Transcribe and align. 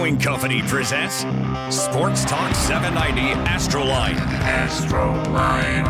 Brewing 0.00 0.18
Company 0.18 0.62
presents 0.62 1.26
Sports 1.68 2.24
Talk 2.24 2.54
790 2.54 3.20
Astroline. 3.46 4.16
Astroline. 4.40 5.84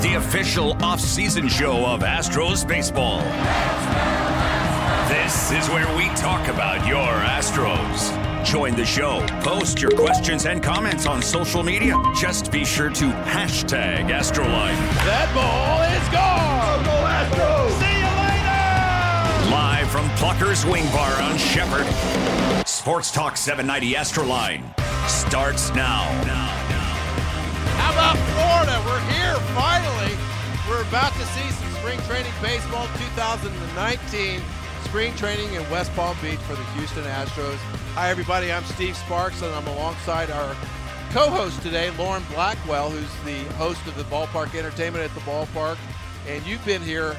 The 0.00 0.14
official 0.14 0.80
off-season 0.80 1.48
show 1.48 1.84
of 1.86 2.02
Astros 2.02 2.64
baseball. 2.64 3.18
This 5.08 5.50
is 5.50 5.68
where 5.70 5.92
we 5.96 6.04
talk 6.14 6.46
about 6.46 6.86
your 6.86 7.00
Astros. 7.02 8.44
Join 8.44 8.76
the 8.76 8.86
show. 8.86 9.26
Post 9.40 9.82
your 9.82 9.90
questions 9.90 10.46
and 10.46 10.62
comments 10.62 11.04
on 11.06 11.20
social 11.20 11.64
media. 11.64 12.00
Just 12.14 12.52
be 12.52 12.64
sure 12.64 12.90
to 12.90 13.06
hashtag 13.06 14.08
Astroline. 14.08 14.78
That 15.04 15.28
ball 15.34 15.82
is 15.82 16.08
gone. 16.14 16.84
Go 16.84 16.92
Astros. 17.10 17.72
See 17.80 17.98
you 17.98 18.06
later. 18.22 19.50
Live 19.50 19.90
from 19.90 20.08
Plucker's 20.10 20.64
Wing 20.64 20.86
Bar 20.92 21.20
on 21.22 21.36
Shepherd. 21.36 22.65
Sports 22.86 23.10
Talk 23.10 23.36
790 23.36 23.96
Astroline 23.96 24.62
starts 25.08 25.74
now. 25.74 26.04
How 27.82 27.90
about 27.90 28.16
Florida? 28.30 28.80
We're 28.86 29.02
here 29.10 29.34
finally. 29.58 30.14
We're 30.70 30.86
about 30.86 31.12
to 31.14 31.26
see 31.34 31.50
some 31.50 31.68
spring 31.80 31.98
training 32.02 32.30
baseball 32.40 32.86
2019 33.18 34.40
spring 34.84 35.12
training 35.16 35.52
in 35.54 35.68
West 35.68 35.92
Palm 35.96 36.16
Beach 36.22 36.38
for 36.38 36.54
the 36.54 36.62
Houston 36.78 37.02
Astros. 37.02 37.56
Hi, 37.96 38.08
everybody. 38.08 38.52
I'm 38.52 38.62
Steve 38.62 38.96
Sparks, 38.96 39.42
and 39.42 39.52
I'm 39.52 39.66
alongside 39.66 40.30
our 40.30 40.54
co-host 41.10 41.60
today, 41.62 41.90
Lauren 41.98 42.22
Blackwell, 42.32 42.90
who's 42.90 43.24
the 43.24 43.52
host 43.54 43.84
of 43.88 43.96
the 43.96 44.04
Ballpark 44.04 44.54
Entertainment 44.54 45.02
at 45.02 45.12
the 45.12 45.22
Ballpark. 45.22 45.76
And 46.28 46.46
you've 46.46 46.64
been 46.64 46.82
here, 46.82 47.16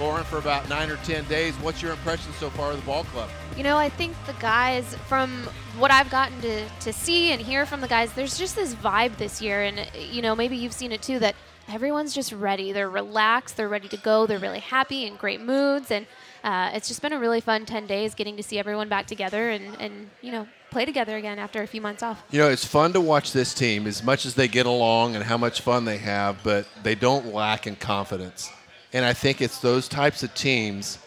Lauren, 0.00 0.24
for 0.24 0.38
about 0.38 0.66
nine 0.70 0.90
or 0.90 0.96
ten 1.04 1.24
days. 1.26 1.54
What's 1.56 1.82
your 1.82 1.92
impression 1.92 2.32
so 2.40 2.48
far 2.48 2.70
of 2.70 2.78
the 2.78 2.86
ball 2.86 3.04
club? 3.04 3.28
You 3.54 3.62
know, 3.62 3.76
I 3.76 3.90
think 3.90 4.16
the 4.26 4.32
guys, 4.34 4.96
from 5.06 5.42
what 5.76 5.90
I've 5.90 6.08
gotten 6.08 6.40
to, 6.40 6.66
to 6.66 6.92
see 6.92 7.32
and 7.32 7.40
hear 7.40 7.66
from 7.66 7.82
the 7.82 7.86
guys, 7.86 8.10
there's 8.14 8.38
just 8.38 8.56
this 8.56 8.74
vibe 8.74 9.18
this 9.18 9.42
year. 9.42 9.62
And, 9.62 9.86
you 9.94 10.22
know, 10.22 10.34
maybe 10.34 10.56
you've 10.56 10.72
seen 10.72 10.90
it 10.90 11.02
too 11.02 11.18
that 11.18 11.34
everyone's 11.68 12.14
just 12.14 12.32
ready. 12.32 12.72
They're 12.72 12.88
relaxed, 12.88 13.58
they're 13.58 13.68
ready 13.68 13.88
to 13.88 13.98
go, 13.98 14.26
they're 14.26 14.38
really 14.38 14.60
happy, 14.60 15.04
in 15.04 15.16
great 15.16 15.42
moods. 15.42 15.90
And 15.90 16.06
uh, 16.42 16.70
it's 16.72 16.88
just 16.88 17.02
been 17.02 17.12
a 17.12 17.18
really 17.18 17.42
fun 17.42 17.66
10 17.66 17.86
days 17.86 18.14
getting 18.14 18.38
to 18.38 18.42
see 18.42 18.58
everyone 18.58 18.88
back 18.88 19.06
together 19.06 19.50
and, 19.50 19.78
and, 19.78 20.08
you 20.22 20.32
know, 20.32 20.48
play 20.70 20.86
together 20.86 21.18
again 21.18 21.38
after 21.38 21.62
a 21.62 21.66
few 21.66 21.82
months 21.82 22.02
off. 22.02 22.24
You 22.30 22.40
know, 22.40 22.48
it's 22.48 22.64
fun 22.64 22.94
to 22.94 23.02
watch 23.02 23.32
this 23.32 23.52
team 23.52 23.86
as 23.86 24.02
much 24.02 24.24
as 24.24 24.34
they 24.34 24.48
get 24.48 24.64
along 24.64 25.14
and 25.14 25.24
how 25.24 25.36
much 25.36 25.60
fun 25.60 25.84
they 25.84 25.98
have, 25.98 26.38
but 26.42 26.66
they 26.82 26.94
don't 26.94 27.34
lack 27.34 27.66
in 27.66 27.76
confidence. 27.76 28.50
And 28.92 29.04
I 29.04 29.12
think 29.12 29.40
it's 29.40 29.58
those 29.58 29.88
types 29.88 30.22
of 30.22 30.34
teams 30.34 30.98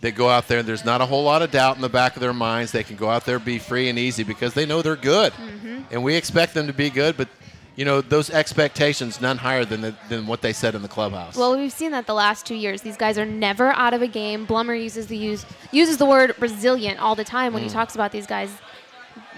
that 0.00 0.14
go 0.14 0.28
out 0.28 0.48
there 0.48 0.58
and 0.58 0.68
there's 0.68 0.84
not 0.84 1.00
a 1.00 1.06
whole 1.06 1.24
lot 1.24 1.42
of 1.42 1.50
doubt 1.50 1.76
in 1.76 1.82
the 1.82 1.88
back 1.88 2.14
of 2.14 2.20
their 2.20 2.34
minds. 2.34 2.72
They 2.72 2.84
can 2.84 2.96
go 2.96 3.08
out 3.08 3.24
there, 3.24 3.38
be 3.38 3.58
free 3.58 3.88
and 3.88 3.98
easy 3.98 4.22
because 4.22 4.54
they 4.54 4.66
know 4.66 4.82
they're 4.82 4.96
good. 4.96 5.32
Mm-hmm. 5.32 5.82
And 5.90 6.04
we 6.04 6.14
expect 6.14 6.54
them 6.54 6.66
to 6.66 6.72
be 6.72 6.90
good, 6.90 7.16
but 7.16 7.28
you 7.76 7.84
know, 7.84 8.00
those 8.00 8.30
expectations 8.30 9.20
none 9.20 9.38
higher 9.38 9.64
than 9.64 9.80
the, 9.80 9.94
than 10.08 10.26
what 10.26 10.42
they 10.42 10.52
said 10.52 10.74
in 10.74 10.82
the 10.82 10.88
clubhouse. 10.88 11.36
Well, 11.36 11.58
we've 11.58 11.72
seen 11.72 11.90
that 11.90 12.06
the 12.06 12.14
last 12.14 12.46
two 12.46 12.54
years. 12.54 12.82
These 12.82 12.96
guys 12.96 13.18
are 13.18 13.26
never 13.26 13.72
out 13.72 13.94
of 13.94 14.02
a 14.02 14.06
game. 14.06 14.46
Blummer 14.46 14.80
uses 14.80 15.08
the 15.08 15.16
use 15.16 15.44
uses 15.72 15.96
the 15.96 16.06
word 16.06 16.34
resilient 16.38 17.00
all 17.00 17.14
the 17.14 17.24
time 17.24 17.52
when 17.52 17.62
he 17.62 17.68
talks 17.68 17.94
about 17.94 18.12
these 18.12 18.26
guys. 18.26 18.50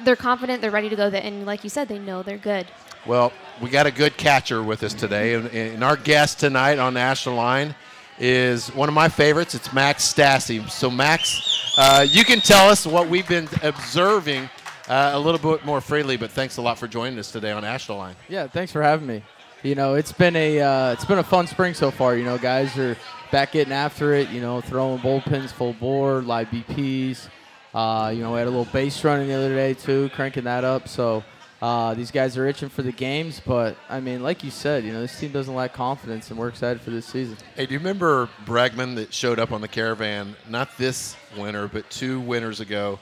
They're 0.04 0.16
confident, 0.16 0.60
they're 0.60 0.70
ready 0.70 0.90
to 0.90 0.96
go, 0.96 1.08
and 1.08 1.46
like 1.46 1.64
you 1.64 1.70
said, 1.70 1.88
they 1.88 1.98
know 1.98 2.22
they're 2.22 2.36
good. 2.36 2.66
Well, 3.06 3.32
we 3.62 3.70
got 3.70 3.86
a 3.86 3.90
good 3.90 4.16
catcher 4.16 4.62
with 4.62 4.82
us 4.82 4.92
today, 4.92 5.34
and, 5.34 5.48
and 5.48 5.84
our 5.84 5.96
guest 5.96 6.40
tonight 6.40 6.78
on 6.78 6.94
Astroline 6.94 7.74
is 8.18 8.68
one 8.74 8.88
of 8.88 8.94
my 8.94 9.08
favorites. 9.08 9.54
It's 9.54 9.72
Max 9.72 10.12
Stassi. 10.12 10.68
So, 10.70 10.90
Max, 10.90 11.74
uh, 11.78 12.06
you 12.08 12.24
can 12.24 12.40
tell 12.40 12.68
us 12.68 12.86
what 12.86 13.08
we've 13.08 13.28
been 13.28 13.48
observing 13.62 14.48
uh, 14.88 15.10
a 15.14 15.18
little 15.18 15.40
bit 15.40 15.64
more 15.64 15.80
freely. 15.80 16.16
But 16.16 16.30
thanks 16.30 16.56
a 16.56 16.62
lot 16.62 16.78
for 16.78 16.88
joining 16.88 17.18
us 17.18 17.30
today 17.30 17.52
on 17.52 17.62
Astroline. 17.62 18.14
Yeah, 18.28 18.46
thanks 18.46 18.72
for 18.72 18.82
having 18.82 19.06
me. 19.06 19.22
You 19.62 19.74
know, 19.74 19.94
it's 19.94 20.12
been 20.12 20.36
a 20.36 20.60
uh, 20.60 20.92
it's 20.92 21.04
been 21.04 21.18
a 21.18 21.24
fun 21.24 21.46
spring 21.46 21.74
so 21.74 21.90
far. 21.90 22.16
You 22.16 22.24
know, 22.24 22.38
guys 22.38 22.76
are 22.78 22.96
back 23.32 23.52
getting 23.52 23.72
after 23.72 24.14
it. 24.14 24.30
You 24.30 24.40
know, 24.40 24.60
throwing 24.60 25.00
bullpens 25.00 25.50
full 25.50 25.72
bore, 25.74 26.22
live 26.22 26.48
BPs. 26.48 27.28
Uh, 27.74 28.10
you 28.14 28.22
know, 28.22 28.32
we 28.32 28.38
had 28.38 28.46
a 28.46 28.50
little 28.50 28.72
base 28.72 29.02
running 29.04 29.28
the 29.28 29.34
other 29.34 29.54
day 29.54 29.74
too, 29.74 30.08
cranking 30.14 30.44
that 30.44 30.64
up. 30.64 30.88
So 30.88 31.24
uh, 31.62 31.94
these 31.94 32.10
guys 32.10 32.36
are 32.36 32.46
itching 32.46 32.68
for 32.68 32.82
the 32.82 32.92
games. 32.92 33.40
But 33.44 33.76
I 33.88 34.00
mean, 34.00 34.22
like 34.22 34.44
you 34.44 34.50
said, 34.50 34.84
you 34.84 34.92
know, 34.92 35.00
this 35.00 35.18
team 35.18 35.32
doesn't 35.32 35.54
lack 35.54 35.72
confidence, 35.72 36.30
and 36.30 36.38
we're 36.38 36.48
excited 36.48 36.80
for 36.80 36.90
this 36.90 37.06
season. 37.06 37.36
Hey, 37.54 37.66
do 37.66 37.72
you 37.72 37.78
remember 37.78 38.28
Bregman 38.44 38.96
that 38.96 39.12
showed 39.12 39.38
up 39.38 39.52
on 39.52 39.60
the 39.60 39.68
caravan? 39.68 40.36
Not 40.48 40.76
this 40.76 41.16
winter, 41.36 41.68
but 41.68 41.88
two 41.90 42.20
winters 42.20 42.60
ago. 42.60 42.98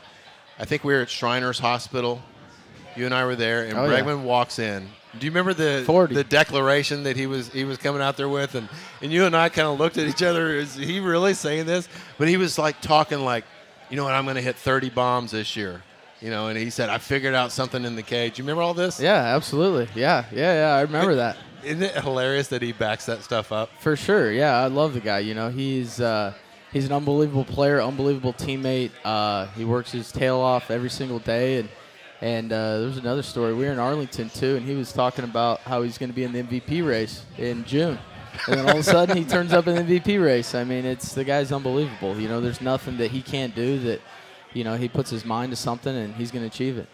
I 0.59 0.65
think 0.65 0.85
we 0.85 0.95
were 0.95 1.01
at 1.01 1.11
Shriners 1.11 1.59
Hospital. 1.59 2.23
You 2.97 3.07
and 3.07 3.15
I 3.15 3.25
were 3.25 3.35
there, 3.35 3.65
and 3.65 3.77
Oh, 3.77 3.91
yeah. 3.91 4.15
Walks 4.15 4.61
in. 4.61 4.89
Do 5.19 5.27
you 5.27 5.31
remember 5.31 5.55
the 5.55 5.83
40. 5.87 6.15
the 6.15 6.25
declaration 6.25 7.05
that 7.05 7.17
he 7.17 7.27
was 7.27 7.49
he 7.49 7.65
was 7.65 7.79
coming 7.79 8.03
out 8.03 8.17
there 8.17 8.29
with, 8.29 8.55
and, 8.55 8.69
and 9.03 9.13
you 9.13 9.25
and 9.27 9.37
I 9.37 9.49
kind 9.49 9.69
of 9.69 9.79
looked 9.79 9.97
at 9.99 10.07
each 10.09 10.23
other. 10.23 10.55
Is 10.55 10.75
he 10.75 11.01
really 11.01 11.35
saying 11.35 11.67
this? 11.67 11.89
But 12.19 12.29
he 12.29 12.37
was 12.37 12.59
like 12.59 12.81
talking 12.81 13.21
like, 13.21 13.45
you 13.91 13.97
know 13.97 14.05
what? 14.05 14.15
I'm 14.15 14.25
going 14.25 14.37
to 14.37 14.43
hit 14.43 14.57
30 14.57 14.91
bombs 14.91 15.31
this 15.33 15.57
year. 15.57 15.83
You 16.25 16.31
know, 16.31 16.49
and 16.49 16.57
he 16.57 16.71
said, 16.71 16.89
I 16.89 16.97
figured 16.97 17.35
out 17.35 17.53
something 17.53 17.85
in 17.85 17.97
the 17.97 18.03
cage. 18.03 18.39
You 18.39 18.45
remember 18.45 18.63
all 18.63 18.73
this? 18.73 18.99
Yeah, 18.99 19.37
absolutely. 19.37 19.89
Yeah, 19.95 20.25
yeah, 20.33 20.55
yeah. 20.55 20.75
I 20.75 20.81
remember 20.81 21.17
that. 21.17 21.37
Isn't 21.63 21.83
it 21.83 22.03
hilarious 22.03 22.49
that 22.49 22.63
he 22.63 22.73
backs 22.73 23.05
that 23.05 23.23
stuff 23.23 23.53
up? 23.53 23.69
For 23.81 23.95
sure, 23.95 24.33
yeah, 24.33 24.59
I 24.59 24.69
love 24.69 24.95
the 24.95 25.01
guy. 25.01 25.19
You 25.19 25.35
know, 25.35 25.51
he's 25.51 26.01
uh, 26.01 26.33
he's 26.73 26.87
an 26.87 26.93
unbelievable 26.93 27.45
player, 27.45 27.79
unbelievable 27.83 28.33
teammate. 28.33 28.91
Uh, 29.05 29.49
he 29.49 29.67
works 29.67 29.93
his 29.93 30.11
tail 30.11 30.41
off 30.41 30.71
every 30.71 30.89
single 30.89 31.19
day, 31.19 31.59
and 31.59 31.69
and 32.23 32.51
uh, 32.55 32.81
there's 32.81 32.97
another 32.97 33.23
story. 33.23 33.53
We 33.53 33.67
were 33.67 33.73
in 33.73 33.79
Arlington 33.79 34.31
too, 34.31 34.57
and 34.57 34.65
he 34.65 34.75
was 34.75 34.95
talking 34.95 35.25
about 35.25 35.61
how 35.61 35.83
he's 35.83 35.99
going 35.99 36.09
to 36.09 36.17
be 36.17 36.25
in 36.25 36.33
the 36.33 36.43
MVP 36.43 36.87
race 36.87 37.23
in 37.37 37.67
June, 37.67 37.99
and 38.47 38.59
then 38.59 38.65
all 38.65 38.79
of 38.79 38.79
a 38.79 38.83
sudden 38.83 39.15
he 39.15 39.25
turns 39.25 39.53
up 39.53 39.67
in 39.67 39.75
the 39.75 40.01
MVP 40.01 40.25
race. 40.25 40.55
I 40.55 40.65
mean, 40.65 40.87
it's 40.87 41.13
the 41.13 41.25
guy's 41.25 41.53
unbelievable. 41.53 42.19
You 42.19 42.29
know, 42.29 42.41
there's 42.41 42.63
nothing 42.63 42.97
that 42.97 43.11
he 43.11 43.21
can't 43.21 43.55
do 43.55 43.79
that, 43.81 44.01
you 44.55 44.65
know, 44.65 44.77
he 44.77 44.89
puts 44.89 45.11
his 45.11 45.25
mind 45.25 45.53
to 45.53 45.57
something 45.57 45.95
and 45.95 46.15
he's 46.15 46.31
going 46.31 46.43
to 46.43 46.47
achieve 46.47 46.79
it. 46.79 46.89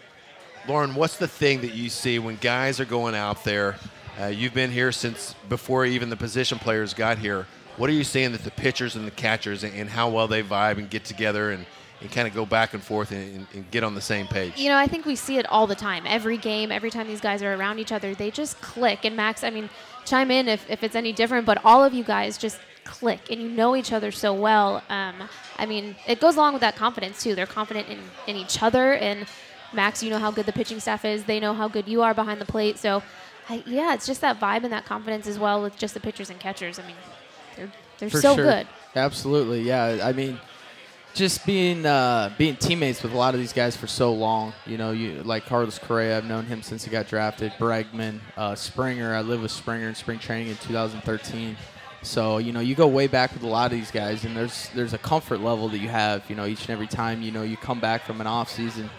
Lauren, 0.67 0.93
what's 0.93 1.17
the 1.17 1.27
thing 1.27 1.61
that 1.61 1.73
you 1.73 1.89
see 1.89 2.19
when 2.19 2.35
guys 2.35 2.79
are 2.79 2.85
going 2.85 3.15
out 3.15 3.43
there? 3.43 3.77
Uh, 4.19 4.25
you've 4.25 4.53
been 4.53 4.71
here 4.71 4.91
since 4.91 5.33
before 5.47 5.85
even 5.85 6.09
the 6.09 6.17
position 6.17 6.59
players 6.59 6.93
got 6.93 7.17
here. 7.17 7.47
What 7.77 7.89
are 7.89 7.93
you 7.93 8.03
seeing 8.03 8.33
that 8.33 8.43
the 8.43 8.51
pitchers 8.51 8.95
and 8.95 9.07
the 9.07 9.11
catchers 9.11 9.63
and, 9.63 9.73
and 9.73 9.89
how 9.89 10.09
well 10.09 10.27
they 10.27 10.43
vibe 10.43 10.77
and 10.77 10.89
get 10.89 11.05
together 11.05 11.51
and, 11.51 11.65
and 12.01 12.11
kind 12.11 12.27
of 12.27 12.33
go 12.33 12.45
back 12.45 12.73
and 12.73 12.83
forth 12.83 13.11
and, 13.11 13.37
and, 13.37 13.47
and 13.53 13.71
get 13.71 13.83
on 13.83 13.95
the 13.95 14.01
same 14.01 14.27
page? 14.27 14.53
You 14.57 14.69
know, 14.69 14.77
I 14.77 14.87
think 14.87 15.05
we 15.05 15.15
see 15.15 15.37
it 15.37 15.45
all 15.47 15.65
the 15.65 15.75
time. 15.75 16.03
Every 16.05 16.37
game, 16.37 16.71
every 16.71 16.91
time 16.91 17.07
these 17.07 17.21
guys 17.21 17.41
are 17.41 17.53
around 17.53 17.79
each 17.79 17.91
other, 17.91 18.13
they 18.13 18.29
just 18.29 18.59
click. 18.61 19.05
And 19.05 19.15
Max, 19.15 19.43
I 19.43 19.49
mean, 19.49 19.69
chime 20.05 20.29
in 20.29 20.47
if, 20.47 20.69
if 20.69 20.83
it's 20.83 20.95
any 20.95 21.13
different, 21.13 21.45
but 21.45 21.59
all 21.63 21.83
of 21.83 21.93
you 21.93 22.03
guys 22.03 22.37
just 22.37 22.59
click 22.83 23.29
and 23.29 23.41
you 23.41 23.49
know 23.49 23.75
each 23.75 23.91
other 23.91 24.11
so 24.11 24.33
well. 24.33 24.83
Um, 24.89 25.15
I 25.57 25.65
mean, 25.65 25.95
it 26.07 26.19
goes 26.19 26.35
along 26.35 26.53
with 26.53 26.61
that 26.61 26.75
confidence 26.75 27.21
too. 27.23 27.35
They're 27.35 27.45
confident 27.45 27.87
in, 27.89 27.99
in 28.27 28.35
each 28.35 28.61
other. 28.61 28.93
And 28.93 29.25
Max, 29.73 30.03
you 30.03 30.09
know 30.09 30.19
how 30.19 30.31
good 30.31 30.45
the 30.45 30.53
pitching 30.53 30.79
staff 30.79 31.05
is. 31.05 31.23
They 31.23 31.39
know 31.39 31.53
how 31.53 31.67
good 31.67 31.87
you 31.87 32.01
are 32.01 32.13
behind 32.13 32.41
the 32.41 32.45
plate. 32.45 32.77
So, 32.77 33.03
I, 33.49 33.63
yeah, 33.65 33.93
it's 33.93 34.05
just 34.05 34.21
that 34.21 34.39
vibe 34.39 34.63
and 34.63 34.73
that 34.73 34.85
confidence 34.85 35.27
as 35.27 35.39
well 35.39 35.61
with 35.61 35.77
just 35.77 35.93
the 35.93 35.99
pitchers 35.99 36.29
and 36.29 36.39
catchers. 36.39 36.79
I 36.79 36.87
mean, 36.87 36.95
they're, 37.55 37.71
they're 37.99 38.09
For 38.09 38.21
so 38.21 38.35
sure. 38.35 38.45
good. 38.45 38.67
Absolutely, 38.95 39.61
yeah. 39.61 39.99
I 40.03 40.11
mean, 40.11 40.39
just 41.13 41.45
being 41.45 41.85
uh, 41.85 42.33
being 42.37 42.55
teammates 42.55 43.03
with 43.03 43.13
a 43.13 43.17
lot 43.17 43.33
of 43.33 43.39
these 43.39 43.53
guys 43.53 43.75
for 43.75 43.87
so 43.87 44.13
long. 44.13 44.53
You 44.65 44.77
know, 44.77 44.91
you 44.91 45.23
like 45.23 45.45
Carlos 45.45 45.79
Correa. 45.79 46.17
I've 46.17 46.25
known 46.25 46.45
him 46.45 46.61
since 46.61 46.83
he 46.83 46.91
got 46.91 47.07
drafted. 47.07 47.51
Bregman, 47.53 48.19
uh, 48.37 48.55
Springer. 48.55 49.13
I 49.13 49.21
lived 49.21 49.41
with 49.41 49.51
Springer 49.51 49.87
in 49.89 49.95
spring 49.95 50.19
training 50.19 50.49
in 50.49 50.57
2013. 50.57 51.57
So 52.03 52.39
you 52.39 52.51
know, 52.51 52.59
you 52.59 52.75
go 52.75 52.87
way 52.87 53.07
back 53.07 53.33
with 53.33 53.43
a 53.43 53.47
lot 53.47 53.71
of 53.71 53.77
these 53.77 53.91
guys, 53.91 54.25
and 54.25 54.35
there's 54.35 54.69
there's 54.73 54.93
a 54.93 54.97
comfort 54.97 55.39
level 55.39 55.69
that 55.69 55.77
you 55.77 55.89
have. 55.89 56.27
You 56.29 56.35
know, 56.35 56.45
each 56.45 56.61
and 56.61 56.71
every 56.71 56.87
time 56.87 57.21
you 57.21 57.31
know 57.31 57.43
you 57.43 57.57
come 57.57 57.79
back 57.79 58.05
from 58.05 58.21
an 58.21 58.27
off 58.27 58.49
season. 58.49 58.89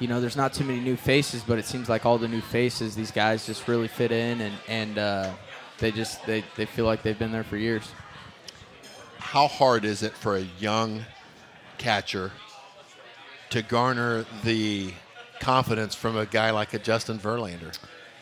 You 0.00 0.06
know, 0.06 0.20
there's 0.20 0.36
not 0.36 0.52
too 0.52 0.64
many 0.64 0.78
new 0.78 0.96
faces, 0.96 1.42
but 1.42 1.58
it 1.58 1.64
seems 1.64 1.88
like 1.88 2.06
all 2.06 2.18
the 2.18 2.28
new 2.28 2.40
faces, 2.40 2.94
these 2.94 3.10
guys 3.10 3.44
just 3.46 3.66
really 3.66 3.88
fit 3.88 4.12
in, 4.12 4.40
and 4.40 4.54
and 4.68 4.98
uh, 4.98 5.32
they 5.78 5.90
just 5.90 6.24
they, 6.26 6.44
they 6.56 6.66
feel 6.66 6.84
like 6.84 7.02
they've 7.02 7.18
been 7.18 7.32
there 7.32 7.44
for 7.44 7.56
years. 7.56 7.90
How 9.18 9.48
hard 9.48 9.84
is 9.84 10.02
it 10.02 10.12
for 10.12 10.36
a 10.36 10.46
young 10.58 11.04
catcher 11.78 12.32
to 13.50 13.62
garner 13.62 14.24
the 14.44 14.92
confidence 15.40 15.94
from 15.94 16.16
a 16.16 16.26
guy 16.26 16.50
like 16.50 16.74
a 16.74 16.78
Justin 16.78 17.18
Verlander? 17.18 17.76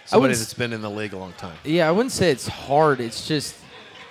Somebody 0.05 0.35
that's 0.35 0.55
been 0.55 0.73
in 0.73 0.83
the 0.83 0.91
league 0.91 1.13
a 1.15 1.19
long 1.19 1.33
time. 1.33 1.57
Yeah, 1.65 1.89
I 1.89 1.91
wouldn't 1.91 2.13
say 2.13 2.31
it's 2.31 2.47
hard. 2.47 3.01
It's 3.01 3.27
just 3.27 3.57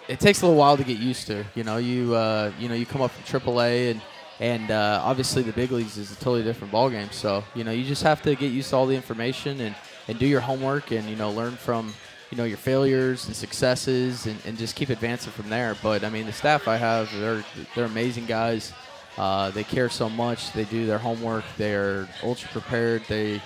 it 0.08 0.20
takes 0.20 0.42
a 0.42 0.46
little 0.46 0.60
while 0.60 0.78
to 0.78 0.84
get 0.84 0.98
used 0.98 1.28
to. 1.28 1.46
You 1.56 1.64
know, 1.64 1.78
you 1.78 2.16
uh, 2.16 2.52
you 2.60 2.70
know 2.70 2.76
you 2.76 2.86
come 2.86 3.02
up 3.02 3.12
from 3.12 3.42
AAA 3.42 3.92
and 3.92 4.02
and 4.40 4.70
uh, 4.72 5.02
obviously 5.04 5.44
the 5.44 5.54
big 5.54 5.72
leagues 5.72 5.98
is 5.98 6.12
a 6.12 6.16
totally 6.16 6.44
different 6.44 6.74
ballgame. 6.74 7.12
So 7.12 7.44
you 7.54 7.64
know 7.64 7.72
you 7.72 7.86
just 7.86 8.04
have 8.04 8.22
to 8.24 8.36
get 8.36 8.52
used 8.52 8.70
to 8.72 8.76
all 8.76 8.86
the 8.86 8.96
information 8.96 9.62
and 9.62 9.76
and 10.08 10.20
do 10.20 10.26
your 10.26 10.42
homework 10.42 10.92
and 10.92 11.08
you 11.10 11.16
know 11.16 11.32
learn 11.32 11.54
from 11.54 11.94
you 12.32 12.38
know 12.38 12.44
your 12.44 12.58
failures 12.58 13.26
and 13.28 13.36
successes 13.36 14.26
and, 14.26 14.40
and 14.46 14.58
just 14.58 14.76
keep 14.76 14.90
advancing 14.90 15.32
from 15.32 15.50
there. 15.50 15.76
But 15.82 16.04
I 16.04 16.10
mean 16.10 16.26
the 16.26 16.34
staff 16.34 16.68
I 16.68 16.78
have 16.78 17.12
they're 17.18 17.44
they're 17.76 17.86
amazing 17.86 18.26
guys. 18.26 18.74
Uh, 19.18 19.50
they 19.52 19.64
care 19.64 19.90
so 19.90 20.10
much. 20.10 20.52
They 20.52 20.66
do 20.66 20.86
their 20.86 20.98
homework. 20.98 21.46
They're 21.58 22.08
ultra 22.22 22.50
prepared. 22.50 23.04
They 23.08 23.42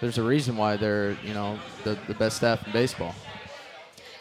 there's 0.00 0.18
a 0.18 0.22
reason 0.22 0.56
why 0.56 0.76
they're 0.76 1.16
you 1.22 1.34
know 1.34 1.58
the, 1.84 1.98
the 2.06 2.14
best 2.14 2.38
staff 2.38 2.66
in 2.66 2.72
baseball. 2.72 3.14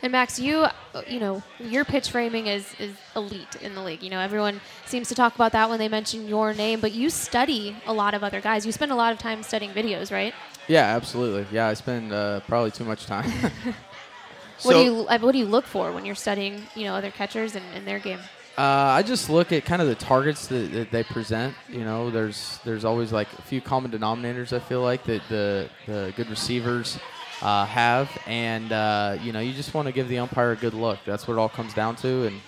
And 0.04 0.12
Max, 0.12 0.40
you, 0.40 0.58
uh, 0.58 0.72
you 1.08 1.20
know, 1.20 1.44
your 1.60 1.86
pitch 1.86 2.10
framing 2.10 2.48
is, 2.48 2.74
is 2.80 2.96
elite 3.16 3.56
in 3.62 3.76
the 3.76 3.84
league. 3.84 4.02
You 4.02 4.10
know, 4.10 4.20
everyone 4.20 4.60
seems 4.86 5.08
to 5.10 5.16
talk 5.16 5.36
about 5.36 5.52
that 5.52 5.70
when 5.70 5.78
they 5.78 5.88
mention 5.88 6.28
your 6.28 6.54
name, 6.56 6.80
but 6.80 6.92
you 6.92 7.12
study 7.12 7.76
a 7.86 7.94
lot 7.94 8.16
of 8.16 8.24
other 8.24 8.42
guys. 8.42 8.66
You 8.66 8.72
spend 8.72 8.92
a 8.92 8.96
lot 8.96 9.14
of 9.14 9.20
time 9.20 9.44
studying 9.44 9.72
videos, 9.72 10.12
right? 10.12 10.34
Yeah, 10.68 10.96
absolutely. 10.96 11.46
Yeah, 11.52 11.68
I 11.68 11.76
spend 11.76 12.12
uh, 12.12 12.40
probably 12.48 12.72
too 12.72 12.84
much 12.84 13.06
time. 13.06 13.30
what 14.64 14.74
do 14.74 14.80
you 14.80 15.06
uh, 15.08 15.20
What 15.20 15.34
do 15.34 15.38
you 15.38 15.46
look 15.46 15.66
for 15.66 15.92
when 15.92 16.04
you're 16.04 16.16
studying, 16.16 16.64
you 16.76 16.86
know, 16.86 16.96
other 16.96 17.12
catchers 17.12 17.56
and, 17.56 17.66
and 17.76 17.86
their 17.86 18.00
game? 18.00 18.20
Uh, 18.58 18.98
I 18.98 19.04
just 19.04 19.30
look 19.30 19.52
at 19.54 19.66
kind 19.66 19.82
of 19.82 19.88
the 19.88 19.96
targets 19.96 20.48
that, 20.48 20.72
that, 20.74 20.92
they 20.92 21.04
present. 21.04 21.56
You 21.70 21.86
know, 21.86 22.12
there's 22.12 22.60
there's 22.66 22.84
always 22.84 23.14
like 23.14 23.32
a 23.40 23.42
few 23.44 23.62
common 23.62 23.92
denominators. 23.92 24.52
I 24.52 24.60
feel 24.60 24.82
like 24.82 25.04
that 25.06 25.22
the 25.30 25.70
the 25.86 26.14
good 26.18 26.30
receivers 26.30 27.00
uh, 27.42 27.66
have, 27.66 28.10
and 28.28 28.72
uh, 28.72 29.18
you 29.22 29.32
know, 29.32 29.40
you 29.40 29.54
just 29.54 29.74
want 29.74 29.88
to 29.88 29.92
give 29.92 30.08
the 30.08 30.20
umpire 30.20 30.52
a 30.52 30.56
good 30.56 30.74
look. 30.74 31.00
That's 31.06 31.28
what 31.28 31.36
it 31.36 31.40
all 31.40 31.50
comes 31.50 31.74
down 31.74 31.96
to, 31.98 32.28
and 32.28 32.42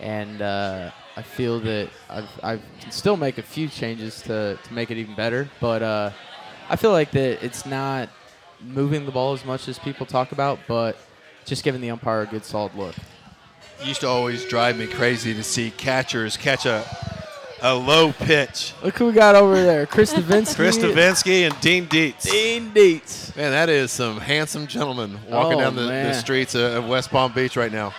and 0.00 0.42
uh, 0.42 0.90
I 1.16 1.22
feel 1.22 1.60
that 1.60 1.90
I've, 2.08 2.28
I 2.42 2.60
can 2.80 2.90
still 2.90 3.16
make 3.16 3.38
a 3.38 3.42
few 3.42 3.68
changes 3.68 4.22
to, 4.22 4.58
to 4.62 4.74
make 4.74 4.90
it 4.90 4.96
even 4.96 5.14
better, 5.14 5.48
but 5.60 5.82
uh, 5.82 6.10
I 6.68 6.76
feel 6.76 6.92
like 6.92 7.10
that 7.12 7.44
it's 7.44 7.66
not 7.66 8.08
moving 8.60 9.06
the 9.06 9.12
ball 9.12 9.32
as 9.32 9.44
much 9.44 9.68
as 9.68 9.78
people 9.78 10.06
talk 10.06 10.32
about, 10.32 10.58
but 10.66 10.96
just 11.44 11.64
giving 11.64 11.80
the 11.80 11.90
umpire 11.90 12.22
a 12.22 12.26
good 12.26 12.44
solid 12.44 12.74
look. 12.74 12.94
used 13.84 14.00
to 14.02 14.08
always 14.08 14.44
drive 14.46 14.78
me 14.78 14.86
crazy 14.86 15.34
to 15.34 15.42
see 15.42 15.70
catchers 15.72 16.36
catch 16.36 16.66
a 16.66 16.84
a 17.62 17.74
low 17.74 18.12
pitch. 18.12 18.72
Look 18.82 18.96
who 18.98 19.06
we 19.06 19.12
got 19.12 19.34
over 19.34 19.54
there, 19.62 19.86
Chris 19.86 20.12
Devenski. 20.12 20.56
Chris 20.56 20.78
Devenski 20.78 21.46
and 21.46 21.60
Dean 21.60 21.86
Deetz. 21.86 22.22
Dean 22.22 22.70
Deetz. 22.72 23.36
Man, 23.36 23.50
that 23.52 23.68
is 23.68 23.90
some 23.90 24.18
handsome 24.18 24.66
gentlemen 24.66 25.18
walking 25.28 25.58
Oh, 25.58 25.60
down 25.60 25.76
the, 25.76 25.82
the 25.82 26.14
streets 26.14 26.54
of 26.54 26.72
of 26.72 26.88
West 26.88 27.10
Palm 27.10 27.32
Beach 27.32 27.56
right 27.56 27.72
now. 27.72 27.92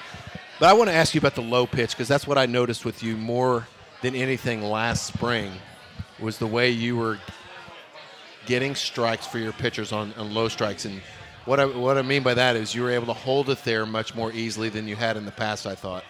But 0.60 0.70
I 0.70 0.74
want 0.74 0.90
to 0.90 0.96
ask 0.96 1.14
you 1.16 1.20
about 1.20 1.36
the 1.36 1.42
low 1.42 1.66
pitch 1.66 1.92
because 1.92 2.08
that's 2.08 2.28
what 2.28 2.38
I 2.38 2.46
noticed 2.46 2.86
with 2.86 3.02
you 3.02 3.18
more 3.18 3.68
than 4.02 4.16
anything 4.16 4.62
last 4.64 5.06
spring 5.08 5.52
was 6.20 6.38
the 6.38 6.48
way 6.48 6.70
you 6.70 6.96
were 6.98 7.18
getting 8.46 8.76
strikes 8.76 9.26
for 9.28 9.38
your 9.40 9.54
pitchers 9.54 9.92
on, 9.92 10.14
on 10.18 10.34
low 10.34 10.48
strikes. 10.48 10.86
And 10.86 11.02
what 11.46 11.60
I, 11.60 11.66
what 11.66 11.98
I 11.98 12.02
mean 12.04 12.22
by 12.24 12.34
that 12.36 12.56
is 12.56 12.74
you 12.76 12.84
were 12.84 12.92
able 12.92 13.08
to 13.08 13.14
hold 13.14 13.50
it 13.50 13.64
there 13.64 13.86
much 13.86 14.14
more 14.16 14.32
easily 14.32 14.70
than 14.70 14.88
you 14.88 14.96
had 14.96 15.18
in 15.18 15.26
the 15.26 15.32
past, 15.32 15.66
I 15.66 15.76
thought. 15.76 16.04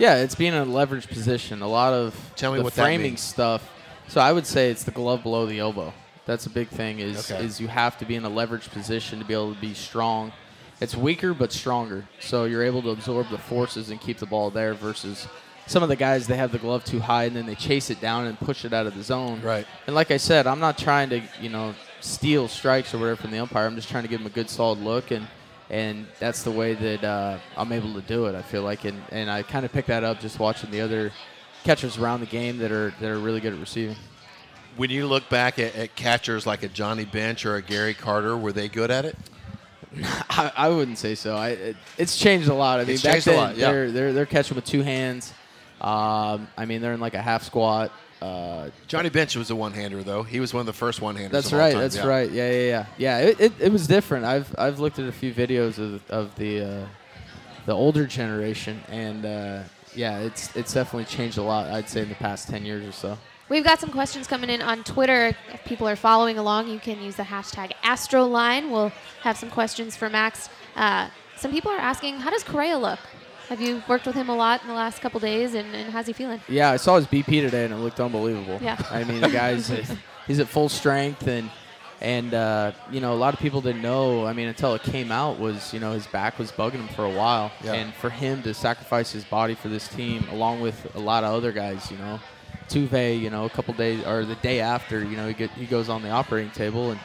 Yeah, 0.00 0.16
it's 0.16 0.34
being 0.34 0.54
in 0.54 0.58
a 0.60 0.64
leverage 0.64 1.08
position. 1.08 1.60
A 1.60 1.68
lot 1.68 1.92
of 1.92 2.14
Tell 2.34 2.52
me 2.52 2.58
the 2.58 2.64
what 2.64 2.74
that 2.74 2.82
framing 2.82 3.12
means. 3.12 3.20
stuff. 3.20 3.70
So 4.08 4.18
I 4.20 4.32
would 4.32 4.46
say 4.46 4.70
it's 4.70 4.82
the 4.82 4.90
glove 4.90 5.22
below 5.22 5.44
the 5.44 5.58
elbow. 5.58 5.92
That's 6.24 6.46
a 6.46 6.50
big 6.50 6.68
thing. 6.68 7.00
Is 7.00 7.30
Okay. 7.30 7.44
is 7.44 7.60
you 7.60 7.68
have 7.68 7.98
to 7.98 8.06
be 8.06 8.14
in 8.16 8.24
a 8.24 8.28
leverage 8.30 8.70
position 8.70 9.18
to 9.18 9.26
be 9.26 9.34
able 9.34 9.54
to 9.54 9.60
be 9.60 9.74
strong. 9.74 10.32
It's 10.80 10.96
weaker 10.96 11.34
but 11.34 11.52
stronger. 11.52 12.06
So 12.18 12.44
you're 12.46 12.62
able 12.62 12.80
to 12.82 12.90
absorb 12.90 13.28
the 13.28 13.36
forces 13.36 13.90
and 13.90 14.00
keep 14.00 14.16
the 14.18 14.26
ball 14.26 14.48
there 14.50 14.72
versus 14.72 15.28
some 15.66 15.82
of 15.82 15.90
the 15.90 15.96
guys 15.96 16.26
they 16.26 16.36
have 16.38 16.50
the 16.50 16.58
glove 16.58 16.82
too 16.84 17.00
high 17.00 17.24
and 17.24 17.36
then 17.36 17.44
they 17.44 17.54
chase 17.54 17.90
it 17.90 18.00
down 18.00 18.26
and 18.26 18.40
push 18.40 18.64
it 18.64 18.72
out 18.72 18.86
of 18.86 18.96
the 18.96 19.02
zone. 19.02 19.42
Right. 19.42 19.66
And 19.86 19.94
like 19.94 20.10
I 20.10 20.16
said, 20.16 20.46
I'm 20.46 20.60
not 20.60 20.78
trying 20.78 21.10
to 21.10 21.20
you 21.42 21.50
know 21.50 21.74
steal 22.00 22.48
strikes 22.48 22.94
or 22.94 22.98
whatever 22.98 23.16
from 23.20 23.32
the 23.32 23.38
umpire. 23.38 23.66
I'm 23.66 23.76
just 23.76 23.90
trying 23.90 24.04
to 24.04 24.08
give 24.08 24.20
him 24.22 24.26
a 24.26 24.30
good 24.30 24.48
solid 24.48 24.78
look 24.78 25.10
and. 25.10 25.26
And 25.70 26.06
that's 26.18 26.42
the 26.42 26.50
way 26.50 26.74
that 26.74 27.04
uh, 27.04 27.38
I'm 27.56 27.70
able 27.70 27.94
to 27.94 28.00
do 28.00 28.26
it. 28.26 28.34
I 28.34 28.42
feel 28.42 28.62
like, 28.62 28.84
and, 28.84 29.00
and 29.10 29.30
I 29.30 29.42
kind 29.42 29.64
of 29.64 29.72
picked 29.72 29.88
that 29.88 30.02
up 30.02 30.18
just 30.18 30.40
watching 30.40 30.70
the 30.70 30.80
other 30.80 31.12
catchers 31.62 31.96
around 31.96 32.20
the 32.20 32.26
game 32.26 32.58
that 32.58 32.72
are 32.72 32.92
that 33.00 33.08
are 33.08 33.18
really 33.18 33.40
good 33.40 33.52
at 33.52 33.60
receiving. 33.60 33.96
When 34.76 34.90
you 34.90 35.06
look 35.06 35.28
back 35.28 35.58
at, 35.58 35.74
at 35.76 35.94
catchers 35.94 36.46
like 36.46 36.62
a 36.62 36.68
Johnny 36.68 37.04
Bench 37.04 37.44
or 37.44 37.56
a 37.56 37.62
Gary 37.62 37.94
Carter, 37.94 38.36
were 38.36 38.52
they 38.52 38.68
good 38.68 38.90
at 38.90 39.04
it? 39.04 39.16
I, 40.30 40.52
I 40.56 40.68
wouldn't 40.68 40.98
say 40.98 41.14
so. 41.14 41.36
I 41.36 41.50
it, 41.50 41.76
it's 41.98 42.16
changed 42.16 42.48
a 42.48 42.54
lot. 42.54 42.80
I 42.80 42.84
mean, 42.84 42.94
It's 42.94 43.02
back 43.02 43.22
then 43.22 43.36
lot, 43.36 43.56
yeah. 43.56 43.70
they're 43.70 43.90
they're 43.90 44.12
they're 44.12 44.26
catching 44.26 44.54
with 44.56 44.64
two 44.64 44.82
hands. 44.82 45.32
Um, 45.80 46.48
I 46.56 46.66
mean, 46.66 46.80
they're 46.80 46.92
in 46.92 47.00
like 47.00 47.14
a 47.14 47.22
half 47.22 47.42
squat. 47.42 47.92
Uh, 48.20 48.68
Johnny 48.86 49.08
Bench 49.08 49.34
was 49.36 49.50
a 49.50 49.56
one-hander, 49.56 50.02
though. 50.02 50.22
He 50.22 50.40
was 50.40 50.52
one 50.52 50.60
of 50.60 50.66
the 50.66 50.72
first 50.72 51.00
one-handers. 51.00 51.32
that's 51.32 51.46
of 51.46 51.54
all 51.54 51.58
right. 51.60 51.72
time, 51.72 51.80
That's 51.80 51.96
yeah. 51.96 52.06
right. 52.06 52.30
Yeah, 52.30 52.50
yeah, 52.50 52.58
yeah. 52.58 52.86
Yeah, 52.98 53.18
it, 53.18 53.40
it, 53.40 53.52
it 53.60 53.72
was 53.72 53.86
different. 53.86 54.24
I've 54.26 54.54
I've 54.58 54.78
looked 54.78 54.98
at 54.98 55.08
a 55.08 55.12
few 55.12 55.32
videos 55.32 55.78
of 55.78 56.08
of 56.10 56.34
the 56.36 56.60
uh, 56.62 56.86
the 57.66 57.72
older 57.72 58.06
generation, 58.06 58.80
and 58.88 59.24
uh, 59.24 59.62
yeah, 59.94 60.18
it's 60.18 60.54
it's 60.54 60.74
definitely 60.74 61.06
changed 61.06 61.38
a 61.38 61.42
lot. 61.42 61.66
I'd 61.68 61.88
say 61.88 62.02
in 62.02 62.08
the 62.08 62.14
past 62.16 62.48
ten 62.48 62.64
years 62.64 62.86
or 62.86 62.92
so. 62.92 63.18
We've 63.48 63.64
got 63.64 63.80
some 63.80 63.90
questions 63.90 64.28
coming 64.28 64.48
in 64.48 64.62
on 64.62 64.84
Twitter. 64.84 65.34
If 65.52 65.64
people 65.64 65.88
are 65.88 65.96
following 65.96 66.38
along, 66.38 66.68
you 66.68 66.78
can 66.78 67.02
use 67.02 67.16
the 67.16 67.24
hashtag 67.24 67.72
AstroLine. 67.82 68.70
We'll 68.70 68.92
have 69.22 69.36
some 69.36 69.50
questions 69.50 69.96
for 69.96 70.08
Max. 70.08 70.48
Uh, 70.76 71.10
some 71.36 71.50
people 71.50 71.72
are 71.72 71.78
asking, 71.78 72.20
how 72.20 72.30
does 72.30 72.44
Correa 72.44 72.78
look? 72.78 73.00
Have 73.50 73.60
you 73.60 73.82
worked 73.88 74.06
with 74.06 74.14
him 74.14 74.28
a 74.28 74.34
lot 74.36 74.62
in 74.62 74.68
the 74.68 74.74
last 74.74 75.00
couple 75.02 75.18
days, 75.18 75.54
and, 75.54 75.74
and 75.74 75.90
how's 75.92 76.06
he 76.06 76.12
feeling? 76.12 76.40
Yeah, 76.48 76.70
I 76.70 76.76
saw 76.76 76.94
his 76.94 77.06
BP 77.06 77.42
today, 77.42 77.64
and 77.64 77.74
it 77.74 77.78
looked 77.78 77.98
unbelievable. 77.98 78.60
Yeah. 78.62 78.80
I 78.92 79.02
mean, 79.02 79.20
the 79.20 79.28
guy's 79.28 79.66
he's 80.28 80.38
at 80.38 80.46
full 80.46 80.68
strength, 80.68 81.26
and 81.26 81.50
and 82.00 82.32
uh, 82.32 82.70
you 82.92 83.00
know 83.00 83.12
a 83.12 83.16
lot 83.18 83.34
of 83.34 83.40
people 83.40 83.60
didn't 83.60 83.82
know. 83.82 84.24
I 84.24 84.34
mean, 84.34 84.46
until 84.46 84.74
it 84.76 84.84
came 84.84 85.10
out, 85.10 85.40
was 85.40 85.74
you 85.74 85.80
know 85.80 85.90
his 85.94 86.06
back 86.06 86.38
was 86.38 86.52
bugging 86.52 86.74
him 86.74 86.86
for 86.94 87.04
a 87.04 87.10
while, 87.10 87.50
Yeah. 87.64 87.72
and 87.72 87.92
for 87.94 88.08
him 88.08 88.40
to 88.44 88.54
sacrifice 88.54 89.10
his 89.10 89.24
body 89.24 89.56
for 89.56 89.66
this 89.68 89.88
team, 89.88 90.24
along 90.30 90.60
with 90.60 90.94
a 90.94 91.00
lot 91.00 91.24
of 91.24 91.34
other 91.34 91.50
guys, 91.50 91.90
you 91.90 91.98
know, 91.98 92.20
Altuve, 92.68 93.20
you 93.20 93.30
know, 93.30 93.46
a 93.46 93.50
couple 93.50 93.74
days 93.74 94.06
or 94.06 94.24
the 94.24 94.36
day 94.36 94.60
after, 94.60 95.02
you 95.02 95.16
know, 95.16 95.26
he 95.26 95.34
get 95.34 95.50
he 95.50 95.66
goes 95.66 95.88
on 95.88 96.02
the 96.02 96.10
operating 96.10 96.52
table, 96.52 96.92
and 96.92 97.00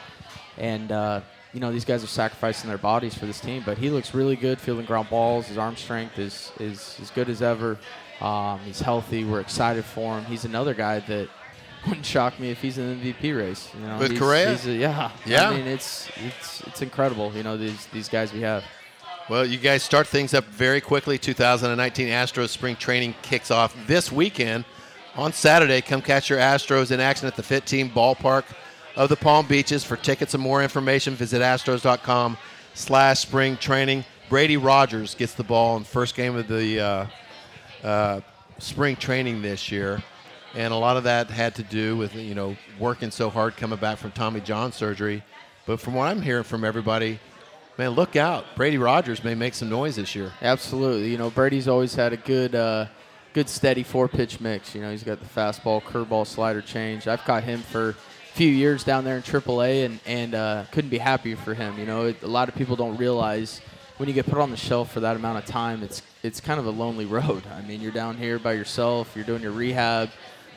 and 0.58 0.92
uh, 0.92 1.22
you 1.56 1.60
know 1.62 1.72
these 1.72 1.86
guys 1.86 2.04
are 2.04 2.06
sacrificing 2.08 2.68
their 2.68 2.76
bodies 2.76 3.14
for 3.16 3.24
this 3.24 3.40
team. 3.40 3.62
But 3.64 3.78
he 3.78 3.88
looks 3.88 4.12
really 4.12 4.36
good, 4.36 4.60
fielding 4.60 4.84
ground 4.84 5.08
balls. 5.08 5.46
His 5.46 5.56
arm 5.56 5.74
strength 5.74 6.18
is 6.18 6.52
is 6.60 6.98
as 7.00 7.10
good 7.10 7.30
as 7.30 7.40
ever. 7.40 7.78
Um, 8.20 8.60
he's 8.60 8.80
healthy. 8.80 9.24
We're 9.24 9.40
excited 9.40 9.84
for 9.86 10.18
him. 10.18 10.24
He's 10.26 10.44
another 10.44 10.74
guy 10.74 11.00
that 11.00 11.30
wouldn't 11.86 12.04
shock 12.04 12.38
me 12.38 12.50
if 12.50 12.60
he's 12.60 12.76
in 12.76 13.00
the 13.00 13.12
MVP 13.12 13.34
race. 13.34 13.70
You 13.80 13.86
know, 13.86 13.96
With 13.98 14.10
he's, 14.10 14.20
Correa? 14.20 14.50
he's 14.50 14.66
a- 14.66 14.72
yeah, 14.74 15.10
Yeah. 15.24 15.48
I 15.48 15.56
mean, 15.56 15.66
it's 15.66 16.10
it's 16.26 16.60
it's 16.66 16.82
incredible. 16.82 17.32
You 17.34 17.42
know, 17.42 17.56
these 17.56 17.86
these 17.86 18.10
guys 18.10 18.34
we 18.34 18.42
have. 18.42 18.62
Well, 19.30 19.46
you 19.46 19.56
guys 19.58 19.82
start 19.82 20.06
things 20.06 20.34
up 20.34 20.44
very 20.44 20.82
quickly. 20.82 21.16
2019 21.18 22.08
Astros 22.08 22.50
spring 22.50 22.76
training 22.76 23.14
kicks 23.22 23.50
off 23.50 23.74
this 23.86 24.12
weekend 24.12 24.66
on 25.16 25.32
Saturday. 25.32 25.80
Come 25.80 26.02
catch 26.02 26.28
your 26.28 26.38
Astros 26.38 26.90
in 26.92 27.00
action 27.00 27.26
at 27.26 27.34
the 27.34 27.42
FITTEAM 27.42 27.90
Ballpark 27.92 28.44
of 28.96 29.08
the 29.08 29.16
Palm 29.16 29.46
Beaches. 29.46 29.84
For 29.84 29.96
tickets 29.96 30.34
and 30.34 30.42
more 30.42 30.62
information, 30.62 31.14
visit 31.14 31.42
astros.com 31.42 32.36
slash 32.74 33.20
spring 33.20 33.56
training. 33.56 34.04
Brady 34.28 34.56
Rodgers 34.56 35.14
gets 35.14 35.34
the 35.34 35.44
ball 35.44 35.76
in 35.76 35.84
first 35.84 36.16
game 36.16 36.34
of 36.34 36.48
the 36.48 36.80
uh, 36.80 37.06
uh, 37.84 38.20
spring 38.58 38.96
training 38.96 39.42
this 39.42 39.70
year. 39.70 40.02
And 40.54 40.72
a 40.72 40.76
lot 40.76 40.96
of 40.96 41.04
that 41.04 41.30
had 41.30 41.54
to 41.56 41.62
do 41.62 41.96
with, 41.96 42.14
you 42.14 42.34
know, 42.34 42.56
working 42.78 43.10
so 43.10 43.28
hard 43.28 43.56
coming 43.56 43.78
back 43.78 43.98
from 43.98 44.10
Tommy 44.12 44.40
John 44.40 44.72
surgery. 44.72 45.22
But 45.66 45.80
from 45.80 45.94
what 45.94 46.08
I'm 46.08 46.22
hearing 46.22 46.44
from 46.44 46.64
everybody, 46.64 47.20
man, 47.76 47.90
look 47.90 48.16
out. 48.16 48.44
Brady 48.56 48.78
Rodgers 48.78 49.22
may 49.22 49.34
make 49.34 49.54
some 49.54 49.68
noise 49.68 49.96
this 49.96 50.14
year. 50.14 50.32
Absolutely. 50.40 51.10
You 51.10 51.18
know, 51.18 51.28
Brady's 51.28 51.68
always 51.68 51.94
had 51.94 52.14
a 52.14 52.16
good, 52.16 52.54
uh, 52.54 52.86
good 53.34 53.50
steady 53.50 53.82
four 53.82 54.08
pitch 54.08 54.40
mix. 54.40 54.74
You 54.74 54.80
know, 54.80 54.90
he's 54.90 55.02
got 55.02 55.20
the 55.20 55.26
fastball, 55.26 55.82
curveball, 55.82 56.26
slider 56.26 56.62
change. 56.62 57.06
I've 57.06 57.22
caught 57.24 57.44
him 57.44 57.60
for 57.60 57.94
few 58.36 58.48
years 58.48 58.84
down 58.84 59.04
there 59.04 59.16
in 59.16 59.22
AAA, 59.22 59.86
and 59.86 59.98
and 60.04 60.34
uh, 60.34 60.64
couldn't 60.70 60.90
be 60.90 60.98
happier 60.98 61.36
for 61.36 61.54
him. 61.54 61.78
You 61.78 61.86
know, 61.86 62.06
it, 62.06 62.22
a 62.22 62.26
lot 62.26 62.48
of 62.50 62.54
people 62.54 62.76
don't 62.76 62.98
realize 62.98 63.62
when 63.96 64.10
you 64.10 64.14
get 64.14 64.26
put 64.26 64.38
on 64.38 64.50
the 64.50 64.58
shelf 64.58 64.92
for 64.92 65.00
that 65.00 65.16
amount 65.16 65.38
of 65.38 65.46
time, 65.46 65.82
it's 65.82 66.02
it's 66.22 66.38
kind 66.38 66.60
of 66.60 66.66
a 66.66 66.70
lonely 66.70 67.06
road. 67.18 67.44
I 67.46 67.62
mean, 67.62 67.80
you're 67.80 67.92
down 67.92 68.18
here 68.18 68.38
by 68.38 68.52
yourself. 68.52 69.12
You're 69.16 69.24
doing 69.24 69.42
your 69.42 69.52
rehab. 69.52 70.10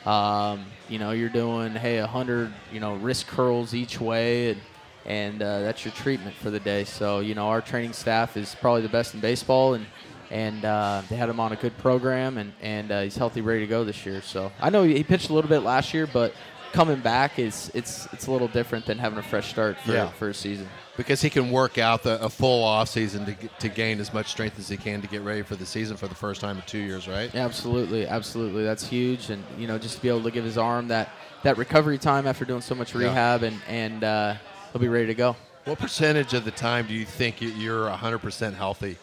Um, 0.04 0.66
you 0.88 0.98
know, 0.98 1.12
you're 1.12 1.30
doing 1.30 1.72
hey 1.72 1.98
a 1.98 2.06
hundred 2.06 2.52
you 2.70 2.80
know 2.80 2.96
wrist 2.96 3.26
curls 3.26 3.74
each 3.74 3.98
way 3.98 4.50
and 4.50 4.60
and 5.06 5.42
uh, 5.42 5.60
that's 5.60 5.82
your 5.84 5.92
treatment 5.94 6.36
for 6.36 6.50
the 6.50 6.60
day. 6.60 6.84
So 6.84 7.20
you 7.20 7.34
know 7.34 7.48
our 7.48 7.62
training 7.62 7.94
staff 7.94 8.36
is 8.36 8.54
probably 8.60 8.82
the 8.82 8.90
best 8.90 9.14
in 9.14 9.20
baseball, 9.20 9.72
and 9.72 9.86
and 10.30 10.66
uh, 10.66 11.00
they 11.08 11.16
had 11.16 11.30
him 11.30 11.40
on 11.40 11.52
a 11.52 11.56
good 11.56 11.76
program, 11.78 12.36
and 12.36 12.52
and 12.60 12.92
uh, 12.92 13.00
he's 13.00 13.16
healthy, 13.16 13.40
ready 13.40 13.60
to 13.60 13.66
go 13.66 13.84
this 13.84 14.04
year. 14.04 14.20
So 14.20 14.52
I 14.60 14.68
know 14.68 14.82
he 14.82 15.02
pitched 15.02 15.30
a 15.30 15.32
little 15.32 15.48
bit 15.48 15.60
last 15.60 15.94
year, 15.94 16.06
but 16.06 16.34
coming 16.72 17.00
back 17.00 17.38
is 17.38 17.70
it's 17.74 18.06
it's 18.12 18.26
a 18.26 18.30
little 18.32 18.48
different 18.48 18.86
than 18.86 18.98
having 18.98 19.18
a 19.18 19.22
fresh 19.22 19.50
start 19.50 19.78
for 19.80 19.92
Yeah. 19.92 20.08
for 20.10 20.28
a 20.30 20.34
season. 20.34 20.68
Because 20.96 21.22
he 21.22 21.30
can 21.30 21.50
work 21.50 21.78
out 21.78 22.02
the, 22.02 22.22
a 22.22 22.28
full 22.28 22.62
off 22.62 22.88
season 22.90 23.24
to, 23.24 23.34
to 23.60 23.68
gain 23.70 24.00
as 24.00 24.12
much 24.12 24.28
strength 24.28 24.58
as 24.58 24.68
he 24.68 24.76
can 24.76 25.00
to 25.00 25.08
get 25.08 25.22
ready 25.22 25.40
for 25.42 25.56
the 25.56 25.64
season 25.64 25.96
for 25.96 26.08
the 26.08 26.14
first 26.14 26.42
time 26.42 26.56
in 26.56 26.62
two 26.66 26.78
years, 26.78 27.08
right? 27.08 27.34
Absolutely, 27.34 28.06
absolutely. 28.06 28.64
That's 28.64 28.86
huge, 28.86 29.30
and 29.30 29.42
you 29.56 29.66
know, 29.66 29.78
just 29.78 29.96
to 29.96 30.02
be 30.02 30.08
able 30.08 30.22
to 30.24 30.30
give 30.30 30.44
his 30.44 30.58
arm 30.58 30.88
that 30.88 31.08
that 31.42 31.56
recovery 31.56 31.96
time 31.96 32.26
after 32.26 32.44
doing 32.44 32.60
so 32.60 32.74
much 32.74 32.94
Yeah. 32.94 33.00
rehab, 33.08 33.42
and 33.44 33.56
and 33.66 34.04
uh, 34.04 34.34
he'll 34.72 34.80
be 34.80 34.88
ready 34.88 35.06
to 35.06 35.14
go. 35.14 35.36
What 35.64 35.78
percentage 35.78 36.34
of 36.34 36.44
the 36.44 36.50
time 36.50 36.86
do 36.86 36.94
you 36.94 37.04
think 37.04 37.40
you- 37.42 37.48
you're 37.50 37.88
100% 37.90 38.54
healthy 38.54 38.96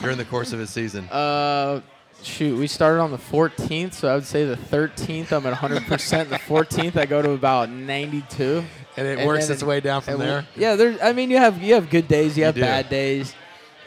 during 0.00 0.16
the 0.16 0.24
course 0.24 0.52
of 0.52 0.60
a 0.60 0.66
season? 0.66 1.08
Uh, 1.12 1.80
Shoot, 2.22 2.56
we 2.58 2.66
started 2.68 3.00
on 3.00 3.10
the 3.10 3.18
14th, 3.18 3.94
so 3.94 4.08
I 4.08 4.14
would 4.14 4.24
say 4.26 4.44
the 4.44 4.56
13th 4.56 5.32
I'm 5.32 5.44
at 5.46 5.54
100%. 5.54 6.28
the 6.28 6.36
14th 6.38 6.96
I 6.96 7.04
go 7.06 7.20
to 7.20 7.30
about 7.32 7.68
92. 7.68 8.64
And 8.96 9.06
it 9.06 9.26
works 9.26 9.46
then 9.48 9.54
its 9.54 9.62
way 9.64 9.80
down 9.80 10.02
from 10.02 10.14
and 10.14 10.20
we- 10.20 10.26
there. 10.26 10.46
Yeah, 10.54 10.76
there. 10.76 10.96
I 11.02 11.12
mean, 11.12 11.30
you 11.30 11.38
have 11.38 11.60
you 11.62 11.74
have 11.74 11.88
good 11.90 12.06
days, 12.08 12.36
you 12.38 12.44
have 12.44 12.54
do. 12.54 12.60
bad 12.60 12.88
days. 12.90 13.34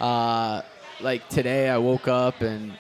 Uh, 0.02 0.64
like 1.00 1.28
today, 1.30 1.70
I 1.70 1.78
woke 1.78 2.08
up 2.08 2.42
and 2.42 2.74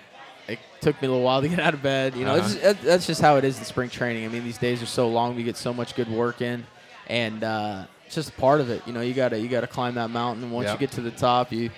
it 0.48 0.60
took 0.82 1.00
me 1.02 1.08
a 1.08 1.12
little 1.12 1.24
while 1.24 1.42
to 1.42 1.48
get 1.48 1.60
out 1.60 1.74
of 1.74 1.82
bed. 1.84 2.16
You 2.16 2.26
know, 2.26 2.36
Uh-huh. 2.36 2.56
that- 2.64 2.82
that's 2.82 3.06
just 3.08 3.22
how 3.22 3.38
it 3.38 3.46
is 3.46 3.58
in 3.60 3.64
spring 3.66 3.90
training. 3.90 4.26
I 4.26 4.28
mean, 4.30 4.44
these 4.44 4.58
days 4.58 4.82
are 4.82 4.88
so 4.88 5.08
long. 5.08 5.36
We 5.36 5.44
get 5.44 5.56
so 5.56 5.74
much 5.74 5.96
good 5.96 6.10
work 6.10 6.42
in, 6.42 6.66
and 7.08 7.44
uh, 7.44 7.84
it's 8.08 8.16
just 8.16 8.36
part 8.38 8.60
of 8.60 8.70
it. 8.70 8.82
You 8.88 8.92
know, 8.94 9.02
you 9.02 9.14
gotta 9.14 9.40
you 9.40 9.48
gotta 9.48 9.68
climb 9.68 9.96
that 9.96 10.10
mountain. 10.10 10.44
And 10.44 10.52
once 10.52 10.66
Yep. 10.68 10.74
you 10.82 10.88
get 10.88 10.96
to 10.96 11.02
the 11.02 11.12
top, 11.12 11.54
you 11.54 11.70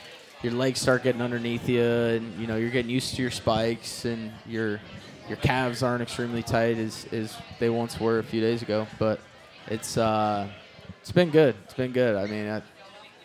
your 0.44 0.53
legs 0.53 0.79
start 0.79 1.03
getting 1.03 1.22
underneath 1.22 1.67
you, 1.67 1.84
and 1.84 2.39
you 2.39 2.48
know 2.48 2.56
you're 2.56 2.70
getting 2.70 2.91
used 2.91 3.15
to 3.15 3.22
your 3.22 3.32
spikes, 3.32 4.06
and 4.06 4.32
your 4.46 4.79
your 5.27 5.38
calves 5.38 5.84
aren't 5.84 6.01
extremely 6.01 6.44
tight 6.44 6.77
as, 6.77 7.06
as 7.12 7.36
they 7.60 7.70
once 7.70 8.00
were 8.00 8.20
a 8.20 8.24
few 8.24 8.41
days 8.41 8.62
ago. 8.62 8.88
But 9.00 9.20
it's 9.67 9.98
uh, 9.98 10.48
it's 11.01 11.12
been 11.12 11.29
good. 11.29 11.56
It's 11.65 11.74
been 11.74 11.91
good. 11.91 12.15
I 12.15 12.27
mean, 12.27 12.48
I, 12.50 12.62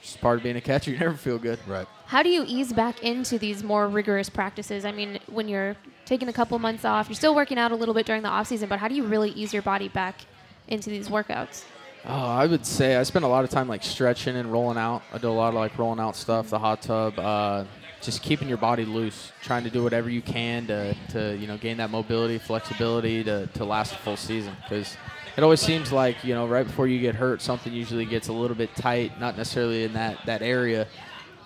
just 0.01 0.21
part 0.21 0.39
of 0.39 0.43
being 0.43 0.57
a 0.57 0.61
catcher. 0.61 0.91
You 0.91 0.99
never 0.99 1.17
feel 1.17 1.39
good. 1.39 1.59
Right. 1.67 1.87
How 2.07 2.23
do 2.23 2.29
you 2.29 2.45
ease 2.47 2.73
back 2.73 3.03
into 3.03 3.39
these 3.39 3.63
more 3.63 3.89
rigorous 3.89 4.29
practices? 4.29 4.85
I 4.85 4.93
mean, 4.93 5.19
when 5.29 5.49
you're 5.49 5.77
taking 6.05 6.29
a 6.29 6.33
couple 6.33 6.59
months 6.59 6.85
off, 6.85 7.09
you're 7.09 7.15
still 7.15 7.35
working 7.35 7.59
out 7.59 7.73
a 7.73 7.77
little 7.77 7.95
bit 7.95 8.05
during 8.05 8.23
the 8.23 8.29
off 8.29 8.49
season, 8.49 8.69
but 8.69 8.79
how 8.79 8.89
do 8.89 8.95
you 8.95 9.05
really 9.05 9.31
ease 9.31 9.53
your 9.53 9.63
body 9.63 9.89
back 9.89 10.21
into 10.69 10.91
these 10.91 11.09
workouts? 11.09 11.65
Oh, 12.05 12.27
I 12.27 12.47
would 12.47 12.67
say 12.67 12.97
I 12.97 13.05
spend 13.05 13.25
a 13.25 13.29
lot 13.29 13.45
of 13.45 13.51
time 13.51 13.69
like 13.69 13.85
stretching 13.85 14.35
and 14.37 14.51
rolling 14.51 14.77
out. 14.77 15.03
I 15.13 15.19
do 15.19 15.29
a 15.29 15.31
lot 15.31 15.51
of 15.51 15.55
like 15.55 15.79
rolling 15.79 16.01
out 16.01 16.17
stuff, 16.17 16.51
the 16.51 16.59
hot 16.59 16.83
tub, 16.83 17.17
uh, 17.17 17.65
just 18.01 18.23
keeping 18.23 18.49
your 18.49 18.59
body 18.59 18.85
loose, 18.85 19.31
trying 19.41 19.63
to 19.63 19.71
do 19.71 19.85
whatever 19.85 20.11
you 20.11 20.21
can 20.21 20.67
to, 20.67 20.97
to 21.11 21.37
you 21.37 21.47
know 21.47 21.57
gain 21.57 21.77
that 21.77 21.91
mobility, 21.91 22.39
flexibility 22.39 23.23
to, 23.23 23.47
to 23.47 23.65
last 23.65 23.93
a 23.93 23.97
full 23.99 24.17
season. 24.17 24.57
Because 24.65 24.97
it 25.37 25.45
always 25.45 25.61
seems 25.61 25.93
like 25.93 26.25
you 26.25 26.35
know 26.35 26.49
right 26.49 26.67
before 26.67 26.89
you 26.89 26.99
get 26.99 27.15
hurt, 27.15 27.41
something 27.41 27.73
usually 27.73 28.05
gets 28.05 28.27
a 28.27 28.33
little 28.33 28.57
bit 28.57 28.75
tight, 28.75 29.21
not 29.21 29.37
necessarily 29.37 29.85
in 29.85 29.93
that 29.93 30.19
that 30.27 30.43
area. 30.43 30.89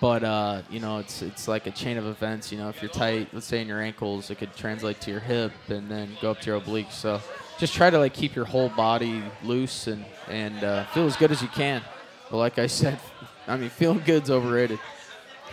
But 0.01 0.25
uh, 0.25 0.63
you 0.71 0.81
know, 0.81 0.99
it's 0.99 1.21
it's 1.21 1.49
like 1.49 1.67
a 1.67 1.71
chain 1.71 1.99
of 1.99 2.07
events. 2.07 2.51
You 2.51 2.57
know, 2.57 2.71
if 2.71 2.81
you're 2.81 2.91
tight, 2.91 3.29
let's 3.35 3.47
say 3.47 3.61
in 3.61 3.69
your 3.69 3.83
ankles, 3.83 4.31
it 4.31 4.37
could 4.37 4.57
translate 4.57 5.03
to 5.03 5.11
your 5.11 5.21
hip 5.21 5.53
and 5.69 5.91
then 5.91 6.17
go 6.23 6.31
up 6.31 6.41
to 6.41 6.51
your 6.51 6.61
obliques. 6.63 6.93
So 6.93 7.21
just 7.59 7.75
try 7.75 7.91
to 7.91 7.99
like 7.99 8.13
keep 8.15 8.35
your 8.35 8.45
whole 8.45 8.69
body 8.71 9.23
loose 9.43 9.87
and 9.87 10.05
and 10.29 10.63
uh, 10.65 10.85
feel 10.87 11.07
as 11.07 11.17
good 11.17 11.31
as 11.31 11.43
you 11.43 11.49
can. 11.49 11.83
But 12.31 12.39
like 12.39 12.59
I 12.59 12.67
said, 12.67 12.99
I 13.49 13.57
mean, 13.57 13.71
feeling 13.71 14.03
good's 14.05 14.31
overrated. 14.31 14.79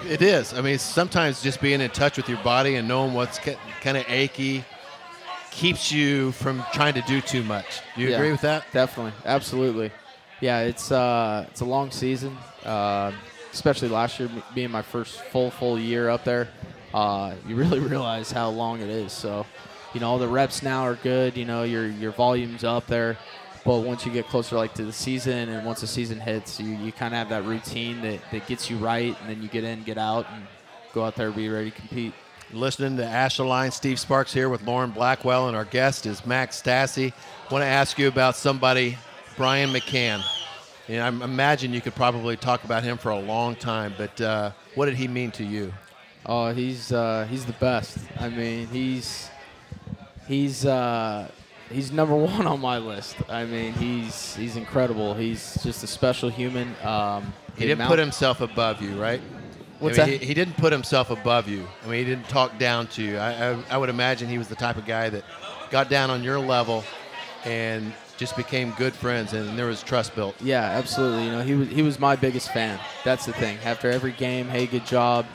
It 0.08 0.22
is. 0.22 0.54
I 0.54 0.62
mean, 0.62 0.80
sometimes 0.80 1.42
just 1.42 1.62
being 1.62 1.80
in 1.80 1.90
touch 1.92 2.18
with 2.18 2.28
your 2.28 2.40
body 2.44 2.76
and 2.76 2.88
knowing 2.88 3.14
what's 3.14 3.40
kind 3.40 3.98
of 3.98 4.04
achy 4.08 4.66
keeps 5.52 5.92
you 5.92 6.32
from 6.32 6.64
trying 6.74 6.96
to 6.96 7.02
do 7.02 7.22
too 7.22 7.44
much. 7.44 7.82
Do 7.96 8.02
you 8.02 8.10
Yeah, 8.10 8.16
agree 8.16 8.32
with 8.32 8.42
that? 8.42 8.66
Definitely, 8.74 9.14
absolutely. 9.24 9.92
Yeah, 10.42 10.62
it's 10.62 10.92
uh, 10.92 11.46
it's 11.52 11.62
a 11.62 11.66
long 11.66 11.92
season, 11.92 12.36
uh, 12.66 13.12
especially 13.54 13.88
last 13.90 14.20
year 14.20 14.30
being 14.56 14.72
my 14.72 14.82
first 14.82 15.22
full 15.32 15.52
full 15.52 15.78
year 15.80 16.10
up 16.10 16.24
there. 16.24 16.50
Uh, 16.94 17.36
you 17.48 17.56
really 17.56 17.80
realize 17.94 18.32
how 18.32 18.50
long 18.50 18.82
it 18.82 18.90
is. 18.90 19.14
So, 19.14 19.46
you 19.94 20.00
know, 20.00 20.10
all 20.10 20.18
the 20.18 20.28
reps 20.28 20.64
now 20.64 20.84
are 20.84 20.96
good. 20.96 21.38
You 21.38 21.46
know, 21.46 21.64
your 21.64 21.88
your 21.88 22.12
volume's 22.12 22.64
up 22.64 22.88
there. 22.88 23.18
But 23.66 23.80
once 23.80 24.06
you 24.06 24.12
get 24.12 24.28
closer, 24.28 24.58
like 24.58 24.74
to 24.74 24.84
the 24.84 24.92
season, 24.92 25.48
and 25.50 25.66
once 25.66 25.80
the 25.80 25.88
season 25.88 26.20
hits, 26.20 26.60
you, 26.60 26.76
you 26.76 26.92
kind 26.92 27.14
of 27.14 27.18
have 27.20 27.30
that 27.30 27.46
routine 27.46 28.02
that, 28.02 28.20
that 28.32 28.46
gets 28.46 28.70
you 28.70 28.76
right, 28.76 29.16
and 29.22 29.30
then 29.30 29.42
you 29.42 29.48
get 29.48 29.64
in, 29.64 29.84
get 29.84 29.98
out, 29.98 30.26
and 30.34 30.46
go 30.94 31.06
out 31.06 31.16
there, 31.16 31.32
be 31.32 31.48
ready 31.48 31.72
to 31.72 31.78
compete. 31.78 32.14
Listening 32.52 32.98
to 32.98 33.04
Astroline, 33.04 33.72
Steve 33.72 34.00
Sparks 34.00 34.34
here 34.34 34.50
with 34.50 34.64
Lauren 34.64 34.92
Blackwell, 34.92 35.48
and 35.48 35.56
our 35.56 35.64
guest 35.64 36.06
is 36.06 36.26
Max 36.26 36.62
Stassi. 36.62 37.14
want 37.50 37.62
to 37.62 37.68
ask 37.68 37.98
you 37.98 38.10
about 38.10 38.36
somebody, 38.36 38.98
Brian 39.38 39.70
McCann. 39.70 40.22
And 40.90 41.02
I 41.02 41.26
imagine 41.26 41.74
you 41.74 41.80
could 41.80 41.96
probably 41.96 42.36
talk 42.36 42.66
about 42.66 42.84
him 42.84 42.98
for 42.98 43.12
a 43.12 43.20
long 43.20 43.56
time, 43.56 43.94
but 43.98 44.20
uh, 44.20 44.52
what 44.76 44.88
did 44.88 44.96
he 44.96 45.08
mean 45.08 45.32
to 45.32 45.44
you? 45.46 45.74
Oh, 46.26 46.54
he's 46.54 46.92
uh, 46.92 47.26
he's 47.30 47.46
the 47.46 47.54
best. 47.54 47.98
I 48.20 48.30
mean, 48.30 48.68
he's 48.68 49.30
he's 50.28 50.66
uh, 50.66 51.30
he's 51.70 51.92
number 51.92 52.16
one 52.32 52.48
on 52.48 52.60
my 52.60 52.78
list. 52.78 53.16
I 53.30 53.46
mean, 53.46 53.74
he's 53.74 54.36
he's 54.36 54.56
incredible. 54.56 55.14
He's 55.14 55.58
just 55.64 55.84
a 55.84 55.88
special 55.88 56.30
human. 56.30 56.76
Um, 56.84 57.34
He 57.56 57.62
didn't 57.66 57.74
amount- 57.80 57.90
put 57.90 58.00
himself 58.00 58.42
above 58.42 58.82
you, 58.82 59.00
right? 59.02 59.22
What's 59.80 60.00
I 60.00 60.04
mean, 60.06 60.12
that? 60.12 60.22
He, 60.22 60.28
he 60.28 60.34
didn't 60.34 60.56
put 60.58 60.72
himself 60.72 61.10
above 61.10 61.50
you. 61.50 61.68
I 61.84 61.90
mean, 61.90 62.00
he 62.00 62.06
didn't 62.06 62.30
talk 62.30 62.58
down 62.58 62.88
to 62.88 63.02
you. 63.04 63.18
I, 63.18 63.52
I, 63.52 63.64
I 63.72 63.78
would 63.78 63.90
imagine 63.90 64.30
he 64.30 64.38
was 64.38 64.48
the 64.48 64.56
type 64.56 64.78
of 64.78 64.86
guy 64.86 65.10
that 65.10 65.26
got 65.72 65.90
down 65.90 66.10
on 66.10 66.24
your 66.24 66.40
level 66.40 66.86
and 67.44 67.92
just 68.16 68.38
became 68.38 68.72
good 68.78 68.94
friends, 68.94 69.34
and 69.34 69.58
there 69.60 69.66
was 69.66 69.84
trust 69.84 70.16
built. 70.16 70.36
Yeah, 70.42 70.62
absolutely. 70.64 71.26
You 71.26 71.32
know, 71.32 71.42
he 71.42 71.56
was 71.56 71.68
he 71.70 71.82
was 71.82 72.00
my 72.00 72.16
biggest 72.16 72.54
fan. 72.54 72.80
That's 73.04 73.26
the 73.26 73.34
thing. 73.34 73.58
After 73.66 73.90
every 73.92 74.12
game, 74.14 74.48
hey, 74.48 74.68
good 74.68 74.86
job. 74.86 75.26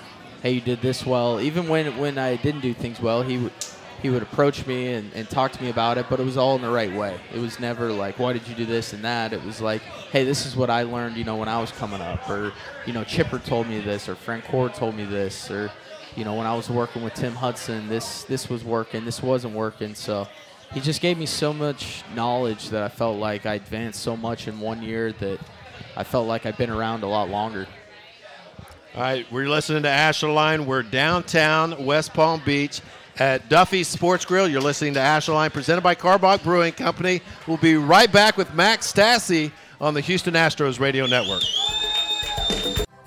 Hey, 0.43 0.53
you 0.53 0.61
did 0.63 0.81
this 0.81 1.05
well. 1.05 1.41
Even 1.41 1.69
when 1.69 1.99
when 1.99 2.17
I 2.17 2.37
didn't 2.37 2.61
do 2.63 2.73
things 2.73 3.01
well, 3.01 3.23
he 3.23 3.37
would 3.37 3.53
he 4.03 4.11
would 4.11 4.23
approach 4.23 4.67
me 4.67 4.95
and, 4.95 5.13
and 5.15 5.29
talk 5.29 5.53
to 5.53 5.63
me 5.63 5.71
about 5.71 5.99
it, 5.99 6.07
but 6.09 6.21
it 6.21 6.25
was 6.25 6.37
all 6.37 6.55
in 6.57 6.63
the 6.63 6.71
right 6.71 6.93
way. 6.93 7.19
It 7.35 7.41
was 7.41 7.59
never 7.59 7.91
like, 7.93 8.19
why 8.19 8.33
did 8.33 8.47
you 8.47 8.55
do 8.55 8.65
this 8.65 8.93
and 8.93 9.05
that? 9.05 9.33
It 9.33 9.43
was 9.45 9.61
like, 9.61 9.83
hey, 10.13 10.25
this 10.25 10.47
is 10.47 10.57
what 10.57 10.71
I 10.71 10.83
learned, 10.83 11.17
you 11.17 11.25
know, 11.25 11.37
when 11.37 11.49
I 11.49 11.61
was 11.61 11.73
coming 11.73 12.01
up, 12.01 12.29
or 12.31 12.53
you 12.87 12.93
know, 12.93 13.05
Chipper 13.05 13.39
told 13.39 13.67
me 13.67 13.81
this, 13.81 14.09
or 14.09 14.15
Frank 14.15 14.45
Cord 14.45 14.75
told 14.75 14.95
me 14.95 15.05
this, 15.05 15.51
or 15.51 15.71
you 16.15 16.25
know, 16.25 16.35
when 16.35 16.47
I 16.47 16.55
was 16.55 16.71
working 16.71 17.03
with 17.03 17.15
Tim 17.15 17.35
Hudson, 17.35 17.89
this 17.89 18.25
this 18.25 18.49
was 18.49 18.65
working, 18.65 19.05
this 19.05 19.23
wasn't 19.23 19.55
working. 19.55 19.95
So 19.95 20.29
he 20.73 20.81
just 20.81 21.01
gave 21.01 21.19
me 21.19 21.27
so 21.27 21.53
much 21.53 22.03
knowledge 22.15 22.71
that 22.71 22.83
I 22.83 22.89
felt 22.89 23.19
like 23.19 23.47
I 23.47 23.55
advanced 23.55 24.01
so 24.01 24.17
much 24.17 24.49
in 24.49 24.61
one 24.61 24.83
year 24.83 25.13
that 25.13 25.41
I 25.97 26.05
felt 26.05 26.29
like 26.29 26.47
I've 26.47 26.59
been 26.59 26.71
around 26.71 27.03
a 27.03 27.09
lot 27.09 27.29
longer. 27.29 27.67
All 28.95 29.03
right, 29.03 29.31
we're 29.31 29.49
listening 29.49 29.83
to 29.85 29.89
Astroline. 29.89 30.67
We're 30.67 30.83
downtown 30.83 31.85
West 31.85 32.15
Palm 32.15 32.43
Beach 32.45 32.81
at 33.19 33.49
Duffy's 33.49 33.89
Sports 33.89 34.25
Grill. 34.25 34.49
You're 34.49 34.61
listening 34.61 34.95
to 34.95 35.01
Astroline, 35.01 35.53
presented 35.53 35.83
by 35.83 35.95
Karbach 35.95 36.43
Brewing 36.43 36.73
Company. 36.73 37.21
We'll 37.47 37.57
be 37.57 37.77
right 37.77 38.11
back 38.11 38.37
with 38.37 38.53
Max 38.55 38.93
Stassi 38.93 39.53
on 39.81 39.95
the 39.95 40.01
Houston 40.01 40.35
Astros 40.35 40.81
Radio 40.81 41.07
Network. 41.07 41.43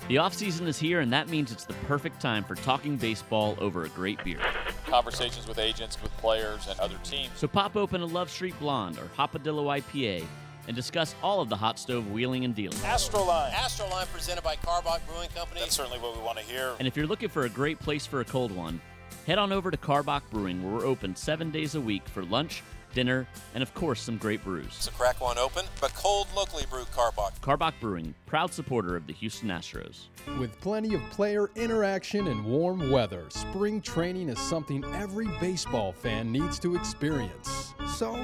The 0.08 0.16
offseason 0.16 0.66
is 0.66 0.78
here, 0.78 1.00
and 1.00 1.12
that 1.12 1.28
means 1.28 1.52
it's 1.52 1.64
the 1.64 1.72
perfect 1.86 2.20
time 2.20 2.44
for 2.44 2.54
talking 2.54 2.96
baseball 2.96 3.56
over 3.60 3.84
a 3.84 3.88
great 3.90 4.22
beer. 4.24 4.40
conversations 4.84 5.48
with 5.48 5.58
agents, 5.58 6.00
with 6.02 6.14
players, 6.18 6.68
and 6.68 6.78
other 6.78 6.96
teams. 7.02 7.30
So 7.36 7.48
pop 7.48 7.76
open 7.76 8.02
a 8.02 8.06
Love 8.06 8.28
Street 8.28 8.58
Blonde 8.58 8.98
or 8.98 9.08
Hopadillo 9.16 9.80
IPA 9.80 10.26
and 10.66 10.76
discuss 10.76 11.14
all 11.22 11.40
of 11.40 11.48
the 11.48 11.56
hot 11.56 11.78
stove 11.78 12.10
wheeling 12.10 12.44
and 12.44 12.54
dealing. 12.54 12.76
Astroline. 12.78 13.52
Astroline 13.52 14.12
presented 14.12 14.44
by 14.44 14.56
Karbach 14.56 15.00
Brewing 15.08 15.30
Company. 15.30 15.60
That's 15.60 15.74
certainly 15.74 15.98
what 15.98 16.14
we 16.14 16.22
want 16.22 16.38
to 16.38 16.44
hear. 16.44 16.74
And 16.78 16.86
if 16.86 16.96
you're 16.96 17.06
looking 17.06 17.30
for 17.30 17.46
a 17.46 17.48
great 17.48 17.78
place 17.78 18.04
for 18.04 18.20
a 18.20 18.24
cold 18.24 18.52
one, 18.52 18.80
head 19.26 19.38
on 19.38 19.52
over 19.52 19.70
to 19.70 19.76
Karbach 19.76 20.22
Brewing, 20.30 20.62
where 20.62 20.74
we're 20.80 20.86
open 20.86 21.16
seven 21.16 21.50
days 21.50 21.74
a 21.74 21.80
week 21.80 22.06
for 22.08 22.24
lunch, 22.24 22.62
dinner, 22.94 23.26
and 23.54 23.62
of 23.62 23.72
course, 23.74 24.00
some 24.00 24.16
great 24.16 24.42
brews. 24.44 24.74
So 24.74 24.90
crack 24.92 25.20
one 25.20 25.38
open, 25.38 25.64
but 25.80 25.94
cold 25.94 26.28
locally 26.36 26.64
brewed 26.70 26.86
Karbach. 26.88 27.38
Karbach 27.40 27.74
Brewing, 27.80 28.14
proud 28.26 28.52
supporter 28.52 28.96
of 28.96 29.06
the 29.06 29.12
Houston 29.14 29.48
Astros. 29.48 30.06
With 30.38 30.58
plenty 30.60 30.94
of 30.94 31.00
player 31.10 31.50
interaction 31.54 32.28
and 32.28 32.44
warm 32.44 32.90
weather, 32.90 33.24
spring 33.28 33.80
training 33.80 34.28
is 34.28 34.38
something 34.38 34.84
every 34.94 35.28
baseball 35.40 35.92
fan 35.92 36.30
needs 36.30 36.58
to 36.60 36.76
experience. 36.76 37.74
So, 37.94 38.14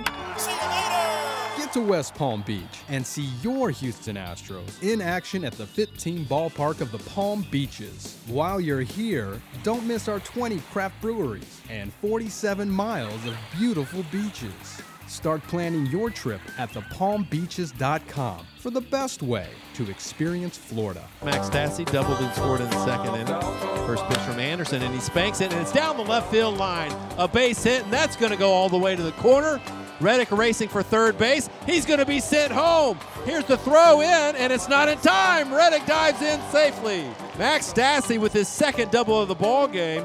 get 1.58 1.72
to 1.72 1.80
West 1.80 2.14
Palm 2.14 2.42
Beach 2.46 2.62
and 2.88 3.04
see 3.04 3.28
your 3.42 3.70
Houston 3.70 4.14
Astros 4.14 4.80
in 4.80 5.00
action 5.00 5.44
at 5.44 5.54
the 5.54 5.66
FITTEAM 5.66 6.24
ballpark 6.26 6.80
of 6.80 6.92
the 6.92 6.98
Palm 6.98 7.44
Beaches. 7.50 8.16
While 8.28 8.60
you're 8.60 8.82
here, 8.82 9.42
don't 9.64 9.84
miss 9.84 10.06
our 10.06 10.20
20 10.20 10.60
craft 10.70 11.00
breweries 11.00 11.60
and 11.68 11.92
47 11.94 12.70
miles 12.70 13.26
of 13.26 13.36
beautiful 13.58 14.04
beaches. 14.12 14.82
Start 15.08 15.42
planning 15.44 15.86
your 15.86 16.10
trip 16.10 16.40
at 16.58 16.70
thepalmbeaches.com 16.70 18.46
for 18.58 18.70
the 18.70 18.80
best 18.80 19.22
way 19.22 19.48
to 19.74 19.90
experience 19.90 20.56
Florida. 20.56 21.08
Max 21.24 21.48
Stassi 21.48 21.90
doubled 21.90 22.20
and 22.20 22.32
scored 22.34 22.60
in 22.60 22.68
the 22.68 22.84
second 22.84 23.14
inning. 23.14 23.40
First 23.86 24.04
pitch 24.06 24.18
from 24.18 24.38
Anderson, 24.38 24.82
and 24.82 24.94
he 24.94 25.00
spanks 25.00 25.40
it, 25.40 25.50
and 25.52 25.60
it's 25.62 25.72
down 25.72 25.96
the 25.96 26.04
left 26.04 26.30
field 26.30 26.58
line. 26.58 26.92
A 27.16 27.26
base 27.26 27.64
hit, 27.64 27.84
and 27.84 27.92
that's 27.92 28.16
going 28.16 28.32
to 28.32 28.38
go 28.38 28.52
all 28.52 28.68
the 28.68 28.76
way 28.76 28.94
to 28.94 29.02
the 29.02 29.12
corner. 29.12 29.60
Reddick 30.00 30.30
racing 30.30 30.68
for 30.68 30.82
third 30.82 31.18
base. 31.18 31.48
He's 31.66 31.84
going 31.84 31.98
to 31.98 32.06
be 32.06 32.20
sent 32.20 32.52
home. 32.52 32.98
Here's 33.24 33.44
the 33.44 33.58
throw 33.58 34.00
in, 34.00 34.36
and 34.36 34.52
it's 34.52 34.68
not 34.68 34.88
in 34.88 34.98
time. 34.98 35.52
Reddick 35.52 35.86
dives 35.86 36.22
in 36.22 36.40
safely. 36.50 37.04
Max 37.38 37.72
Stassi 37.72 38.18
with 38.18 38.32
his 38.32 38.48
second 38.48 38.90
double 38.90 39.20
of 39.20 39.28
the 39.28 39.34
ball 39.34 39.66
game 39.66 40.04